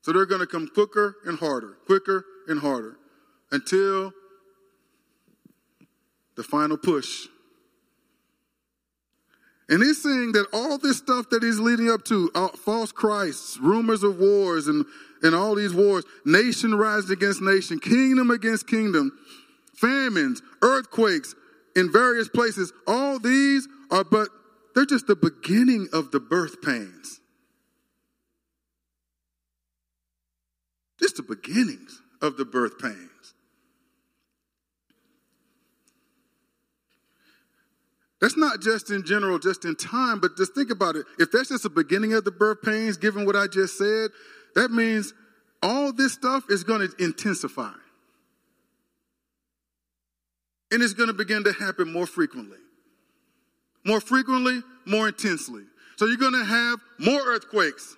So 0.03 0.13
they're 0.13 0.27
going 0.27 0.41
to 0.41 0.47
come 0.47 0.69
quicker 0.69 1.17
and 1.27 1.39
harder, 1.39 1.77
quicker 1.87 2.25
and 2.49 2.61
harder 2.61 2.97
until 3.53 4.13
the 6.37 6.43
final 6.43 6.77
push. 6.77 7.27
And 9.69 9.83
he's 9.83 10.03
saying 10.03 10.33
that 10.33 10.47
all 10.53 10.79
this 10.79 10.99
stuff 10.99 11.31
that 11.31 11.43
he's 11.43 11.61
leading 11.61 11.91
up 11.91 12.05
to, 12.07 12.31
uh, 12.35 12.49
false 12.49 12.91
Christs, 12.91 13.57
rumors 13.59 14.03
of 14.03 14.19
wars, 14.19 14.67
and, 14.67 14.85
and 15.23 15.35
all 15.35 15.55
these 15.55 15.73
wars, 15.73 16.05
nation 16.25 16.75
rising 16.75 17.13
against 17.13 17.41
nation, 17.41 17.79
kingdom 17.79 18.33
against 18.33 18.67
kingdom, 18.67 19.13
famines, 19.81 20.43
earthquakes 20.63 21.35
in 21.75 21.91
various 21.91 22.29
places, 22.29 22.73
all 22.87 23.19
these 23.19 23.67
are 23.91 24.05
but, 24.05 24.29
they're 24.75 24.87
just 24.87 25.07
the 25.07 25.17
beginning 25.17 25.89
of 25.93 26.11
the 26.11 26.21
birth 26.21 26.63
pains. 26.63 27.21
Just 31.01 31.17
the 31.17 31.23
beginnings 31.23 32.01
of 32.21 32.37
the 32.37 32.45
birth 32.45 32.79
pains. 32.79 33.11
That's 38.21 38.37
not 38.37 38.61
just 38.61 38.91
in 38.91 39.05
general, 39.07 39.39
just 39.39 39.65
in 39.65 39.77
time, 39.77 40.21
but 40.21 40.37
just 40.37 40.55
think 40.55 40.71
about 40.71 40.95
it. 40.95 41.07
If 41.19 41.33
that's 41.33 41.49
just 41.49 41.63
the 41.63 41.71
beginning 41.71 42.13
of 42.13 42.25
the 42.25 42.31
birth 42.31 42.61
pains, 42.63 42.99
given 42.99 43.25
what 43.25 43.35
I 43.35 43.47
just 43.47 43.79
said, 43.79 44.11
that 44.55 44.71
means 44.71 45.15
all 45.63 45.93
this 45.93 46.13
stuff 46.13 46.45
is 46.51 46.63
going 46.63 46.87
to 46.87 47.03
intensify. 47.03 47.73
And 50.71 50.83
it's 50.83 50.95
going 50.95 51.09
to 51.09 51.15
begin 51.15 51.45
to 51.45 51.53
happen 51.53 51.93
more 51.93 52.07
frequently. 52.07 52.59
More 53.85 54.01
frequently, 54.01 54.63
more 54.87 55.09
intensely. 55.09 55.65
So 55.97 56.07
you're 56.07 56.17
going 56.17 56.33
to 56.33 56.45
have 56.45 56.81
more 56.99 57.21
earthquakes, 57.21 57.97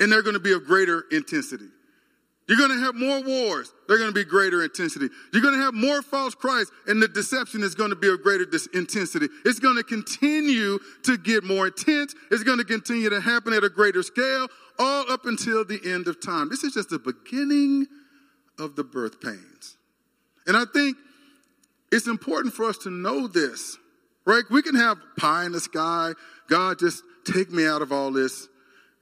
and 0.00 0.10
they're 0.10 0.22
going 0.22 0.34
to 0.34 0.40
be 0.40 0.52
of 0.52 0.64
greater 0.64 1.04
intensity. 1.10 1.68
You're 2.48 2.58
going 2.58 2.70
to 2.70 2.84
have 2.84 2.94
more 2.94 3.22
wars. 3.22 3.72
They're 3.86 3.98
going 3.98 4.10
to 4.10 4.14
be 4.14 4.24
greater 4.24 4.64
intensity. 4.64 5.08
You're 5.32 5.42
going 5.42 5.54
to 5.54 5.60
have 5.60 5.74
more 5.74 6.02
false 6.02 6.34
Christ, 6.34 6.72
and 6.86 7.00
the 7.00 7.08
deception 7.08 7.62
is 7.62 7.74
going 7.74 7.90
to 7.90 7.96
be 7.96 8.08
of 8.08 8.22
greater 8.22 8.44
dis- 8.44 8.66
intensity. 8.74 9.28
It's 9.44 9.60
going 9.60 9.76
to 9.76 9.84
continue 9.84 10.78
to 11.04 11.16
get 11.16 11.44
more 11.44 11.68
intense. 11.68 12.14
It's 12.30 12.42
going 12.42 12.58
to 12.58 12.64
continue 12.64 13.10
to 13.10 13.20
happen 13.20 13.52
at 13.52 13.62
a 13.62 13.68
greater 13.68 14.02
scale, 14.02 14.48
all 14.78 15.10
up 15.10 15.24
until 15.26 15.64
the 15.64 15.80
end 15.84 16.08
of 16.08 16.20
time. 16.20 16.48
This 16.48 16.64
is 16.64 16.74
just 16.74 16.90
the 16.90 16.98
beginning 16.98 17.86
of 18.58 18.74
the 18.74 18.84
birth 18.84 19.20
pains. 19.20 19.76
And 20.46 20.56
I 20.56 20.64
think 20.72 20.96
it's 21.92 22.08
important 22.08 22.54
for 22.54 22.64
us 22.64 22.78
to 22.78 22.90
know 22.90 23.28
this, 23.28 23.76
right? 24.24 24.42
We 24.50 24.62
can 24.62 24.74
have 24.74 24.96
pie 25.18 25.44
in 25.44 25.52
the 25.52 25.60
sky. 25.60 26.14
God, 26.48 26.78
just 26.78 27.04
take 27.24 27.52
me 27.52 27.66
out 27.66 27.82
of 27.82 27.92
all 27.92 28.10
this. 28.10 28.48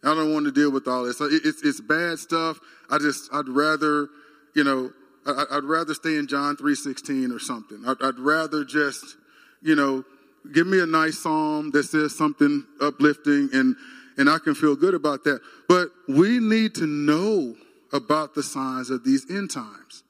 I 0.03 0.15
don't 0.15 0.33
want 0.33 0.47
to 0.47 0.53
deal 0.53 0.73
with 0.73 0.89
all 0.89 1.05
this. 1.05 1.21
It's, 1.21 1.63
it's 1.63 1.81
bad 1.81 2.19
stuff. 2.19 2.59
I 2.91 2.99
just, 2.99 3.33
I'd 3.33 3.49
rather, 3.49 4.09
you 4.57 4.65
know, 4.65 4.91
I, 5.25 5.57
would 5.57 5.65
rather 5.65 5.95
stay 5.95 6.17
in 6.17 6.27
John 6.27 6.57
3.16 6.57 7.35
or 7.35 7.39
something. 7.39 7.83
I'd, 7.87 8.03
I'd 8.03 8.19
rather 8.19 8.65
just, 8.65 9.17
you 9.63 9.77
know, 9.77 10.05
give 10.53 10.67
me 10.67 10.81
a 10.81 10.87
nice 10.87 11.19
psalm 11.19 11.71
that 11.73 11.85
says 11.85 12.17
something 12.17 12.67
uplifting 12.81 13.51
and, 13.53 13.77
and 14.17 14.29
I 14.29 14.39
can 14.39 14.55
feel 14.55 14.75
good 14.75 14.95
about 14.95 15.23
that. 15.25 15.41
But 15.69 15.89
we 16.09 16.41
need 16.41 16.75
to 16.77 16.87
know 16.87 17.55
about 17.93 18.35
the 18.35 18.43
signs 18.43 18.91
of 18.91 19.05
these 19.05 19.31
end 19.31 19.51
times. 19.51 20.03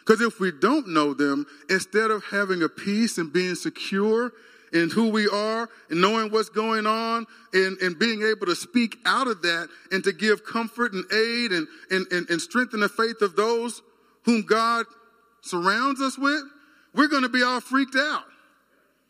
Because 0.00 0.20
if 0.20 0.40
we 0.40 0.50
don't 0.50 0.88
know 0.88 1.14
them, 1.14 1.46
instead 1.68 2.10
of 2.10 2.24
having 2.24 2.62
a 2.62 2.68
peace 2.68 3.18
and 3.18 3.32
being 3.32 3.54
secure 3.54 4.32
in 4.72 4.90
who 4.90 5.08
we 5.08 5.28
are 5.28 5.68
and 5.88 6.00
knowing 6.00 6.30
what's 6.30 6.48
going 6.48 6.86
on 6.86 7.26
and, 7.52 7.78
and 7.78 7.98
being 7.98 8.22
able 8.22 8.46
to 8.46 8.54
speak 8.54 8.96
out 9.04 9.26
of 9.26 9.42
that 9.42 9.68
and 9.90 10.04
to 10.04 10.12
give 10.12 10.44
comfort 10.44 10.92
and 10.92 11.04
aid 11.12 11.52
and, 11.52 11.66
and, 11.90 12.06
and, 12.12 12.30
and 12.30 12.40
strengthen 12.40 12.80
the 12.80 12.88
faith 12.88 13.20
of 13.20 13.36
those 13.36 13.82
whom 14.24 14.42
God 14.42 14.86
surrounds 15.42 16.00
us 16.00 16.18
with, 16.18 16.42
we're 16.94 17.08
going 17.08 17.22
to 17.22 17.28
be 17.28 17.42
all 17.42 17.60
freaked 17.60 17.96
out, 17.96 18.24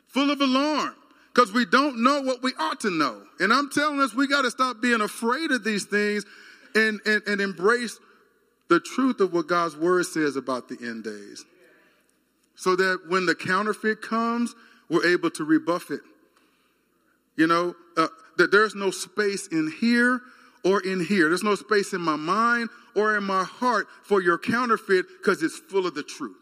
full 0.08 0.30
of 0.30 0.40
alarm, 0.40 0.94
because 1.34 1.52
we 1.52 1.64
don't 1.64 2.02
know 2.02 2.20
what 2.22 2.42
we 2.42 2.52
ought 2.58 2.80
to 2.80 2.90
know. 2.90 3.22
And 3.38 3.52
I'm 3.52 3.70
telling 3.70 4.00
us 4.00 4.14
we 4.14 4.26
got 4.26 4.42
to 4.42 4.50
stop 4.50 4.80
being 4.80 5.00
afraid 5.00 5.50
of 5.50 5.64
these 5.64 5.84
things 5.84 6.24
and, 6.74 7.00
and, 7.06 7.22
and 7.26 7.40
embrace 7.40 7.98
the 8.70 8.80
truth 8.80 9.20
of 9.20 9.34
what 9.34 9.48
God's 9.48 9.76
word 9.76 10.06
says 10.06 10.36
about 10.36 10.68
the 10.68 10.78
end 10.80 11.02
days. 11.02 11.44
So 12.54 12.76
that 12.76 13.00
when 13.08 13.26
the 13.26 13.34
counterfeit 13.34 14.00
comes, 14.00 14.54
we're 14.88 15.06
able 15.06 15.30
to 15.32 15.44
rebuff 15.44 15.90
it. 15.90 16.00
You 17.36 17.48
know, 17.48 17.74
uh, 17.96 18.06
that 18.38 18.52
there's 18.52 18.76
no 18.76 18.92
space 18.92 19.48
in 19.48 19.72
here 19.80 20.20
or 20.64 20.80
in 20.80 21.04
here. 21.04 21.28
There's 21.28 21.42
no 21.42 21.56
space 21.56 21.92
in 21.92 22.00
my 22.00 22.16
mind 22.16 22.70
or 22.94 23.16
in 23.16 23.24
my 23.24 23.42
heart 23.42 23.88
for 24.04 24.22
your 24.22 24.38
counterfeit 24.38 25.06
because 25.18 25.42
it's 25.42 25.58
full 25.58 25.86
of 25.86 25.94
the 25.94 26.02
truth. 26.04 26.36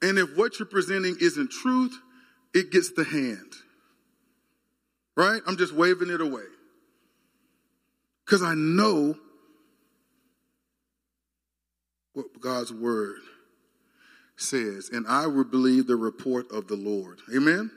And 0.00 0.18
if 0.18 0.34
what 0.36 0.58
you're 0.58 0.66
presenting 0.66 1.16
isn't 1.20 1.50
truth, 1.50 1.96
it 2.54 2.72
gets 2.72 2.92
the 2.92 3.04
hand. 3.04 3.52
Right? 5.14 5.42
I'm 5.46 5.58
just 5.58 5.74
waving 5.74 6.08
it 6.08 6.22
away. 6.22 6.42
Because 8.32 8.42
I 8.42 8.54
know 8.54 9.14
what 12.14 12.40
God's 12.40 12.72
word 12.72 13.18
says, 14.38 14.88
and 14.90 15.06
I 15.06 15.26
will 15.26 15.44
believe 15.44 15.86
the 15.86 15.96
report 15.96 16.50
of 16.50 16.66
the 16.66 16.74
Lord. 16.74 17.18
Amen? 17.36 17.70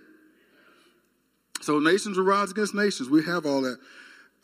So 1.60 1.80
nations 1.80 2.18
will 2.18 2.24
rise 2.24 2.52
against 2.52 2.74
nations. 2.74 3.10
We 3.10 3.26
have 3.26 3.46
all 3.46 3.64
that. 3.64 3.80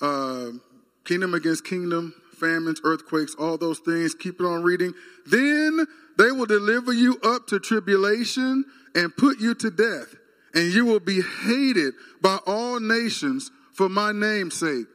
Uh, 0.01 0.57
kingdom 1.05 1.33
against 1.33 1.63
kingdom, 1.63 2.13
famines, 2.33 2.81
earthquakes, 2.83 3.33
all 3.35 3.57
those 3.57 3.79
things. 3.79 4.13
Keep 4.13 4.41
it 4.41 4.45
on 4.45 4.63
reading. 4.63 4.93
Then 5.27 5.87
they 6.17 6.33
will 6.33 6.45
deliver 6.45 6.91
you 6.91 7.21
up 7.23 7.47
to 7.47 7.59
tribulation 7.61 8.65
and 8.95 9.15
put 9.15 9.39
you 9.39 9.55
to 9.55 9.71
death, 9.71 10.13
and 10.53 10.73
you 10.73 10.83
will 10.83 10.99
be 10.99 11.21
hated 11.21 11.93
by 12.21 12.37
all 12.45 12.81
nations 12.81 13.49
for 13.71 13.87
my 13.87 14.11
name's 14.11 14.55
sake. 14.59 14.87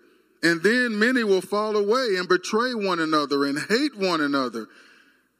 And 0.42 0.62
then 0.62 0.98
many 0.98 1.24
will 1.24 1.40
fall 1.40 1.76
away 1.76 2.16
and 2.16 2.28
betray 2.28 2.74
one 2.74 3.00
another 3.00 3.44
and 3.44 3.58
hate 3.68 3.96
one 3.96 4.20
another. 4.20 4.66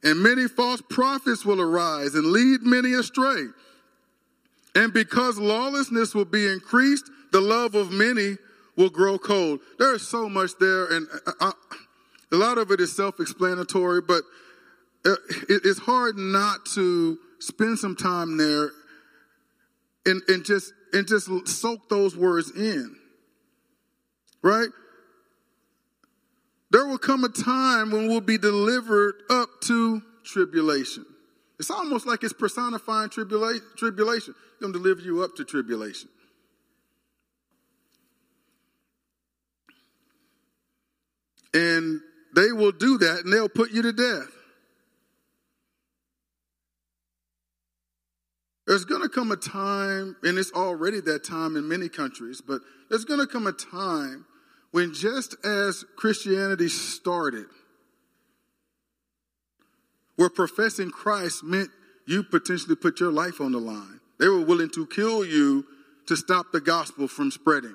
And 0.02 0.22
many 0.22 0.48
false 0.48 0.82
prophets 0.88 1.44
will 1.44 1.60
arise 1.60 2.14
and 2.14 2.26
lead 2.26 2.62
many 2.62 2.94
astray. 2.94 3.46
And 4.74 4.92
because 4.92 5.38
lawlessness 5.38 6.14
will 6.14 6.26
be 6.26 6.46
increased, 6.46 7.10
the 7.32 7.40
love 7.40 7.74
of 7.74 7.90
many 7.90 8.36
will 8.76 8.90
grow 8.90 9.18
cold. 9.18 9.60
There 9.78 9.94
is 9.94 10.06
so 10.06 10.28
much 10.28 10.52
there, 10.60 10.86
and 10.86 11.08
I, 11.26 11.32
I, 11.40 11.52
a 12.32 12.36
lot 12.36 12.58
of 12.58 12.70
it 12.70 12.80
is 12.80 12.94
self 12.94 13.18
explanatory, 13.18 14.02
but 14.02 14.22
uh, 15.04 15.12
it, 15.48 15.62
it's 15.64 15.78
hard 15.78 16.16
not 16.16 16.66
to 16.74 17.18
spend 17.38 17.78
some 17.78 17.96
time 17.96 18.36
there 18.36 18.70
and, 20.04 20.22
and 20.28 20.44
just 20.44 20.72
and 20.92 21.06
just 21.06 21.48
soak 21.48 21.88
those 21.88 22.16
words 22.16 22.50
in. 22.50 22.96
Right? 24.42 24.68
There 26.76 26.86
will 26.86 26.98
come 26.98 27.24
a 27.24 27.30
time 27.30 27.90
when 27.90 28.06
we'll 28.06 28.20
be 28.20 28.36
delivered 28.36 29.22
up 29.30 29.48
to 29.62 30.02
tribulation. 30.24 31.06
It's 31.58 31.70
almost 31.70 32.06
like 32.06 32.22
it's 32.22 32.34
personifying 32.34 33.08
tribula- 33.08 33.62
tribulation. 33.78 34.34
Going 34.60 34.74
to 34.74 34.78
deliver 34.78 35.00
you 35.00 35.22
up 35.22 35.34
to 35.36 35.44
tribulation. 35.46 36.10
And 41.54 42.02
they 42.34 42.52
will 42.52 42.72
do 42.72 42.98
that 42.98 43.22
and 43.24 43.32
they'll 43.32 43.48
put 43.48 43.70
you 43.70 43.80
to 43.80 43.92
death. 43.94 44.28
there's 48.66 48.84
going 48.84 49.00
to 49.00 49.08
come 49.08 49.30
a 49.30 49.36
time, 49.36 50.16
and 50.24 50.36
it's 50.38 50.52
already 50.52 51.00
that 51.00 51.24
time 51.24 51.56
in 51.56 51.68
many 51.68 51.88
countries, 51.88 52.42
but 52.46 52.60
there's 52.90 53.06
going 53.06 53.20
to 53.20 53.26
come 53.26 53.46
a 53.46 53.52
time 53.52 54.26
when 54.76 54.92
just 54.92 55.36
as 55.42 55.86
Christianity 55.96 56.68
started, 56.68 57.46
where 60.16 60.28
professing 60.28 60.90
Christ 60.90 61.42
meant 61.42 61.70
you 62.06 62.22
potentially 62.22 62.76
put 62.76 63.00
your 63.00 63.10
life 63.10 63.40
on 63.40 63.52
the 63.52 63.58
line. 63.58 64.00
They 64.18 64.28
were 64.28 64.44
willing 64.44 64.68
to 64.74 64.86
kill 64.86 65.24
you 65.24 65.64
to 66.08 66.14
stop 66.14 66.52
the 66.52 66.60
gospel 66.60 67.08
from 67.08 67.30
spreading. 67.30 67.74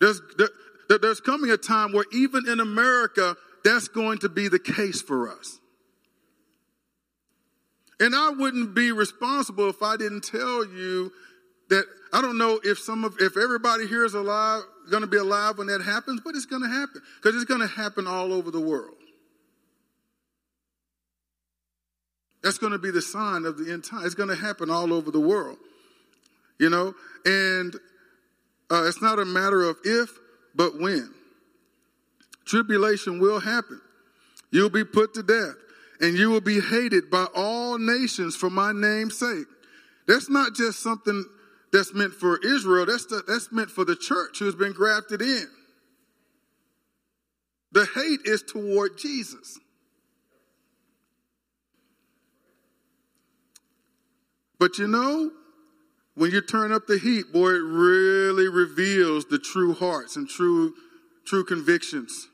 There's, 0.00 0.22
there, 0.38 0.98
there's 0.98 1.20
coming 1.20 1.50
a 1.50 1.58
time 1.58 1.92
where 1.92 2.06
even 2.14 2.48
in 2.48 2.60
America, 2.60 3.36
that's 3.62 3.88
going 3.88 4.20
to 4.20 4.30
be 4.30 4.48
the 4.48 4.58
case 4.58 5.02
for 5.02 5.28
us. 5.28 5.58
And 8.00 8.14
I 8.14 8.30
wouldn't 8.30 8.74
be 8.74 8.90
responsible 8.90 9.68
if 9.68 9.82
I 9.82 9.98
didn't 9.98 10.24
tell 10.24 10.64
you 10.64 11.12
that 11.68 11.84
I 12.12 12.22
don't 12.22 12.38
know 12.38 12.60
if 12.62 12.78
some 12.78 13.04
of 13.04 13.16
if 13.20 13.36
everybody 13.36 13.86
here 13.86 14.04
is 14.04 14.14
alive 14.14 14.62
going 14.90 15.02
to 15.02 15.06
be 15.06 15.16
alive 15.16 15.58
when 15.58 15.66
that 15.66 15.82
happens, 15.82 16.20
but 16.24 16.34
it's 16.34 16.46
going 16.46 16.62
to 16.62 16.68
happen 16.68 17.02
because 17.20 17.34
it's 17.34 17.44
going 17.44 17.60
to 17.60 17.66
happen 17.66 18.06
all 18.06 18.32
over 18.32 18.50
the 18.50 18.60
world. 18.60 18.94
That's 22.42 22.58
going 22.58 22.72
to 22.72 22.78
be 22.78 22.90
the 22.90 23.02
sign 23.02 23.44
of 23.44 23.58
the 23.58 23.72
end 23.72 23.84
time. 23.84 24.04
It's 24.04 24.14
going 24.14 24.28
to 24.28 24.36
happen 24.36 24.70
all 24.70 24.92
over 24.92 25.10
the 25.10 25.20
world, 25.20 25.58
you 26.60 26.70
know. 26.70 26.94
And 27.24 27.74
uh, 28.70 28.84
it's 28.86 29.02
not 29.02 29.18
a 29.18 29.24
matter 29.24 29.64
of 29.64 29.78
if, 29.84 30.10
but 30.54 30.78
when. 30.78 31.12
Tribulation 32.44 33.18
will 33.18 33.40
happen. 33.40 33.80
You'll 34.52 34.70
be 34.70 34.84
put 34.84 35.14
to 35.14 35.24
death, 35.24 35.56
and 36.00 36.16
you 36.16 36.30
will 36.30 36.40
be 36.40 36.60
hated 36.60 37.10
by 37.10 37.26
all 37.34 37.78
nations 37.78 38.36
for 38.36 38.48
my 38.48 38.70
name's 38.72 39.18
sake. 39.18 39.46
That's 40.06 40.30
not 40.30 40.54
just 40.54 40.80
something 40.80 41.24
that's 41.72 41.92
meant 41.92 42.14
for 42.14 42.38
Israel, 42.44 42.86
that's, 42.86 43.06
the, 43.06 43.22
that's 43.26 43.50
meant 43.52 43.70
for 43.70 43.84
the 43.84 43.96
church 43.96 44.38
who's 44.38 44.54
been 44.54 44.72
grafted 44.72 45.20
in. 45.20 45.46
The 47.72 47.86
hate 47.94 48.20
is 48.24 48.42
toward 48.42 48.96
Jesus. 48.96 49.58
But 54.58 54.78
you 54.78 54.86
know, 54.86 55.30
when 56.14 56.30
you 56.30 56.40
turn 56.40 56.72
up 56.72 56.86
the 56.86 56.98
heat, 56.98 57.32
boy, 57.32 57.50
it 57.50 57.62
really 57.62 58.48
reveals 58.48 59.26
the 59.26 59.38
true 59.38 59.74
hearts 59.74 60.16
and 60.16 60.28
true, 60.28 60.72
true 61.26 61.44
convictions. 61.44 62.28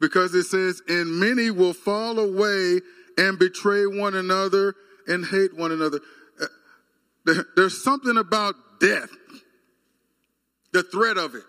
Because 0.00 0.34
it 0.34 0.44
says, 0.44 0.80
and 0.88 1.20
many 1.20 1.50
will 1.50 1.74
fall 1.74 2.18
away 2.18 2.80
and 3.18 3.38
betray 3.38 3.86
one 3.86 4.14
another 4.14 4.74
and 5.06 5.26
hate 5.26 5.54
one 5.54 5.70
another. 5.70 6.00
There's 7.24 7.82
something 7.82 8.16
about 8.16 8.54
death, 8.80 9.10
the 10.72 10.82
threat 10.82 11.16
of 11.16 11.34
it, 11.34 11.44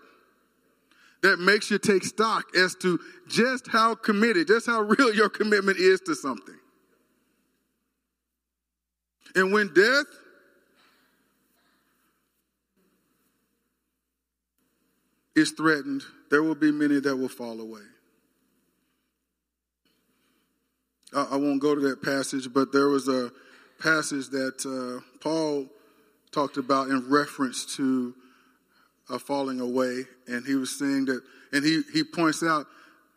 that 1.22 1.38
makes 1.38 1.70
you 1.70 1.78
take 1.78 2.04
stock 2.04 2.44
as 2.56 2.74
to 2.76 3.00
just 3.28 3.68
how 3.68 3.94
committed, 3.94 4.46
just 4.46 4.66
how 4.66 4.80
real 4.98 5.12
your 5.14 5.28
commitment 5.28 5.78
is 5.78 6.00
to 6.02 6.14
something. 6.14 6.58
And 9.34 9.52
when 9.52 9.72
death 9.74 10.06
is 15.34 15.50
threatened, 15.50 16.02
there 16.30 16.42
will 16.42 16.54
be 16.54 16.70
many 16.70 17.00
that 17.00 17.16
will 17.16 17.28
fall 17.28 17.60
away. 17.60 17.82
I, 21.12 21.36
won't 21.36 21.60
go 21.60 21.76
to 21.76 21.80
that 21.82 22.02
passage, 22.02 22.52
but 22.52 22.72
there 22.72 22.88
was 22.88 23.06
a 23.06 23.30
passage 23.84 24.30
that 24.30 24.64
uh, 24.64 25.04
Paul 25.20 25.66
talked 26.32 26.56
about 26.56 26.88
in 26.88 27.08
reference 27.10 27.76
to 27.76 28.14
a 29.10 29.18
falling 29.18 29.60
away, 29.60 30.04
and 30.26 30.44
he 30.46 30.54
was 30.54 30.76
saying 30.76 31.04
that, 31.04 31.20
and 31.52 31.62
he, 31.62 31.82
he 31.92 32.02
points 32.02 32.42
out 32.42 32.66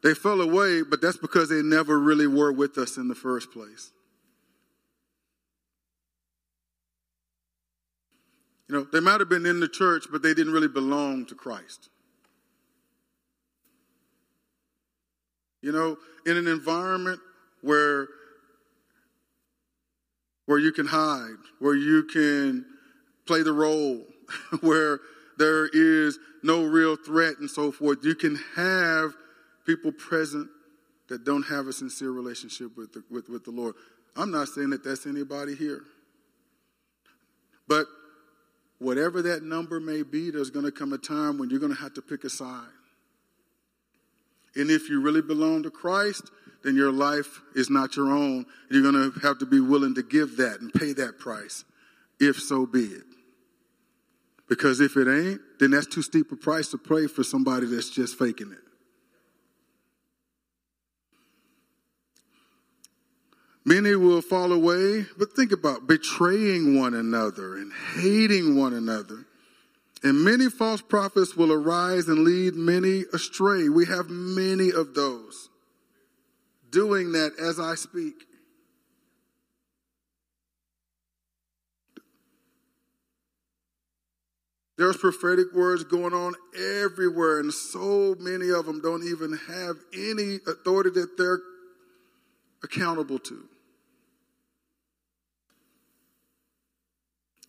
they 0.03 0.13
fell 0.13 0.41
away, 0.41 0.83
but 0.83 1.01
that's 1.01 1.17
because 1.17 1.49
they 1.49 1.61
never 1.61 1.97
really 1.97 2.27
were 2.27 2.51
with 2.51 2.77
us 2.77 2.97
in 2.97 3.07
the 3.07 3.15
first 3.15 3.51
place. 3.51 3.91
You 8.67 8.75
know, 8.75 8.87
they 8.91 8.99
might 8.99 9.21
have 9.21 9.29
been 9.29 9.45
in 9.45 9.61
the 9.61 9.69
church, 9.69 10.07
but 10.11 10.21
they 10.21 10.33
didn't 10.33 10.51
really 10.51 10.67
belong 10.67 11.25
to 11.27 11.35
Christ. 11.35 11.89
You 15.61 15.71
know, 15.71 15.97
in 16.25 16.35
an 16.35 16.47
environment 16.47 17.21
where 17.61 18.07
where 20.47 20.57
you 20.57 20.71
can 20.71 20.87
hide, 20.87 21.37
where 21.59 21.75
you 21.75 22.03
can 22.03 22.65
play 23.27 23.43
the 23.43 23.53
role, 23.53 24.03
where 24.61 24.99
there 25.37 25.69
is 25.71 26.17
no 26.41 26.63
real 26.63 26.95
threat 26.95 27.35
and 27.39 27.49
so 27.49 27.71
forth. 27.71 27.99
You 28.03 28.15
can 28.15 28.39
have 28.55 29.13
people 29.65 29.91
present 29.91 30.47
that 31.09 31.23
don't 31.23 31.43
have 31.43 31.67
a 31.67 31.73
sincere 31.73 32.11
relationship 32.11 32.75
with 32.75 32.93
the, 32.93 33.03
with, 33.11 33.29
with 33.29 33.43
the 33.43 33.51
Lord. 33.51 33.75
I'm 34.15 34.31
not 34.31 34.47
saying 34.47 34.71
that 34.71 34.83
that's 34.83 35.05
anybody 35.05 35.53
here. 35.53 35.83
But 37.67 37.85
whatever 38.79 39.21
that 39.23 39.43
number 39.43 39.79
may 39.79 40.03
be, 40.03 40.31
there's 40.31 40.49
going 40.49 40.65
to 40.65 40.71
come 40.71 40.93
a 40.93 40.97
time 40.97 41.37
when 41.37 41.49
you're 41.49 41.59
going 41.59 41.75
to 41.75 41.81
have 41.81 41.93
to 41.95 42.01
pick 42.01 42.23
a 42.23 42.29
side. 42.29 42.63
And 44.55 44.71
if 44.71 44.89
you 44.89 45.01
really 45.01 45.21
belong 45.21 45.63
to 45.63 45.69
Christ, 45.69 46.31
then 46.67 46.75
your 46.75 46.91
life 46.91 47.41
is 47.55 47.69
not 47.69 47.95
your 47.95 48.11
own. 48.11 48.45
You're 48.69 48.81
going 48.81 49.11
to 49.11 49.19
have 49.21 49.37
to 49.37 49.45
be 49.45 49.61
willing 49.61 49.95
to 49.95 50.03
give 50.03 50.35
that 50.35 50.59
and 50.59 50.73
pay 50.73 50.91
that 50.93 51.17
price, 51.17 51.63
if 52.19 52.41
so 52.41 52.65
be 52.65 52.83
it. 52.83 53.05
Because 54.49 54.81
if 54.81 54.97
it 54.97 55.07
ain't, 55.07 55.39
then 55.61 55.71
that's 55.71 55.87
too 55.87 56.01
steep 56.01 56.29
a 56.29 56.35
price 56.35 56.67
to 56.71 56.77
pay 56.77 57.07
for 57.07 57.23
somebody 57.23 57.67
that's 57.67 57.89
just 57.89 58.19
faking 58.19 58.51
it. 58.51 58.57
Many 63.63 63.95
will 63.95 64.21
fall 64.21 64.51
away, 64.51 65.05
but 65.17 65.31
think 65.31 65.53
about 65.53 65.87
betraying 65.87 66.77
one 66.77 66.93
another 66.93 67.55
and 67.55 67.71
hating 67.95 68.57
one 68.57 68.73
another. 68.73 69.25
And 70.03 70.25
many 70.25 70.49
false 70.49 70.81
prophets 70.81 71.33
will 71.37 71.53
arise 71.53 72.09
and 72.09 72.25
lead 72.25 72.55
many 72.55 73.05
astray. 73.13 73.69
We 73.69 73.85
have 73.85 74.09
many 74.09 74.69
of 74.69 74.95
those 74.95 75.46
doing 76.69 77.11
that 77.13 77.33
as 77.39 77.59
I 77.59 77.75
speak. 77.75 78.23
There's 84.77 84.97
prophetic 84.97 85.53
words 85.53 85.83
going 85.83 86.13
on 86.13 86.35
everywhere, 86.55 87.39
and 87.39 87.51
so 87.51 88.15
many 88.19 88.49
of 88.51 88.67
them 88.67 88.79
don't 88.79 89.03
even 89.03 89.35
have 89.47 89.75
any 89.91 90.35
authority 90.45 90.91
that 90.91 91.17
they're 91.17 91.41
accountable 92.63 93.17
to. 93.19 93.45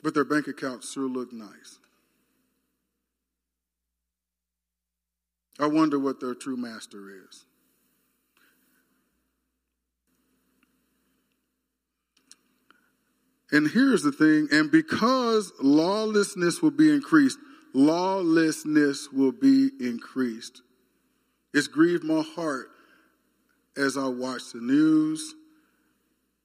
But 0.02 0.14
their 0.14 0.24
bank 0.24 0.48
accounts 0.48 0.92
sure 0.92 1.08
look 1.08 1.32
nice. 1.32 1.78
I 5.58 5.66
wonder 5.66 5.98
what 5.98 6.20
their 6.20 6.34
true 6.34 6.56
master 6.56 7.10
is. 7.28 7.44
And 13.50 13.70
here's 13.70 14.02
the 14.02 14.12
thing, 14.12 14.48
and 14.52 14.70
because 14.70 15.52
lawlessness 15.60 16.60
will 16.60 16.70
be 16.70 16.92
increased, 16.92 17.38
lawlessness 17.72 19.08
will 19.10 19.32
be 19.32 19.70
increased. 19.80 20.60
It's 21.54 21.66
grieved 21.66 22.04
my 22.04 22.22
heart 22.22 22.68
as 23.76 23.96
I 23.96 24.06
watch 24.08 24.52
the 24.52 24.60
news 24.60 25.34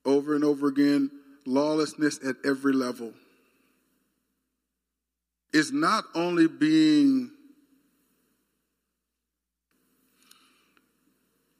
over 0.06 0.36
and 0.36 0.43
over 0.43 0.68
again 0.68 1.12
lawlessness 1.45 2.20
at 2.26 2.38
every 2.45 2.74
level. 2.74 3.14
Is 5.51 5.72
not 5.72 6.06
only 6.16 6.47
being, 6.47 7.32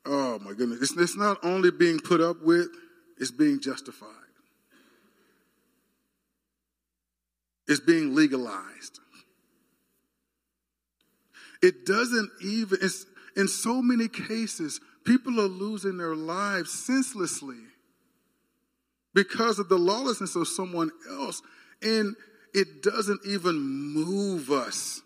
oh 0.06 0.40
my 0.40 0.54
goodness, 0.54 0.82
it's, 0.82 0.98
it's 0.98 1.18
not 1.18 1.38
only 1.44 1.70
being 1.70 2.00
put 2.00 2.22
up 2.22 2.42
with, 2.42 2.70
it's 3.20 3.30
being 3.30 3.60
justified. 3.60 4.23
Is 7.68 7.80
being 7.80 8.16
legalized. 8.16 9.00
It 11.62 11.86
doesn't 11.86 12.30
even, 12.44 12.80
in 13.38 13.48
so 13.48 13.82
many 13.82 14.08
cases, 14.08 14.82
people 15.06 15.40
are 15.40 15.48
losing 15.48 15.98
their 15.98 16.16
lives 16.16 16.72
senselessly 16.72 17.60
because 19.14 19.60
of 19.60 19.70
the 19.70 19.78
lawlessness 19.78 20.36
of 20.36 20.48
someone 20.48 20.92
else. 21.10 21.42
And 21.82 22.16
it 22.54 22.84
doesn't 22.84 23.22
even 23.26 23.56
move 23.56 24.52
us 24.52 25.02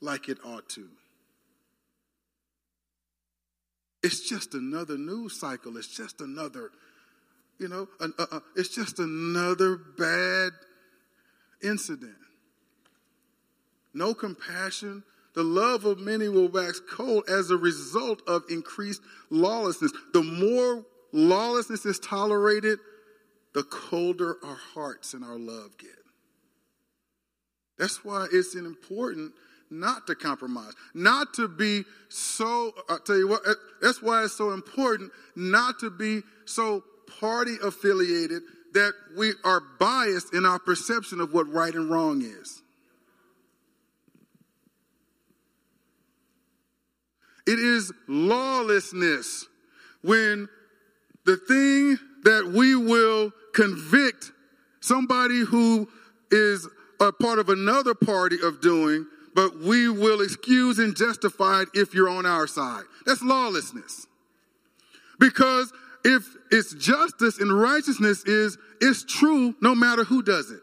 like 0.00 0.28
it 0.28 0.38
ought 0.44 0.68
to. 0.70 0.88
it's 4.02 4.20
just 4.28 4.54
another 4.54 4.96
news 4.96 5.38
cycle. 5.38 5.76
It's 5.76 5.94
just 5.94 6.20
another, 6.20 6.70
you 7.58 7.68
know, 7.68 7.88
uh, 8.00 8.08
uh, 8.18 8.40
it's 8.56 8.74
just 8.74 8.98
another 8.98 9.76
bad 9.76 10.52
incident. 11.62 12.16
No 13.92 14.14
compassion. 14.14 15.02
The 15.34 15.42
love 15.42 15.84
of 15.84 15.98
many 15.98 16.28
will 16.28 16.48
wax 16.48 16.80
cold 16.80 17.24
as 17.28 17.50
a 17.50 17.56
result 17.56 18.22
of 18.26 18.42
increased 18.48 19.02
lawlessness. 19.30 19.92
The 20.12 20.22
more 20.22 20.84
lawlessness 21.12 21.86
is 21.86 21.98
tolerated, 21.98 22.78
the 23.54 23.62
colder 23.64 24.36
our 24.44 24.58
hearts 24.74 25.14
and 25.14 25.24
our 25.24 25.38
love 25.38 25.76
get. 25.78 25.90
That's 27.78 28.04
why 28.04 28.26
it's 28.32 28.54
important 28.54 29.32
not 29.70 30.06
to 30.06 30.14
compromise, 30.14 30.72
not 30.94 31.34
to 31.34 31.46
be 31.46 31.84
so, 32.08 32.72
I'll 32.88 32.98
tell 32.98 33.18
you 33.18 33.28
what, 33.28 33.42
that's 33.80 34.02
why 34.02 34.24
it's 34.24 34.36
so 34.36 34.52
important 34.52 35.12
not 35.36 35.78
to 35.80 35.90
be 35.90 36.22
so 36.46 36.82
party 37.20 37.56
affiliated 37.62 38.42
that 38.74 38.92
we 39.16 39.32
are 39.44 39.62
biased 39.78 40.34
in 40.34 40.44
our 40.44 40.58
perception 40.58 41.20
of 41.20 41.32
what 41.32 41.48
right 41.48 41.74
and 41.74 41.90
wrong 41.90 42.22
is. 42.22 42.62
It 47.46 47.58
is 47.58 47.92
lawlessness 48.06 49.46
when 50.02 50.48
the 51.24 51.36
thing 51.36 51.98
that 52.24 52.52
we 52.54 52.76
will 52.76 53.32
convict 53.54 54.32
somebody 54.80 55.40
who 55.40 55.88
is 56.30 56.68
a 57.00 57.10
part 57.10 57.38
of 57.38 57.48
another 57.48 57.94
party 57.94 58.36
of 58.42 58.60
doing 58.60 59.06
but 59.38 59.56
we 59.60 59.88
will 59.88 60.20
excuse 60.20 60.80
and 60.80 60.96
justify 60.96 61.62
it 61.62 61.68
if 61.72 61.94
you're 61.94 62.08
on 62.08 62.26
our 62.26 62.48
side. 62.48 62.82
That's 63.06 63.22
lawlessness. 63.22 64.08
Because 65.20 65.72
if 66.04 66.24
it's 66.50 66.74
justice 66.74 67.38
and 67.38 67.52
righteousness 67.52 68.24
is 68.24 68.56
it's 68.80 69.04
true 69.04 69.54
no 69.60 69.74
matter 69.74 70.04
who 70.04 70.22
does 70.22 70.50
it. 70.50 70.60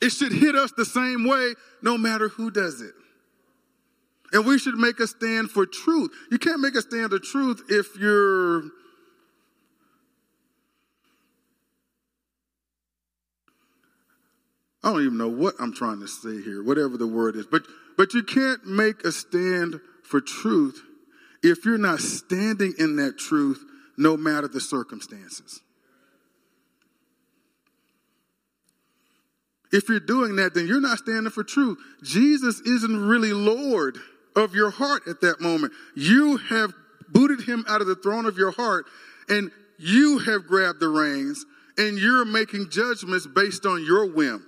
It 0.00 0.10
should 0.10 0.32
hit 0.32 0.54
us 0.54 0.72
the 0.76 0.84
same 0.84 1.26
way 1.26 1.54
no 1.82 1.96
matter 1.96 2.28
who 2.28 2.50
does 2.50 2.80
it. 2.80 2.92
And 4.32 4.44
we 4.44 4.58
should 4.58 4.74
make 4.74 5.00
a 5.00 5.06
stand 5.06 5.50
for 5.50 5.64
truth. 5.64 6.10
You 6.30 6.38
can't 6.38 6.60
make 6.60 6.74
a 6.74 6.82
stand 6.82 7.12
of 7.12 7.22
truth 7.22 7.62
if 7.68 7.96
you're 7.96 8.64
I 14.82 14.92
don't 14.92 15.00
even 15.00 15.16
know 15.16 15.28
what 15.28 15.54
I'm 15.58 15.72
trying 15.72 16.00
to 16.00 16.06
say 16.06 16.42
here, 16.42 16.62
whatever 16.62 16.98
the 16.98 17.06
word 17.06 17.36
is. 17.36 17.46
But, 17.46 17.62
but 17.96 18.12
you 18.12 18.22
can't 18.22 18.66
make 18.66 19.02
a 19.04 19.12
stand 19.12 19.80
for 20.02 20.20
truth 20.20 20.82
if 21.44 21.64
you're 21.64 21.78
not 21.78 22.00
standing 22.00 22.74
in 22.78 22.96
that 22.96 23.18
truth 23.18 23.62
no 23.96 24.16
matter 24.16 24.48
the 24.48 24.60
circumstances. 24.60 25.60
If 29.70 29.88
you're 29.88 30.00
doing 30.00 30.36
that, 30.36 30.54
then 30.54 30.66
you're 30.66 30.80
not 30.80 30.98
standing 30.98 31.30
for 31.30 31.44
truth. 31.44 31.78
Jesus 32.02 32.60
isn't 32.60 33.06
really 33.06 33.32
Lord 33.32 33.98
of 34.34 34.54
your 34.54 34.70
heart 34.70 35.02
at 35.06 35.20
that 35.20 35.40
moment. 35.40 35.72
You 35.94 36.38
have 36.38 36.72
booted 37.08 37.42
him 37.42 37.64
out 37.68 37.80
of 37.80 37.86
the 37.86 37.96
throne 37.96 38.24
of 38.24 38.38
your 38.38 38.52
heart 38.52 38.86
and 39.28 39.50
you 39.78 40.18
have 40.20 40.46
grabbed 40.46 40.80
the 40.80 40.88
reins 40.88 41.44
and 41.76 41.98
you're 41.98 42.24
making 42.24 42.70
judgments 42.70 43.26
based 43.26 43.66
on 43.66 43.84
your 43.84 44.06
whim. 44.12 44.46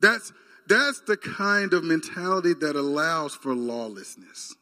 That's, 0.00 0.32
that's 0.68 1.00
the 1.00 1.16
kind 1.16 1.72
of 1.72 1.84
mentality 1.84 2.54
that 2.54 2.76
allows 2.76 3.34
for 3.34 3.54
lawlessness 3.54 4.54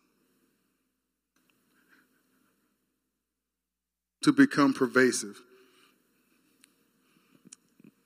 to 4.23 4.33
become 4.33 4.73
pervasive. 4.73 5.41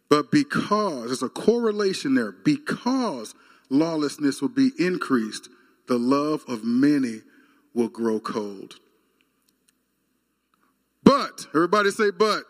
But 0.09 0.30
because, 0.30 1.07
there's 1.07 1.22
a 1.22 1.28
correlation 1.28 2.14
there, 2.14 2.32
because 2.32 3.34
lawlessness 3.68 4.40
will 4.40 4.49
be 4.49 4.70
increased, 4.78 5.49
the 5.86 5.99
love 5.99 6.44
of 6.49 6.64
many 6.64 7.22
will 7.74 7.88
grow 7.88 8.18
cold. 8.20 8.76
But, 11.05 11.46
everybody 11.55 11.90
say, 11.90 12.11
but, 12.11 12.44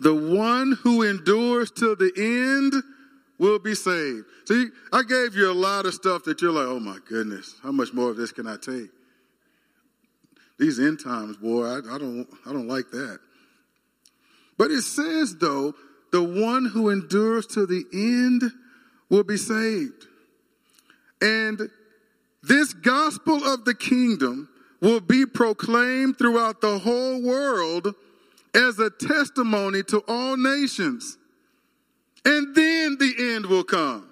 the 0.00 0.14
one 0.14 0.78
who 0.82 1.02
endures 1.02 1.70
till 1.70 1.96
the 1.96 2.12
end 2.16 2.82
will 3.38 3.58
be 3.58 3.74
saved. 3.74 4.24
See, 4.46 4.66
I 4.92 5.02
gave 5.02 5.34
you 5.34 5.50
a 5.50 5.54
lot 5.54 5.86
of 5.86 5.94
stuff 5.94 6.24
that 6.24 6.42
you're 6.42 6.52
like, 6.52 6.66
oh 6.66 6.80
my 6.80 6.98
goodness, 7.06 7.54
how 7.62 7.72
much 7.72 7.92
more 7.92 8.10
of 8.10 8.16
this 8.16 8.32
can 8.32 8.46
I 8.46 8.56
take? 8.56 8.90
These 10.58 10.80
end 10.80 11.00
times, 11.02 11.36
boy, 11.36 11.64
I, 11.64 11.78
I 11.78 11.98
don't, 11.98 12.26
I 12.44 12.52
don't 12.52 12.66
like 12.66 12.90
that. 12.90 13.20
But 14.56 14.70
it 14.70 14.82
says 14.82 15.36
though, 15.36 15.74
the 16.10 16.22
one 16.22 16.64
who 16.66 16.88
endures 16.88 17.46
to 17.48 17.66
the 17.66 17.84
end 17.92 18.50
will 19.08 19.24
be 19.24 19.36
saved. 19.36 20.06
And 21.20 21.70
this 22.42 22.72
gospel 22.72 23.44
of 23.44 23.64
the 23.64 23.74
kingdom 23.74 24.48
will 24.80 25.00
be 25.00 25.26
proclaimed 25.26 26.18
throughout 26.18 26.60
the 26.60 26.78
whole 26.78 27.22
world 27.22 27.94
as 28.54 28.78
a 28.78 28.90
testimony 28.90 29.82
to 29.84 30.02
all 30.08 30.36
nations 30.36 31.18
and 32.28 32.54
then 32.54 32.98
the 32.98 33.14
end 33.34 33.46
will 33.46 33.64
come. 33.64 34.06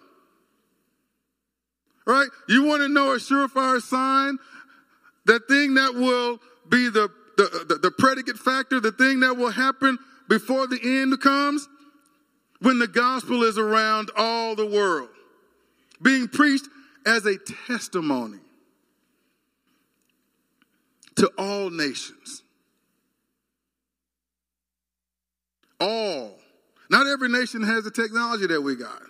Right? 2.07 2.29
You 2.49 2.65
want 2.65 2.81
to 2.81 2.89
know 2.89 3.13
a 3.13 3.17
surefire 3.17 3.83
sign? 3.83 4.39
The 5.27 5.39
thing 5.41 5.75
that 5.75 5.93
will 5.93 6.41
be 6.67 6.89
the, 6.89 7.11
the, 7.37 7.67
the, 7.69 7.75
the 7.75 7.91
predicate 7.91 8.39
factor, 8.39 8.81
the 8.81 8.93
thing 8.93 9.21
that 9.21 9.37
will 9.37 9.51
happen 9.51 9.99
before 10.31 10.67
the 10.67 10.81
end 10.83 11.21
comes? 11.21 11.69
When 12.61 12.79
the 12.79 12.89
gospel 12.89 13.43
is 13.43 13.59
around 13.59 14.11
all 14.17 14.55
the 14.55 14.65
world, 14.65 15.11
being 16.01 16.27
preached 16.27 16.69
as 17.05 17.27
a 17.27 17.37
testimony 17.67 18.39
to 21.17 21.31
all 21.37 21.69
nations. 21.69 22.43
All 25.79 26.36
not 26.91 27.07
every 27.07 27.29
nation 27.29 27.63
has 27.63 27.85
the 27.85 27.91
technology 27.91 28.47
that 28.47 28.61
we 28.61 28.77
got. 28.77 29.03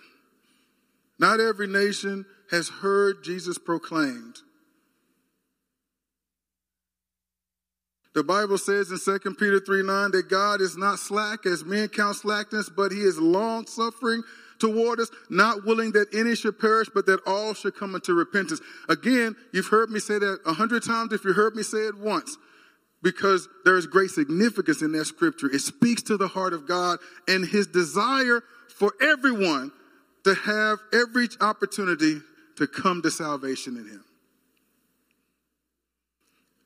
Not 1.19 1.39
every 1.39 1.67
nation 1.67 2.25
has 2.51 2.69
heard 2.69 3.23
Jesus 3.23 3.57
proclaimed. 3.57 4.37
The 8.13 8.23
Bible 8.23 8.57
says 8.57 8.89
in 8.89 8.97
2 8.97 9.35
Peter 9.35 9.59
3 9.59 9.83
9 9.83 10.11
that 10.11 10.29
God 10.29 10.59
is 10.59 10.75
not 10.75 10.97
slack 10.97 11.45
as 11.45 11.63
men 11.63 11.87
count 11.87 12.15
slackness, 12.15 12.67
but 12.67 12.91
he 12.91 13.01
is 13.01 13.19
long 13.19 13.67
suffering 13.67 14.23
toward 14.57 14.99
us, 14.99 15.11
not 15.29 15.65
willing 15.65 15.91
that 15.91 16.07
any 16.15 16.35
should 16.35 16.57
perish, 16.57 16.87
but 16.93 17.05
that 17.05 17.19
all 17.27 17.53
should 17.53 17.75
come 17.75 17.93
into 17.93 18.15
repentance. 18.15 18.59
Again, 18.89 19.35
you've 19.53 19.67
heard 19.67 19.91
me 19.91 19.99
say 19.99 20.17
that 20.17 20.39
a 20.47 20.53
hundred 20.53 20.83
times 20.83 21.13
if 21.13 21.23
you 21.25 21.33
heard 21.33 21.55
me 21.55 21.61
say 21.61 21.79
it 21.79 21.95
once 21.95 22.37
because 23.01 23.47
there 23.63 23.77
is 23.77 23.85
great 23.85 24.09
significance 24.09 24.81
in 24.81 24.91
that 24.93 25.05
scripture. 25.05 25.47
It 25.51 25.59
speaks 25.59 26.01
to 26.03 26.17
the 26.17 26.27
heart 26.27 26.53
of 26.53 26.67
God 26.67 26.99
and 27.27 27.45
his 27.45 27.67
desire 27.67 28.41
for 28.75 28.93
everyone 29.01 29.71
to 30.23 30.33
have 30.33 30.79
every 30.93 31.27
opportunity 31.39 32.21
to 32.57 32.67
come 32.67 33.01
to 33.03 33.11
salvation 33.11 33.77
in 33.77 33.87
him. 33.87 34.03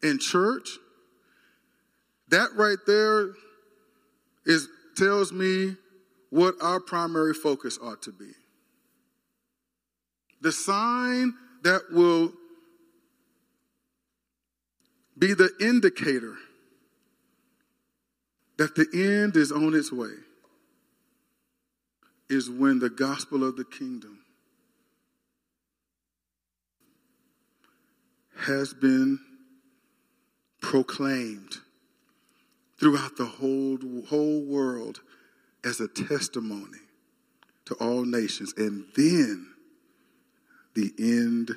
In 0.04 0.20
church, 0.20 0.70
that 2.30 2.50
right 2.56 2.78
there 2.88 3.34
is 4.46 4.68
tells 4.96 5.32
me 5.32 5.76
what 6.30 6.56
our 6.62 6.80
primary 6.80 7.34
focus 7.34 7.78
ought 7.82 8.02
to 8.04 8.12
be. 8.12 8.32
The 10.42 10.52
sign 10.52 11.34
that 11.64 11.82
will 11.92 12.34
be 15.18 15.34
the 15.34 15.52
indicator 15.60 16.36
that 18.58 18.76
the 18.76 18.88
end 18.94 19.36
is 19.36 19.52
on 19.52 19.74
its 19.74 19.92
way 19.92 20.14
is 22.30 22.50
when 22.50 22.80
the 22.80 22.90
gospel 22.90 23.44
of 23.44 23.58
the 23.58 23.66
kingdom 23.66 24.20
has 28.46 28.74
been 28.74 29.20
proclaimed 30.62 31.58
throughout 32.80 33.18
the 33.18 33.26
whole, 33.26 33.78
whole 34.08 34.42
world 34.42 35.02
as 35.64 35.80
a 35.80 35.88
testimony 35.88 36.80
to 37.66 37.76
all 37.76 38.06
nations. 38.06 38.54
And 38.58 38.86
then 38.96 39.48
the 40.74 40.92
end 40.98 41.52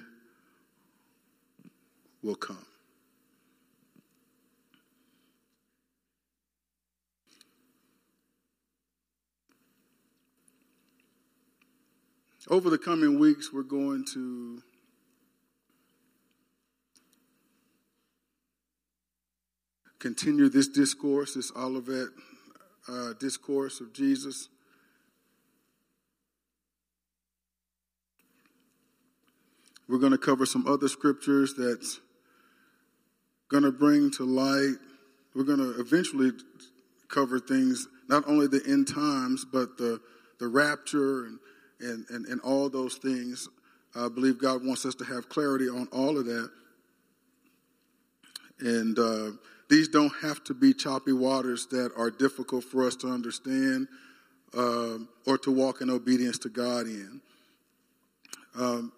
will 2.23 2.35
come. 2.35 2.67
Over 12.49 12.69
the 12.69 12.79
coming 12.79 13.19
weeks, 13.19 13.53
we're 13.53 13.63
going 13.63 14.05
to 14.13 14.63
continue 19.99 20.51
this 20.51 20.69
discourse, 20.69 21.35
this 21.35 21.51
Olivet 21.57 22.09
uh, 22.87 23.15
discourse 23.19 23.81
of 23.81 23.95
Jesus. 23.95 24.49
We're 29.89 29.99
going 29.99 30.13
to 30.13 30.19
cover 30.19 30.45
some 30.45 30.67
other 30.67 30.89
scriptures 30.89 31.55
that's 31.57 32.01
going 33.49 33.63
to 33.63 33.73
bring 33.73 34.11
to 34.13 34.25
light. 34.25 34.77
We're 35.35 35.45
going 35.45 35.59
to 35.59 35.81
eventually 35.81 36.33
cover 37.09 37.39
things, 37.39 37.87
not 38.09 38.25
only 38.27 38.47
the 38.47 38.63
end 38.67 38.89
times, 38.89 39.47
but 39.51 39.79
the, 39.79 40.01
the 40.39 40.49
rapture 40.49 41.25
and, 41.25 41.39
and, 41.81 42.05
and, 42.11 42.27
and 42.27 42.41
all 42.41 42.69
those 42.69 42.97
things. 42.97 43.49
I 43.95 44.09
believe 44.09 44.39
God 44.39 44.65
wants 44.65 44.85
us 44.87 44.95
to 44.97 45.05
have 45.05 45.29
clarity 45.29 45.69
on 45.69 45.89
all 45.93 46.19
of 46.19 46.27
that. 46.27 46.51
And 48.61 48.99
uh, 48.99 49.31
these 49.69 49.89
don't 49.89 50.13
have 50.23 50.43
to 50.45 50.55
be 50.55 50.73
choppy 50.75 51.13
waters 51.13 51.67
that 51.67 51.93
are 51.97 52.11
difficult 52.11 52.65
for 52.65 52.87
us 52.87 52.97
to 52.97 53.09
understand 53.09 53.89
um, 54.57 55.09
or 55.27 55.39
to 55.39 55.51
walk 55.51 55.81
in 55.81 55.91
obedience 55.91 56.39
to 56.39 56.49
God 56.49 56.87
in. 56.87 57.21
Um, 58.57 58.93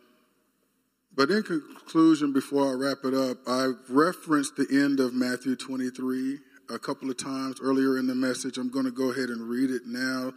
but 1.14 1.31
in 1.31 1.43
conclusion, 1.43 2.35
before 2.35 2.68
I 2.68 2.74
wrap 2.74 2.99
it 3.05 3.14
up, 3.14 3.39
I've 3.49 3.79
referenced 3.89 4.57
the 4.57 4.66
end 4.70 5.01
of 5.01 5.14
Matthew 5.14 5.57
23 5.57 6.39
a 6.68 6.79
couple 6.79 7.09
of 7.09 7.16
times 7.16 7.59
earlier 7.62 7.99
in 7.99 8.07
the 8.07 8.14
message. 8.14 8.59
I'm 8.59 8.70
going 8.70 8.85
to 8.85 8.91
go 8.91 9.11
ahead 9.12 9.31
and 9.31 9.49
read 9.49 9.70
it 9.70 9.87
now, 9.87 10.35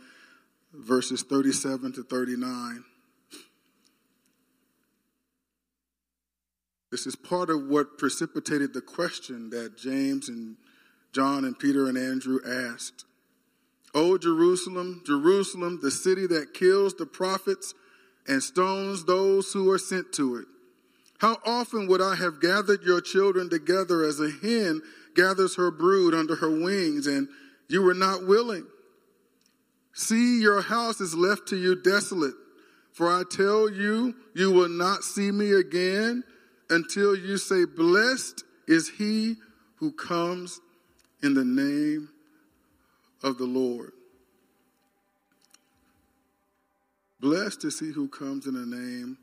verses 0.74 1.24
37 1.24 1.94
to 1.94 2.04
39. 2.04 2.84
This 6.92 7.06
is 7.06 7.16
part 7.16 7.50
of 7.50 7.68
what 7.68 7.98
precipitated 7.98 8.74
the 8.74 8.82
question 8.82 9.52
that 9.52 9.78
James 9.78 10.28
and 10.28 10.58
John 11.14 11.46
and 11.46 11.58
Peter 11.58 11.88
and 11.88 11.98
Andrew 11.98 12.40
asked. 12.46 13.06
O 13.94 14.18
Jerusalem, 14.18 15.02
Jerusalem, 15.06 15.80
the 15.82 15.92
city 15.92 16.28
that 16.28 16.54
kills 16.54 16.94
the 16.96 17.06
prophets 17.06 17.74
and 18.28 18.42
stones 18.42 19.06
those 19.06 19.52
who 19.54 19.72
are 19.72 19.80
sent 19.80 20.14
to 20.14 20.36
it. 20.38 20.46
How 21.20 21.38
often 21.46 21.88
would 21.88 22.02
I 22.02 22.16
have 22.16 22.40
gathered 22.40 22.84
your 22.84 23.02
children 23.02 23.50
together 23.50 24.04
as 24.04 24.20
a 24.20 24.30
hen 24.30 24.82
gathers 25.16 25.56
her 25.56 25.72
brood 25.72 26.14
under 26.14 26.36
her 26.36 26.50
wings, 26.50 27.08
and 27.08 27.28
you 27.68 27.82
were 27.82 27.94
not 27.94 28.26
willing? 28.26 28.66
See, 29.94 30.42
your 30.42 30.62
house 30.62 31.02
is 31.02 31.16
left 31.16 31.48
to 31.50 31.58
you 31.58 31.76
desolate. 31.76 32.36
For 32.94 33.08
I 33.08 33.24
tell 33.30 33.70
you, 33.70 34.16
you 34.34 34.52
will 34.52 34.70
not 34.70 35.04
see 35.04 35.32
me 35.32 35.54
again 35.54 36.24
until 36.70 37.16
you 37.16 37.38
say, 37.38 37.66
Blessed 37.66 38.44
is 38.68 38.90
he 38.90 39.36
who 39.76 39.92
comes 39.92 40.60
in 41.24 41.34
the 41.34 41.46
name 41.46 42.10
of 43.24 43.38
the 43.38 43.46
Lord. 43.46 43.92
Blessed 47.20 47.66
is 47.66 47.80
he 47.80 47.92
who 47.92 48.08
comes 48.08 48.48
in 48.48 48.54
the 48.54 48.66
name 48.66 49.18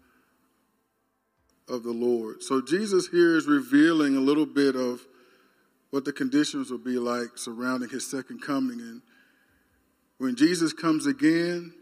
of 1.68 1.82
the 1.82 1.92
Lord. 1.92 2.42
So 2.42 2.60
Jesus 2.60 3.08
here 3.08 3.36
is 3.36 3.46
revealing 3.46 4.16
a 4.16 4.20
little 4.20 4.46
bit 4.46 4.76
of 4.76 5.00
what 5.90 6.04
the 6.04 6.12
conditions 6.12 6.70
will 6.70 6.78
be 6.78 6.98
like 6.98 7.36
surrounding 7.36 7.88
his 7.88 8.08
second 8.08 8.42
coming. 8.42 8.80
And 8.80 9.02
when 10.18 10.36
Jesus 10.36 10.72
comes 10.72 11.06
again, 11.06 11.72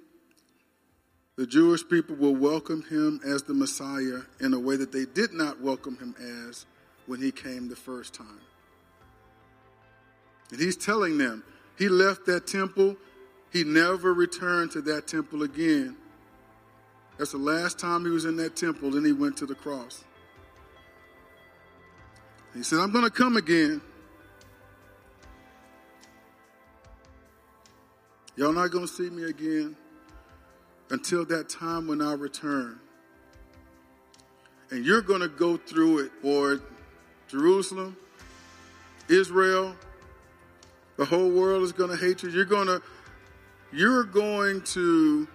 the 1.37 1.47
Jewish 1.47 1.87
people 1.89 2.17
will 2.17 2.35
welcome 2.35 2.83
him 2.83 3.21
as 3.27 3.43
the 3.43 3.55
Messiah 3.55 4.21
in 4.41 4.55
a 4.55 4.59
way 4.59 4.77
that 4.77 4.93
they 4.93 5.05
did 5.05 5.33
not 5.33 5.61
welcome 5.61 5.97
him 5.97 6.15
as 6.49 6.67
when 7.07 7.21
he 7.21 7.33
came 7.33 7.69
the 7.69 7.77
first 7.77 8.15
time. 8.15 8.41
And 10.51 10.61
he's 10.61 10.77
telling 10.77 11.19
them 11.19 11.43
he 11.77 11.89
left 11.89 12.27
that 12.27 12.47
temple, 12.47 12.97
he 13.53 13.65
never 13.65 14.15
returned 14.15 14.71
to 14.73 14.81
that 14.83 15.09
temple 15.09 15.43
again. 15.43 15.97
That's 17.19 17.33
the 17.33 17.39
last 17.39 17.79
time 17.79 18.05
he 18.05 18.11
was 18.11 18.25
in 18.25 18.37
that 18.37 18.57
temple. 18.57 18.91
Then 18.91 19.05
he 19.05 19.13
went 19.13 19.37
to 19.39 19.47
the 19.47 19.55
cross. 19.55 20.05
He 22.55 22.63
said, 22.63 22.79
I'm 22.79 22.93
going 22.93 23.05
to 23.05 23.11
come 23.11 23.37
again. 23.37 23.81
Y'all 28.37 28.53
not 28.53 28.71
going 28.71 28.87
to 28.87 28.93
see 28.93 29.11
me 29.11 29.25
again 29.25 29.77
until 30.91 31.25
that 31.27 31.49
time 31.49 31.87
when 31.87 32.01
I 32.01 32.15
return. 32.15 32.81
And 34.71 34.85
you're 34.85 35.03
going 35.03 35.21
to 35.21 35.29
go 35.29 35.57
through 35.57 36.01
it, 36.01 36.23
boy. 36.23 36.57
Jerusalem, 37.29 37.97
Israel, 39.09 39.75
the 40.97 41.05
whole 41.05 41.31
world 41.31 41.63
is 41.63 41.73
going 41.73 41.91
to 41.91 41.97
hate 41.97 42.23
you. 42.23 42.31
You're 42.31 42.45
going 42.45 42.67
to 42.67 42.83
you're 43.73 44.05
going 44.05 44.63
to 44.63 45.27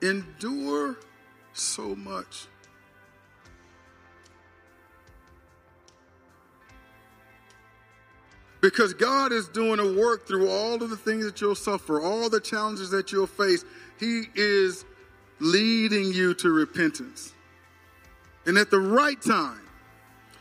endure 0.00 0.96
so 1.52 1.94
much. 1.94 2.48
Because 8.62 8.94
God 8.94 9.32
is 9.32 9.48
doing 9.48 9.80
a 9.80 9.92
work 10.00 10.26
through 10.26 10.48
all 10.48 10.80
of 10.80 10.88
the 10.88 10.96
things 10.96 11.24
that 11.24 11.40
you'll 11.40 11.56
suffer, 11.56 12.00
all 12.00 12.30
the 12.30 12.40
challenges 12.40 12.90
that 12.90 13.10
you'll 13.10 13.26
face. 13.26 13.64
He 13.98 14.22
is 14.36 14.84
leading 15.40 16.12
you 16.12 16.32
to 16.34 16.48
repentance. 16.48 17.34
And 18.46 18.56
at 18.56 18.70
the 18.70 18.78
right 18.78 19.20
time, 19.20 19.60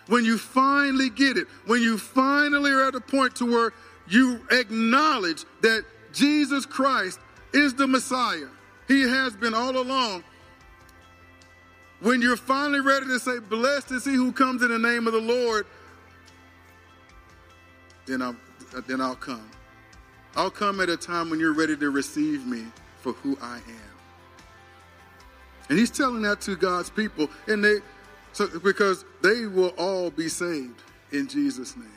when 0.07 0.24
you 0.24 0.38
finally 0.38 1.09
get 1.09 1.36
it, 1.36 1.47
when 1.65 1.82
you 1.82 1.97
finally 1.97 2.72
are 2.72 2.88
at 2.88 2.95
a 2.95 3.01
point 3.01 3.36
to 3.38 3.45
where 3.45 3.74
you 4.07 4.41
acknowledge 4.51 5.43
that 5.61 5.84
Jesus 6.13 6.65
Christ 6.65 7.19
is 7.53 7.74
the 7.74 7.88
Messiah, 7.88 8.47
he 8.88 9.01
has 9.01 9.36
been 9.36 9.55
all 9.55 9.78
along. 9.78 10.24
When 12.01 12.22
you're 12.22 12.38
finally 12.38 12.82
ready 12.82 13.07
to 13.07 13.19
say, 13.19 13.39
Blessed 13.39 13.91
is 13.91 14.05
he 14.05 14.13
who 14.13 14.32
comes 14.32 14.61
in 14.61 14.69
the 14.69 14.80
name 14.80 15.07
of 15.07 15.13
the 15.13 15.22
Lord, 15.22 15.65
then 18.06 18.22
I'll, 18.22 18.36
then 18.88 19.02
I'll 19.02 19.16
come. 19.16 19.49
I'll 20.36 20.52
come 20.52 20.80
at 20.80 20.89
a 20.89 20.97
time 20.97 21.30
when 21.30 21.39
you're 21.39 21.54
ready 21.54 21.76
to 21.78 21.89
receive 21.89 22.45
me 22.45 22.66
for 22.97 23.14
who 23.14 23.38
I 23.41 23.58
am. 23.58 23.91
And 25.70 25.80
he's 25.80 25.91
telling 25.91 26.22
that 26.24 26.41
to 26.41 26.56
God's 26.56 26.89
people, 26.89 27.30
and 27.47 27.64
they 27.64 27.78
so 28.34 28.47
because 28.60 29.06
they 29.22 29.45
will 29.45 29.74
all 29.78 30.10
be 30.10 30.30
saved 30.30 30.82
in 31.12 31.28
Jesus' 31.28 31.76
name. 31.76 31.88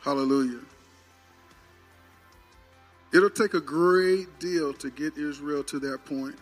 Hallelujah. 0.00 0.60
It'll 3.12 3.30
take 3.30 3.54
a 3.54 3.60
great 3.60 4.38
deal 4.38 4.72
to 4.74 4.90
get 4.90 5.16
Israel 5.16 5.64
to 5.64 5.78
that 5.80 6.04
point, 6.04 6.36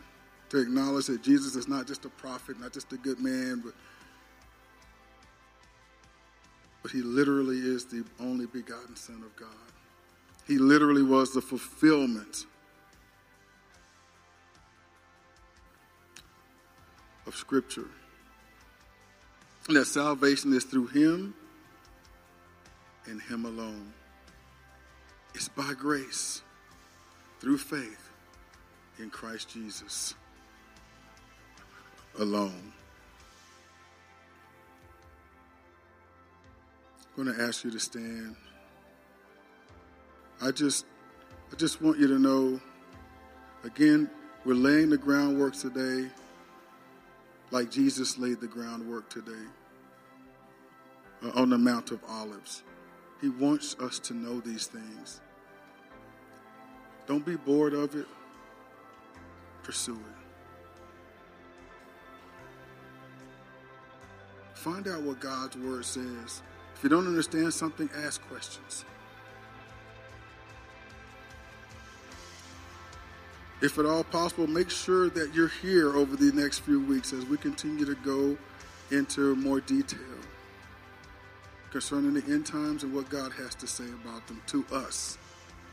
to 0.51 0.59
acknowledge 0.59 1.07
that 1.07 1.23
Jesus 1.23 1.55
is 1.55 1.69
not 1.69 1.87
just 1.87 2.05
a 2.05 2.09
prophet, 2.09 2.61
not 2.61 2.73
just 2.73 2.93
a 2.93 2.97
good 2.97 3.21
man, 3.21 3.63
but, 3.65 3.75
but 6.87 6.93
he 6.93 7.03
literally 7.03 7.59
is 7.59 7.85
the 7.87 8.05
only 8.21 8.47
begotten 8.47 8.95
Son 8.95 9.21
of 9.25 9.35
God. 9.35 9.49
He 10.47 10.57
literally 10.57 11.03
was 11.03 11.33
the 11.35 11.41
fulfillment 11.41 12.47
of 17.27 17.35
Scripture. 17.35 17.89
And 19.67 19.77
that 19.77 19.87
salvation 19.87 20.53
is 20.53 20.63
through 20.63 20.87
him 20.87 21.35
and 23.07 23.21
him 23.21 23.47
alone. 23.47 23.93
It's 25.35 25.49
by 25.49 25.73
grace 25.77 26.43
through 27.41 27.59
faith 27.59 28.13
in 29.01 29.11
Christ 29.11 29.49
Jesus 29.49 30.15
alone. 32.17 32.76
I'm 37.17 37.25
going 37.25 37.37
to 37.37 37.43
ask 37.43 37.65
you 37.65 37.71
to 37.71 37.81
stand. 37.81 38.37
I 40.43 40.51
just 40.51 40.85
I 41.51 41.57
just 41.57 41.81
want 41.81 41.99
you 41.99 42.09
to 42.09 42.19
know 42.19 42.61
again, 43.65 44.11
we're 44.45 44.55
laying 44.55 44.91
the 44.91 44.99
groundwork 44.99 45.55
today 45.55 46.11
like 47.51 47.71
Jesus 47.71 48.19
laid 48.19 48.41
the 48.41 48.47
groundwork 48.47 49.09
today 49.09 49.33
uh, 51.25 51.31
on 51.35 51.49
the 51.49 51.57
Mount 51.57 51.91
of 51.91 52.01
Olives. 52.07 52.63
He 53.23 53.31
wants 53.31 53.77
us 53.81 53.99
to 54.01 54.15
know 54.15 54.41
these 54.41 54.67
things. 54.67 55.21
Don't 57.07 57.25
be 57.25 57.37
bored 57.37 57.73
of 57.73 57.95
it. 57.95 58.07
Pursue 59.63 59.95
it. 59.95 60.17
Find 64.55 64.87
out 64.89 65.03
what 65.03 65.21
God's 65.21 65.57
word 65.57 65.85
says. 65.85 66.43
If 66.77 66.85
you 66.85 66.89
don't 66.89 67.07
understand 67.07 67.53
something, 67.53 67.91
ask 68.05 68.21
questions. 68.29 68.85
if 73.63 73.79
at 73.79 73.87
all 73.87 74.05
possible, 74.05 74.47
make 74.47 74.71
sure 74.71 75.09
that 75.11 75.35
you're 75.35 75.49
here 75.49 75.97
over 75.97 76.17
the 76.17 76.31
next 76.33 76.61
few 76.61 76.81
weeks 76.81 77.13
as 77.13 77.25
we 77.25 77.37
continue 77.37 77.85
to 77.85 77.95
go 77.97 78.37
into 78.91 79.35
more 79.37 79.61
detail 79.61 79.99
concerning 81.71 82.15
the 82.15 82.25
end 82.33 82.47
times 82.47 82.85
and 82.85 82.95
what 82.95 83.09
God 83.09 83.33
has 83.33 83.55
to 83.57 83.67
say 83.67 83.85
about 84.03 84.27
them 84.27 84.43
to 84.47 84.65
us. 84.73 85.19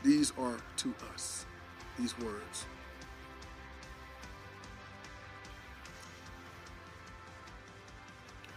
These 0.02 0.32
are 0.38 0.58
to 0.78 0.94
us, 1.12 1.46
these 1.98 2.18
words. 2.18 2.66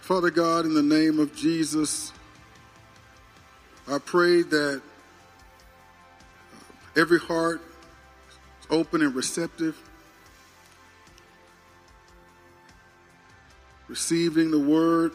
Father 0.01 0.29
God, 0.29 0.65
in 0.65 0.73
the 0.73 0.81
name 0.81 1.19
of 1.19 1.35
Jesus, 1.35 2.13
I 3.89 3.99
pray 3.99 4.41
that 4.41 4.81
uh, 4.81 6.59
every 6.99 7.19
heart 7.19 7.61
is 8.59 8.67
open 8.69 9.01
and 9.01 9.15
receptive, 9.15 9.77
receiving 13.87 14.51
the 14.51 14.59
word 14.59 15.13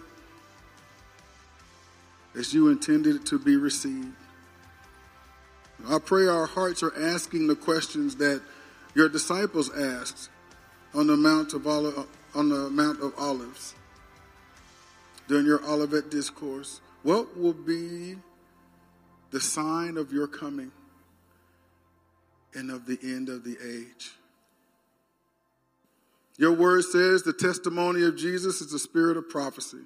as 2.34 2.54
you 2.54 2.70
intended 2.70 3.16
it 3.16 3.26
to 3.26 3.38
be 3.38 3.56
received. 3.56 4.14
I 5.86 5.98
pray 5.98 6.26
our 6.26 6.46
hearts 6.46 6.82
are 6.82 6.94
asking 6.98 7.48
the 7.48 7.56
questions 7.56 8.16
that 8.16 8.40
your 8.94 9.10
disciples 9.10 9.70
asked 9.70 10.30
on 10.94 11.08
the 11.08 11.16
Mount 11.16 11.52
of 11.52 11.66
Olive, 11.66 11.98
uh, 11.98 12.04
on 12.34 12.48
the 12.48 12.70
Mount 12.70 13.02
of 13.02 13.12
Olives 13.18 13.74
during 15.28 15.44
your 15.44 15.62
Olivet 15.66 16.10
discourse. 16.10 16.80
What 17.02 17.36
will 17.36 17.52
be 17.52 18.16
the 19.32 19.40
sign 19.40 19.96
of 19.96 20.12
your 20.12 20.28
coming 20.28 20.70
and 22.54 22.70
of 22.70 22.86
the 22.86 22.98
end 23.02 23.28
of 23.28 23.42
the 23.44 23.56
age? 23.62 24.12
Your 26.38 26.52
word 26.52 26.84
says 26.84 27.22
the 27.22 27.32
testimony 27.32 28.02
of 28.04 28.16
Jesus 28.16 28.60
is 28.60 28.72
the 28.72 28.78
spirit 28.78 29.16
of 29.16 29.28
prophecy. 29.28 29.82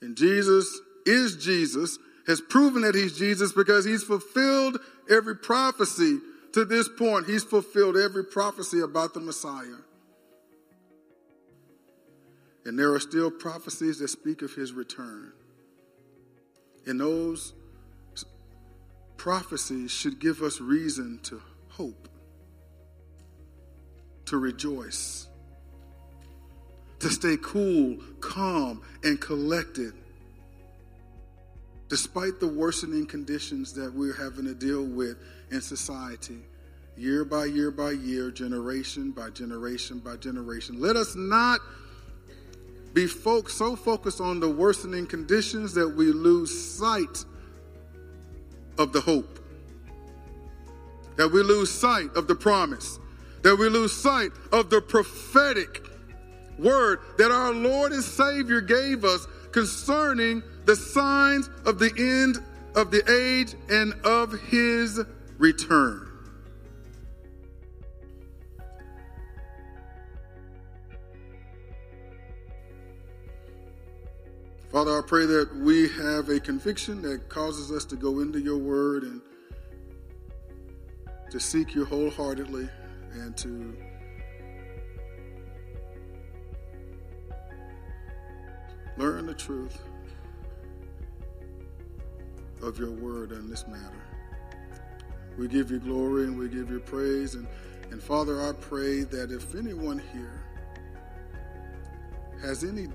And 0.00 0.16
Jesus 0.16 0.80
is 1.04 1.36
Jesus, 1.36 1.98
has 2.26 2.40
proven 2.40 2.82
that 2.82 2.94
he's 2.94 3.18
Jesus 3.18 3.52
because 3.52 3.84
he's 3.84 4.02
fulfilled 4.02 4.78
every 5.10 5.36
prophecy 5.36 6.18
to 6.52 6.64
this 6.64 6.88
point. 6.88 7.26
He's 7.26 7.44
fulfilled 7.44 7.96
every 7.96 8.24
prophecy 8.24 8.80
about 8.80 9.14
the 9.14 9.20
Messiah. 9.20 9.80
And 12.64 12.78
there 12.78 12.92
are 12.92 13.00
still 13.00 13.30
prophecies 13.30 13.98
that 13.98 14.08
speak 14.08 14.42
of 14.42 14.54
his 14.54 14.72
return. 14.72 15.32
And 16.86 17.00
those 17.00 17.52
prophecies 19.20 19.90
should 19.90 20.18
give 20.18 20.40
us 20.40 20.62
reason 20.62 21.20
to 21.22 21.38
hope, 21.68 22.08
to 24.24 24.38
rejoice, 24.38 25.28
to 27.00 27.10
stay 27.10 27.36
cool, 27.42 27.98
calm, 28.20 28.80
and 29.04 29.20
collected 29.20 29.92
despite 31.90 32.40
the 32.40 32.48
worsening 32.48 33.04
conditions 33.04 33.74
that 33.74 33.92
we're 33.92 34.14
having 34.14 34.46
to 34.46 34.54
deal 34.54 34.86
with 34.86 35.18
in 35.50 35.60
society, 35.60 36.38
year 36.96 37.22
by 37.22 37.44
year 37.44 37.70
by 37.70 37.90
year, 37.90 38.30
generation 38.30 39.10
by 39.10 39.28
generation 39.28 39.98
by 39.98 40.16
generation. 40.16 40.80
Let 40.80 40.96
us 40.96 41.14
not 41.14 41.60
be 42.94 43.06
folk 43.06 43.50
so 43.50 43.76
focused 43.76 44.22
on 44.22 44.40
the 44.40 44.48
worsening 44.48 45.06
conditions 45.06 45.74
that 45.74 45.88
we 45.88 46.06
lose 46.06 46.78
sight 46.78 47.26
of 48.78 48.92
the 48.92 49.00
hope, 49.00 49.38
that 51.16 51.30
we 51.30 51.42
lose 51.42 51.70
sight 51.70 52.14
of 52.14 52.26
the 52.26 52.34
promise, 52.34 52.98
that 53.42 53.56
we 53.56 53.68
lose 53.68 53.92
sight 53.92 54.32
of 54.52 54.70
the 54.70 54.80
prophetic 54.80 55.82
word 56.58 57.00
that 57.18 57.30
our 57.30 57.52
Lord 57.52 57.92
and 57.92 58.02
Savior 58.02 58.60
gave 58.60 59.04
us 59.04 59.26
concerning 59.52 60.42
the 60.66 60.76
signs 60.76 61.48
of 61.64 61.78
the 61.78 61.92
end 61.96 62.38
of 62.76 62.90
the 62.90 63.02
age 63.10 63.54
and 63.70 63.94
of 64.04 64.38
his 64.42 65.00
return. 65.38 66.09
Father, 74.72 74.96
I 74.96 75.02
pray 75.04 75.26
that 75.26 75.52
we 75.56 75.88
have 75.88 76.28
a 76.28 76.38
conviction 76.38 77.02
that 77.02 77.28
causes 77.28 77.72
us 77.72 77.84
to 77.86 77.96
go 77.96 78.20
into 78.20 78.38
your 78.38 78.56
word 78.56 79.02
and 79.02 79.20
to 81.28 81.40
seek 81.40 81.74
you 81.74 81.84
wholeheartedly 81.84 82.68
and 83.14 83.36
to 83.36 83.76
learn 88.96 89.26
the 89.26 89.34
truth 89.34 89.76
of 92.62 92.78
your 92.78 92.92
word 92.92 93.32
in 93.32 93.50
this 93.50 93.66
matter. 93.66 94.04
We 95.36 95.48
give 95.48 95.72
you 95.72 95.80
glory 95.80 96.24
and 96.24 96.38
we 96.38 96.48
give 96.48 96.70
you 96.70 96.78
praise. 96.78 97.34
And, 97.34 97.48
and 97.90 98.00
Father, 98.00 98.40
I 98.40 98.52
pray 98.52 99.02
that 99.02 99.32
if 99.32 99.56
anyone 99.56 100.00
here 100.12 100.44
has 102.40 102.62
any 102.62 102.86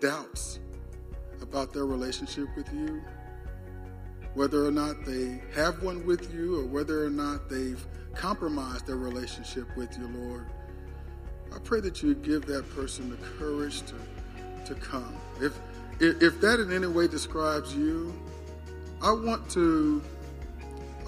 doubts 0.00 0.58
about 1.42 1.72
their 1.72 1.86
relationship 1.86 2.48
with 2.56 2.72
you, 2.72 3.02
whether 4.34 4.64
or 4.64 4.70
not 4.70 5.04
they 5.04 5.40
have 5.54 5.82
one 5.82 6.04
with 6.06 6.32
you 6.34 6.60
or 6.60 6.64
whether 6.64 7.04
or 7.04 7.10
not 7.10 7.48
they've 7.48 7.84
compromised 8.14 8.86
their 8.86 8.96
relationship 8.96 9.66
with 9.76 9.96
you, 9.98 10.08
Lord, 10.08 10.46
I 11.54 11.58
pray 11.58 11.80
that 11.80 12.02
you 12.02 12.14
give 12.14 12.46
that 12.46 12.68
person 12.74 13.10
the 13.10 13.16
courage 13.38 13.82
to, 13.82 13.94
to 14.66 14.74
come. 14.80 15.14
If, 15.40 15.58
if 16.00 16.40
that 16.40 16.60
in 16.60 16.72
any 16.72 16.86
way 16.86 17.08
describes 17.08 17.74
you, 17.74 18.12
I 19.00 19.12
want 19.12 19.48
to, 19.50 20.02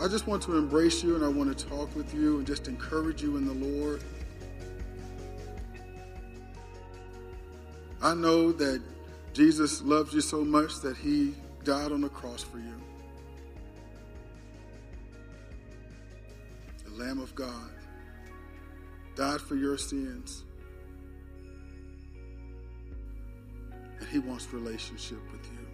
I 0.00 0.08
just 0.08 0.26
want 0.26 0.42
to 0.44 0.56
embrace 0.56 1.02
you 1.02 1.16
and 1.16 1.24
I 1.24 1.28
want 1.28 1.56
to 1.56 1.66
talk 1.66 1.94
with 1.94 2.14
you 2.14 2.38
and 2.38 2.46
just 2.46 2.68
encourage 2.68 3.22
you 3.22 3.36
in 3.36 3.46
the 3.46 3.66
Lord. 3.66 4.02
I 8.02 8.14
know 8.14 8.52
that 8.52 8.82
Jesus 9.32 9.82
loves 9.82 10.12
you 10.14 10.20
so 10.20 10.44
much 10.44 10.80
that 10.80 10.96
he 10.96 11.34
died 11.64 11.92
on 11.92 12.00
the 12.00 12.08
cross 12.08 12.42
for 12.42 12.58
you. 12.58 12.80
The 16.84 17.02
Lamb 17.02 17.20
of 17.20 17.34
God 17.34 17.70
died 19.16 19.40
for 19.40 19.54
your 19.54 19.76
sins. 19.76 20.44
And 23.98 24.08
he 24.08 24.18
wants 24.18 24.52
relationship 24.52 25.20
with 25.30 25.44
you. 25.52 25.70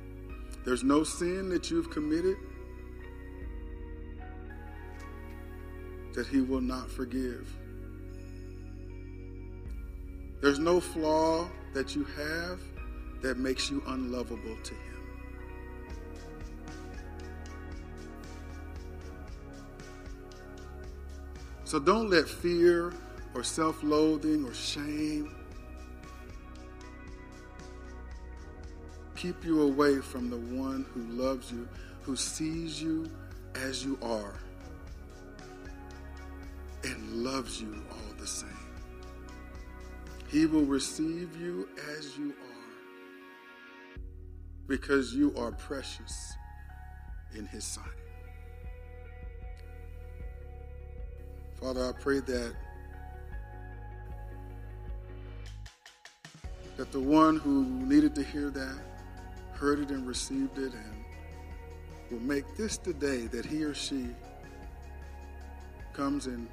There's 0.65 0.83
no 0.83 1.05
sin 1.05 1.49
that 1.51 1.71
you've 1.71 1.91
committed 1.91 2.37
that 6.17 6.27
He 6.27 6.41
will 6.41 6.63
not 6.63 6.91
forgive. 6.91 7.47
There's 10.41 10.59
no 10.59 10.81
flaw 10.81 11.49
that 11.77 11.95
you 11.95 12.05
have 12.05 12.59
that 13.21 13.37
makes 13.37 13.71
you 13.71 13.83
unlovable 13.89 14.57
to 14.65 14.73
Him. 14.73 14.97
So 21.65 21.79
don't 21.79 22.09
let 22.09 22.27
fear 22.27 22.95
or 23.35 23.45
self 23.45 23.83
loathing 23.83 24.47
or 24.47 24.55
shame 24.55 25.35
keep 29.15 29.45
you 29.45 29.61
away 29.61 29.99
from 29.99 30.31
the 30.31 30.39
one 30.39 30.87
who 30.95 31.03
loves 31.23 31.53
you, 31.53 31.69
who 32.01 32.17
sees 32.17 32.81
you 32.81 33.11
as 33.55 33.85
you 33.85 33.99
are, 34.01 34.33
and 36.85 37.23
loves 37.23 37.61
you 37.61 37.83
all 37.91 38.15
the 38.19 38.27
same. 38.27 38.56
He 40.29 40.47
will 40.47 40.65
receive 40.65 41.41
you 41.41 41.69
as 41.97 42.17
you 42.19 42.31
are 42.31 44.01
because 44.67 45.15
you 45.15 45.35
are 45.37 45.53
precious 45.53 46.35
in 47.35 47.47
His 47.47 47.65
sight. 47.65 47.85
Father, 51.61 51.89
I 51.89 51.93
pray 51.93 52.21
that 52.21 52.55
that 56.77 56.93
the 56.93 57.01
one 57.01 57.37
who 57.37 57.65
needed 57.65 58.15
to 58.15 58.23
hear 58.23 58.51
that 58.51 58.79
heard 59.53 59.81
it 59.81 59.91
and 59.91 60.07
received 60.07 60.59
it 60.59 60.75
and 60.75 61.05
will 62.11 62.21
make 62.21 62.57
this 62.57 62.77
the 62.77 62.93
day 62.93 63.27
that 63.29 63.47
he 63.47 63.65
or 63.65 63.75
she 63.75 64.09
comes 65.95 66.27
in 66.27 66.47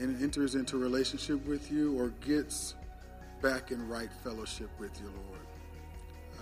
and 0.00 0.20
enters 0.22 0.54
into 0.54 0.78
relationship 0.78 1.44
with 1.46 1.70
you 1.70 1.98
or 1.98 2.08
gets 2.26 2.74
back 3.42 3.70
in 3.70 3.88
right 3.88 4.10
fellowship 4.24 4.70
with 4.78 4.98
you, 5.00 5.06
Lord. 5.06 5.40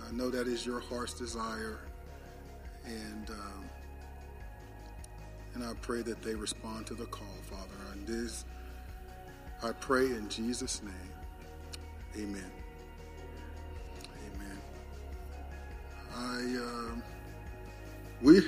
I 0.07 0.11
know 0.13 0.29
that 0.29 0.47
is 0.47 0.65
your 0.65 0.79
heart's 0.79 1.13
desire. 1.13 1.79
And, 2.85 3.29
um, 3.29 3.69
And 5.55 5.63
I 5.63 5.73
pray 5.81 6.01
that 6.03 6.21
they 6.21 6.35
respond 6.35 6.85
to 6.87 6.93
the 6.93 7.05
call, 7.07 7.27
Father. 7.49 7.91
And 7.91 8.07
this, 8.07 8.45
I 9.63 9.71
pray 9.73 10.05
in 10.05 10.29
Jesus' 10.29 10.81
name. 10.83 10.93
Amen. 12.15 12.51
Amen. 14.35 14.61
I, 16.15 16.57
uh, 16.63 16.95
we, 18.21 18.41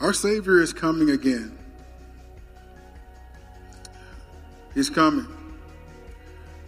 our 0.00 0.12
Savior 0.12 0.60
is 0.60 0.72
coming 0.72 1.10
again. 1.10 1.56
He's 4.74 4.90
coming. 4.90 5.26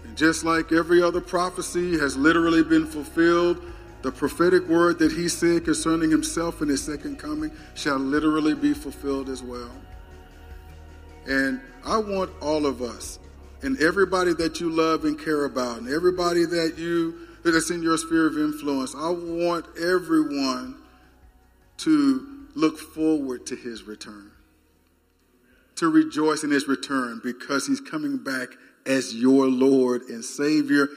And 0.04 0.16
just 0.16 0.44
like 0.44 0.72
every 0.72 1.02
other 1.02 1.20
prophecy 1.20 1.98
has 1.98 2.16
literally 2.16 2.62
been 2.62 2.86
fulfilled, 2.86 3.62
the 4.02 4.10
prophetic 4.10 4.66
word 4.68 4.98
that 4.98 5.12
he 5.12 5.28
said 5.28 5.64
concerning 5.64 6.10
himself 6.10 6.60
and 6.60 6.68
his 6.68 6.82
second 6.84 7.18
coming 7.18 7.52
shall 7.74 7.98
literally 7.98 8.54
be 8.54 8.74
fulfilled 8.74 9.28
as 9.28 9.42
well. 9.42 9.70
And 11.26 11.60
I 11.84 11.98
want 11.98 12.30
all 12.40 12.66
of 12.66 12.82
us 12.82 13.20
and 13.62 13.80
everybody 13.80 14.34
that 14.34 14.60
you 14.60 14.70
love 14.70 15.04
and 15.04 15.16
care 15.18 15.44
about 15.44 15.78
and 15.78 15.88
everybody 15.88 16.44
that 16.44 16.74
you 16.76 17.28
that's 17.44 17.70
in 17.70 17.82
your 17.82 17.96
sphere 17.96 18.26
of 18.26 18.36
influence, 18.36 18.94
I 18.94 19.10
want 19.10 19.66
everyone 19.78 20.76
to 21.78 22.46
look 22.54 22.78
forward 22.78 23.46
to 23.46 23.56
his 23.56 23.84
return. 23.84 24.31
To 25.76 25.88
rejoice 25.88 26.44
in 26.44 26.50
his 26.50 26.68
return 26.68 27.20
because 27.24 27.66
he's 27.66 27.80
coming 27.80 28.18
back 28.18 28.48
as 28.86 29.14
your 29.14 29.46
Lord 29.48 30.02
and 30.02 30.24
Savior, 30.24 30.88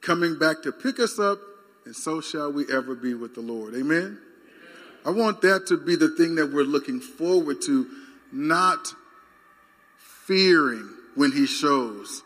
coming 0.00 0.38
back 0.38 0.62
to 0.62 0.72
pick 0.72 0.98
us 0.98 1.18
up, 1.18 1.38
and 1.84 1.94
so 1.94 2.20
shall 2.20 2.52
we 2.52 2.64
ever 2.72 2.94
be 2.94 3.14
with 3.14 3.34
the 3.34 3.40
Lord. 3.40 3.74
Amen? 3.74 3.96
Amen? 3.96 4.18
I 5.04 5.10
want 5.10 5.42
that 5.42 5.66
to 5.66 5.76
be 5.76 5.96
the 5.96 6.08
thing 6.08 6.36
that 6.36 6.52
we're 6.52 6.64
looking 6.64 7.00
forward 7.00 7.60
to, 7.62 7.86
not 8.32 8.88
fearing 9.98 10.90
when 11.14 11.30
he 11.30 11.46
shows. 11.46 12.22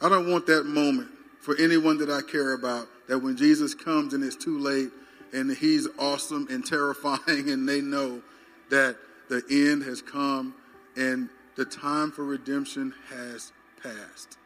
I 0.00 0.08
don't 0.08 0.30
want 0.30 0.46
that 0.46 0.64
moment 0.64 1.10
for 1.40 1.56
anyone 1.58 1.98
that 1.98 2.10
I 2.10 2.22
care 2.22 2.52
about 2.52 2.86
that 3.08 3.18
when 3.18 3.36
Jesus 3.36 3.74
comes 3.74 4.14
and 4.14 4.22
it's 4.22 4.36
too 4.36 4.58
late 4.58 4.90
and 5.32 5.50
he's 5.50 5.88
awesome 5.98 6.46
and 6.50 6.64
terrifying 6.66 7.50
and 7.50 7.68
they 7.68 7.80
know 7.80 8.22
that 8.70 8.96
the 9.30 9.42
end 9.48 9.84
has 9.84 10.02
come 10.02 10.54
and 10.96 11.30
the 11.54 11.64
time 11.64 12.10
for 12.10 12.24
redemption 12.24 12.92
has 13.08 13.52
passed. 13.82 14.36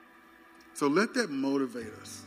So 0.74 0.86
let 0.86 1.14
that 1.14 1.30
motivate 1.30 1.92
us. 2.00 2.22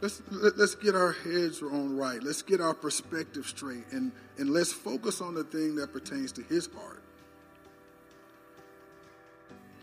Let's, 0.00 0.22
let's 0.30 0.74
get 0.74 0.94
our 0.94 1.12
heads 1.12 1.60
on 1.60 1.94
right. 1.94 2.22
Let's 2.22 2.40
get 2.40 2.62
our 2.62 2.72
perspective 2.72 3.46
straight 3.46 3.84
and, 3.92 4.12
and 4.38 4.48
let's 4.48 4.72
focus 4.72 5.20
on 5.20 5.34
the 5.34 5.44
thing 5.44 5.76
that 5.76 5.92
pertains 5.92 6.32
to 6.32 6.42
his 6.42 6.66
heart. 6.74 7.02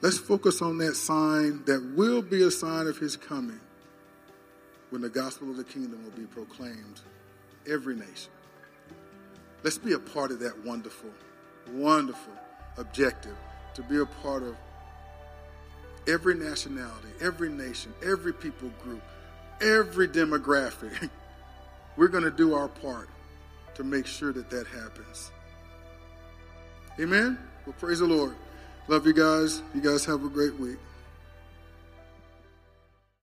Let's 0.02 0.18
focus 0.18 0.62
on 0.64 0.80
that 0.80 0.96
sign 0.96 1.64
that 1.66 1.94
will 1.96 2.24
be 2.24 2.42
a 2.44 2.52
sign 2.52 2.88
of 2.88 2.98
his 2.98 3.16
coming 3.16 3.60
when 4.90 5.04
the 5.04 5.10
gospel 5.10 5.52
of 5.52 5.58
the 5.58 5.64
kingdom 5.64 6.04
will 6.04 6.20
be 6.20 6.26
proclaimed 6.26 7.02
every 7.68 7.96
nation. 7.96 8.32
Let's 9.68 9.78
be 9.78 9.92
a 9.92 10.00
part 10.00 10.32
of 10.32 10.40
that 10.40 10.64
wonderful, 10.64 11.10
wonderful 11.74 12.32
objective 12.78 13.36
to 13.74 13.84
be 13.84 13.98
a 13.98 14.06
part 14.06 14.42
of 14.42 14.56
every 16.08 16.36
nationality, 16.36 17.10
every 17.20 17.50
nation, 17.50 17.94
every 18.02 18.32
people 18.32 18.72
group, 18.82 19.02
every 19.60 20.08
demographic. 20.08 21.10
We're 21.98 22.08
going 22.08 22.24
to 22.24 22.32
do 22.32 22.54
our 22.54 22.70
part 22.70 23.10
to 23.76 23.84
make 23.84 24.08
sure 24.08 24.32
that 24.32 24.50
that 24.52 24.68
happens. 24.68 25.32
Amen? 26.98 27.38
Well, 27.66 27.76
praise 27.78 28.00
the 28.00 28.06
Lord. 28.06 28.36
Love 28.88 29.06
you 29.06 29.12
guys. 29.12 29.62
You 29.76 29.82
guys 29.82 30.06
have 30.06 30.24
a 30.24 30.30
great 30.30 30.58
week. 30.58 30.78